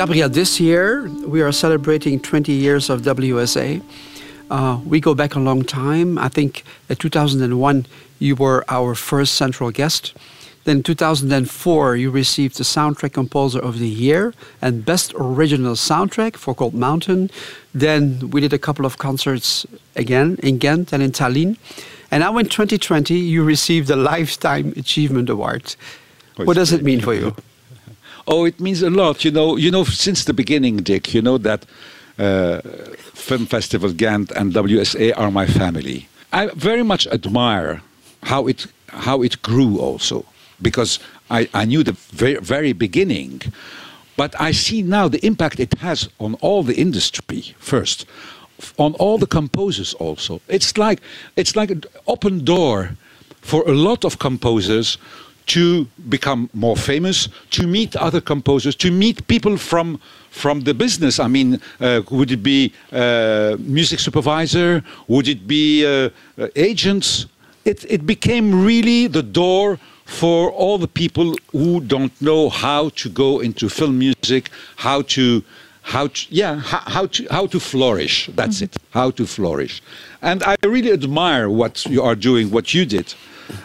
Gabriel, 0.00 0.30
this 0.30 0.58
year 0.58 1.10
we 1.26 1.42
are 1.42 1.52
celebrating 1.52 2.18
20 2.20 2.52
years 2.52 2.88
of 2.88 3.02
WSA. 3.02 3.82
Uh, 4.50 4.80
we 4.86 4.98
go 4.98 5.14
back 5.14 5.34
a 5.34 5.38
long 5.38 5.62
time. 5.62 6.16
I 6.16 6.30
think 6.30 6.64
in 6.88 6.96
2001 6.96 7.84
you 8.18 8.34
were 8.34 8.64
our 8.68 8.94
first 8.94 9.34
central 9.34 9.70
guest. 9.70 10.14
Then 10.64 10.78
in 10.78 10.82
2004 10.84 11.96
you 11.96 12.10
received 12.10 12.56
the 12.56 12.64
Soundtrack 12.64 13.12
Composer 13.12 13.58
of 13.58 13.78
the 13.78 13.86
Year 13.86 14.32
and 14.62 14.86
Best 14.86 15.12
Original 15.16 15.74
Soundtrack 15.74 16.36
for 16.36 16.54
Cold 16.54 16.72
Mountain. 16.72 17.30
Then 17.74 18.30
we 18.30 18.40
did 18.40 18.54
a 18.54 18.58
couple 18.58 18.86
of 18.86 18.96
concerts 18.96 19.66
again 19.96 20.38
in 20.42 20.56
Ghent 20.56 20.94
and 20.94 21.02
in 21.02 21.12
Tallinn. 21.12 21.58
And 22.10 22.22
now 22.22 22.38
in 22.38 22.46
2020 22.46 23.14
you 23.14 23.44
received 23.44 23.88
the 23.88 23.96
Lifetime 23.96 24.72
Achievement 24.78 25.28
Award. 25.28 25.76
Oh, 26.38 26.44
what 26.44 26.54
does 26.54 26.72
it 26.72 26.82
mean 26.82 27.02
for 27.02 27.12
you? 27.12 27.36
Oh, 28.26 28.44
it 28.44 28.60
means 28.60 28.82
a 28.82 28.90
lot. 28.90 29.24
You 29.24 29.30
know, 29.30 29.56
you 29.56 29.70
know, 29.70 29.84
since 29.84 30.24
the 30.24 30.32
beginning, 30.34 30.78
Dick. 30.78 31.14
You 31.14 31.22
know 31.22 31.38
that 31.38 31.66
uh, 32.18 32.60
Film 33.14 33.46
Festival 33.46 33.92
Ghent 33.92 34.30
and 34.32 34.52
WSA 34.52 35.12
are 35.16 35.30
my 35.30 35.46
family. 35.46 36.08
I 36.32 36.46
very 36.54 36.82
much 36.82 37.06
admire 37.08 37.82
how 38.24 38.46
it 38.46 38.66
how 38.88 39.22
it 39.22 39.40
grew 39.42 39.78
also 39.78 40.24
because 40.60 40.98
I, 41.30 41.48
I 41.54 41.64
knew 41.64 41.82
the 41.82 41.92
very, 42.10 42.36
very 42.36 42.72
beginning, 42.72 43.40
but 44.16 44.38
I 44.40 44.52
see 44.52 44.82
now 44.82 45.08
the 45.08 45.24
impact 45.24 45.60
it 45.60 45.74
has 45.78 46.08
on 46.18 46.34
all 46.34 46.62
the 46.62 46.74
industry 46.74 47.54
first, 47.58 48.04
on 48.78 48.94
all 48.94 49.16
the 49.16 49.26
composers 49.26 49.94
also. 49.94 50.40
It's 50.48 50.76
like 50.76 51.00
it's 51.36 51.56
like 51.56 51.70
an 51.70 51.84
open 52.06 52.44
door 52.44 52.96
for 53.40 53.62
a 53.68 53.72
lot 53.72 54.04
of 54.04 54.18
composers 54.18 54.98
to 55.46 55.86
become 56.08 56.48
more 56.52 56.76
famous, 56.76 57.28
to 57.50 57.66
meet 57.66 57.96
other 57.96 58.20
composers, 58.20 58.74
to 58.76 58.90
meet 58.90 59.26
people 59.26 59.56
from 59.56 60.00
from 60.30 60.60
the 60.60 60.72
business. 60.72 61.18
I 61.18 61.26
mean, 61.26 61.60
uh, 61.80 62.02
would 62.10 62.30
it 62.30 62.42
be 62.42 62.72
uh, 62.92 63.56
music 63.58 63.98
supervisor? 63.98 64.82
Would 65.08 65.26
it 65.28 65.46
be 65.46 65.84
uh, 65.84 66.10
uh, 66.38 66.48
agents? 66.54 67.26
It 67.64 67.84
it 67.88 68.06
became 68.06 68.64
really 68.64 69.08
the 69.08 69.22
door 69.22 69.78
for 70.04 70.50
all 70.50 70.78
the 70.78 70.88
people 70.88 71.36
who 71.52 71.80
don't 71.80 72.12
know 72.20 72.48
how 72.48 72.90
to 72.90 73.08
go 73.08 73.40
into 73.40 73.68
film 73.68 73.98
music, 73.98 74.50
how 74.76 75.02
to 75.02 75.42
how 75.82 76.08
to 76.08 76.26
yeah 76.30 76.56
how, 76.60 76.82
how 76.86 77.06
to 77.06 77.26
how 77.30 77.46
to 77.46 77.60
flourish. 77.60 78.30
That's 78.34 78.60
it. 78.62 78.76
How 78.90 79.10
to 79.12 79.26
flourish, 79.26 79.82
and 80.20 80.42
I 80.42 80.56
really 80.62 80.92
admire 80.92 81.48
what 81.48 81.86
you 81.86 82.02
are 82.02 82.16
doing, 82.16 82.50
what 82.50 82.74
you 82.74 82.84
did. 82.84 83.14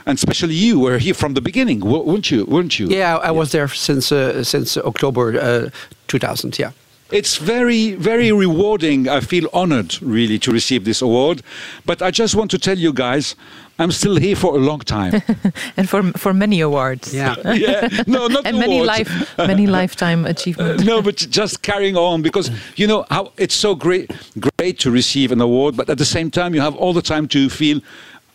And 0.05 0.17
especially 0.17 0.53
you 0.55 0.79
were 0.79 0.97
here 0.99 1.13
from 1.13 1.33
the 1.33 1.41
beginning, 1.41 1.79
w- 1.79 2.03
weren't 2.03 2.29
you? 2.31 2.45
Weren't 2.45 2.79
you? 2.79 2.88
Yeah, 2.88 3.17
I 3.17 3.31
was 3.31 3.51
there 3.51 3.67
since 3.67 4.11
uh, 4.11 4.43
since 4.43 4.77
October 4.77 5.39
uh, 5.39 5.69
2000. 6.07 6.57
Yeah. 6.59 6.71
It's 7.11 7.38
very, 7.38 7.91
very 7.95 8.31
rewarding. 8.31 9.07
I 9.07 9.19
feel 9.21 9.47
honored, 9.53 10.01
really, 10.01 10.39
to 10.39 10.51
receive 10.51 10.86
this 10.86 11.03
award. 11.03 11.43
But 11.86 12.01
I 12.01 12.09
just 12.09 12.33
want 12.33 12.49
to 12.51 12.57
tell 12.57 12.79
you 12.79 12.91
guys, 12.93 13.36
I'm 13.77 13.91
still 13.91 14.15
here 14.15 14.36
for 14.36 14.55
a 14.55 14.59
long 14.59 14.79
time. 14.79 15.21
And 15.77 15.88
for, 15.88 16.01
for 16.17 16.33
many 16.33 16.61
awards. 16.61 17.13
Yeah. 17.13 17.36
yeah, 17.53 17.88
no, 18.07 18.25
not 18.27 18.45
And 18.47 18.57
many, 18.57 18.81
life, 18.81 19.38
many 19.38 19.67
lifetime 19.67 20.25
achievements. 20.25 20.83
no, 20.83 21.01
but 21.01 21.17
just 21.29 21.61
carrying 21.61 21.95
on 21.95 22.21
because 22.23 22.49
you 22.75 22.88
know 22.88 23.05
how 23.11 23.31
it's 23.38 23.55
so 23.55 23.75
great, 23.75 24.09
great 24.57 24.79
to 24.79 24.89
receive 24.89 25.31
an 25.31 25.41
award, 25.41 25.77
but 25.77 25.89
at 25.89 25.97
the 25.99 26.05
same 26.05 26.31
time 26.31 26.55
you 26.55 26.61
have 26.61 26.75
all 26.75 26.93
the 26.93 27.03
time 27.03 27.27
to 27.27 27.49
feel, 27.49 27.81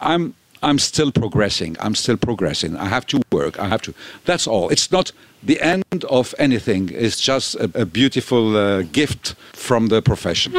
I'm. 0.01 0.35
I'm 0.63 0.79
still 0.79 1.11
progressing. 1.11 1.77
I'm 1.81 1.95
still 1.95 2.17
progressing. 2.17 2.77
I 2.77 2.87
have 2.87 3.07
to 3.07 3.23
work. 3.33 3.59
I 3.59 3.69
have 3.69 3.83
to. 3.83 3.95
That's 4.25 4.47
all. 4.47 4.69
It's 4.69 4.91
not 4.93 5.13
the 5.43 5.61
end 5.61 6.05
of 6.09 6.35
anything. 6.39 6.91
It's 6.93 7.21
just 7.21 7.55
a, 7.55 7.71
a 7.75 7.87
beautiful 7.87 8.57
uh, 8.57 8.83
gift 8.83 9.35
from 9.55 9.89
the 9.89 10.03
profession. 10.03 10.53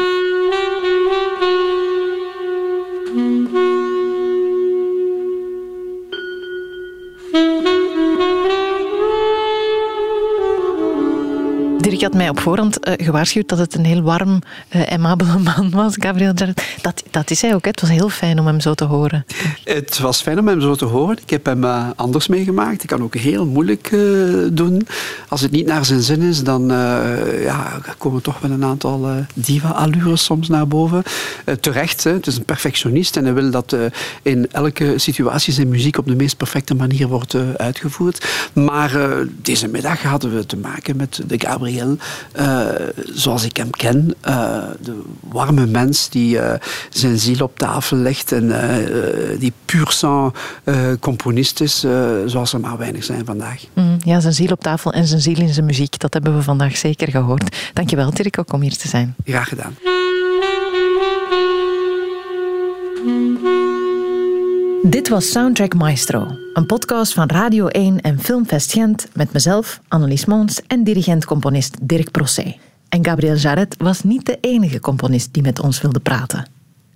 Dirk 11.82 12.01
had 12.01 12.13
mij 12.13 12.29
op 12.29 12.39
voorhand 12.39 12.79
eh, 12.79 13.05
gewaarschuwd 13.05 13.47
dat 13.47 13.57
het 13.57 13.75
een 13.75 13.86
heel 13.86 14.01
warm, 14.01 14.39
aimabele 14.89 15.39
man 15.55 15.69
was, 15.69 15.95
Gabriel 15.99 16.32
Jarret. 16.36 16.63
Dat, 16.82 17.03
dat 17.11 17.32
is 17.32 17.41
hij 17.41 17.53
ook. 17.53 17.63
Hè. 17.63 17.69
Het 17.69 17.82
was 17.82 17.89
heel 17.89 18.09
fijn 18.09 18.39
om 18.39 18.45
hem 18.45 18.59
zo 18.59 18.73
te 18.73 18.84
horen. 18.84 19.25
Het 19.63 19.99
was 19.99 20.21
fijn 20.21 20.39
om 20.39 20.47
hem 20.47 20.61
zo 20.61 20.75
te 20.75 20.86
horen. 20.86 21.17
Ik 21.21 21.29
heb 21.29 21.45
hem 21.45 21.63
eh, 21.63 21.89
anders 21.95 22.27
meegemaakt. 22.27 22.84
Ik 22.84 22.89
kan 22.89 23.03
ook 23.03 23.15
heel 23.15 23.45
moeilijk 23.45 23.89
doen. 24.51 24.88
Als 25.27 25.41
het 25.41 25.51
niet 25.51 25.65
naar 25.65 25.86
zijn 25.86 26.01
zin 26.01 26.21
is, 26.21 26.43
dan 26.43 26.67
ja, 27.41 27.79
komen 27.97 28.21
toch 28.21 28.39
wel 28.39 28.51
een 28.51 28.63
aantal 28.63 29.07
diva-allures 29.34 30.23
soms 30.23 30.47
naar 30.47 30.67
boven. 30.67 31.03
Terecht, 31.59 32.03
hè. 32.03 32.11
het 32.11 32.27
is 32.27 32.38
een 32.38 32.45
perfectionist 32.45 33.17
en 33.17 33.23
hij 33.23 33.34
wil 33.34 33.51
dat 33.51 33.75
in 34.21 34.51
elke 34.51 34.97
situatie 34.97 35.53
zijn 35.53 35.69
muziek 35.69 35.97
op 35.97 36.07
de 36.07 36.15
meest 36.15 36.38
perfecte 36.38 36.75
manier 36.75 37.07
wordt 37.07 37.36
uitgevoerd. 37.57 38.27
Maar 38.53 38.91
deze 39.41 39.67
middag 39.67 40.01
hadden 40.01 40.36
we 40.36 40.45
te 40.45 40.57
maken 40.57 40.97
met 40.97 41.21
de 41.27 41.39
Gabriel, 41.39 41.70
eh, 42.32 42.65
zoals 43.13 43.43
ik 43.43 43.57
hem 43.57 43.69
ken. 43.69 44.15
eh, 44.22 44.63
de 44.82 45.01
warme 45.19 45.65
mens 45.65 46.09
die 46.09 46.39
eh, 46.39 46.59
zijn 46.89 47.19
ziel 47.19 47.43
op 47.43 47.57
tafel 47.57 47.97
legt 47.97 48.32
en 48.32 48.53
die 49.39 49.53
puur 49.65 49.91
sang 49.91 50.34
componist 50.99 51.61
is, 51.61 51.86
zoals 52.26 52.53
er 52.53 52.59
maar 52.59 52.78
weinig 52.78 53.03
zijn 53.03 53.26
vandaag. 53.26 53.63
Mm, 53.74 53.97
ja, 54.03 54.19
zijn 54.19 54.34
ziel 54.34 54.51
op 54.51 54.61
tafel 54.61 54.93
en 54.93 55.07
zijn 55.07 55.22
ziel 55.22 55.38
in 55.38 55.53
zijn 55.53 55.65
muziek. 55.65 55.99
Dat 55.99 56.13
hebben 56.13 56.36
we 56.36 56.41
vandaag 56.43 56.78
zeker 56.78 57.07
gehoord. 57.07 57.55
Dankjewel, 57.74 58.11
Dirk, 58.11 58.39
ook 58.39 58.53
om 58.53 58.61
hier 58.61 58.78
te 58.78 58.88
zijn. 58.88 59.15
Graag 59.26 59.47
gedaan. 59.47 59.76
Dit 64.84 65.09
was 65.09 65.32
Soundtrack 65.32 65.73
Maestro, 65.73 66.27
een 66.53 66.65
podcast 66.65 67.13
van 67.13 67.29
Radio 67.29 67.67
1 67.67 68.01
en 68.01 68.19
Filmfest 68.19 68.71
Gent 68.71 69.07
met 69.13 69.34
mezelf, 69.34 69.82
Annelies 69.88 70.25
Moons 70.25 70.61
en 70.67 70.84
dirigent-componist 70.84 71.77
Dirk 71.82 72.11
Prossé. 72.11 72.55
En 72.89 73.05
Gabriel 73.05 73.36
Jarret 73.36 73.75
was 73.77 74.03
niet 74.03 74.25
de 74.25 74.38
enige 74.41 74.79
componist 74.79 75.34
die 75.34 75.43
met 75.43 75.59
ons 75.59 75.82
wilde 75.82 75.99
praten. 75.99 76.45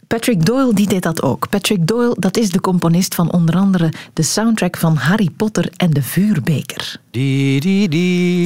Patrick 0.07 0.45
Doyle 0.45 0.73
die 0.73 0.88
deed 0.88 1.03
dat 1.03 1.21
ook. 1.21 1.49
Patrick 1.49 1.88
Doyle 1.88 2.15
dat 2.19 2.38
is 2.38 2.49
de 2.49 2.61
componist 2.61 3.15
van 3.15 3.31
onder 3.31 3.55
andere 3.55 3.93
de 4.13 4.23
soundtrack 4.23 4.77
van 4.77 4.95
Harry 4.95 5.29
Potter 5.38 5.69
en 5.77 5.89
de 5.89 6.01
Vuurbeker. 6.01 6.97
Die, 7.11 7.59
die, 7.59 7.89
die, 7.89 8.45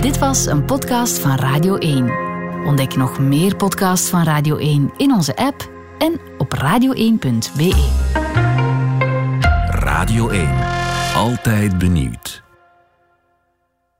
Dit 0.00 0.18
was 0.18 0.46
een 0.46 0.64
podcast 0.64 1.18
van 1.18 1.36
Radio 1.36 1.76
1. 1.76 2.33
Ontdek 2.64 2.96
nog 2.96 3.18
meer 3.18 3.56
podcasts 3.56 4.08
van 4.08 4.22
Radio 4.22 4.56
1 4.56 4.92
in 4.96 5.12
onze 5.12 5.36
app 5.36 5.70
en 5.98 6.20
op 6.38 6.54
radio1.be. 6.54 7.90
Radio 9.68 10.28
1. 10.28 10.48
Altijd 11.14 11.78
benieuwd. 11.78 12.43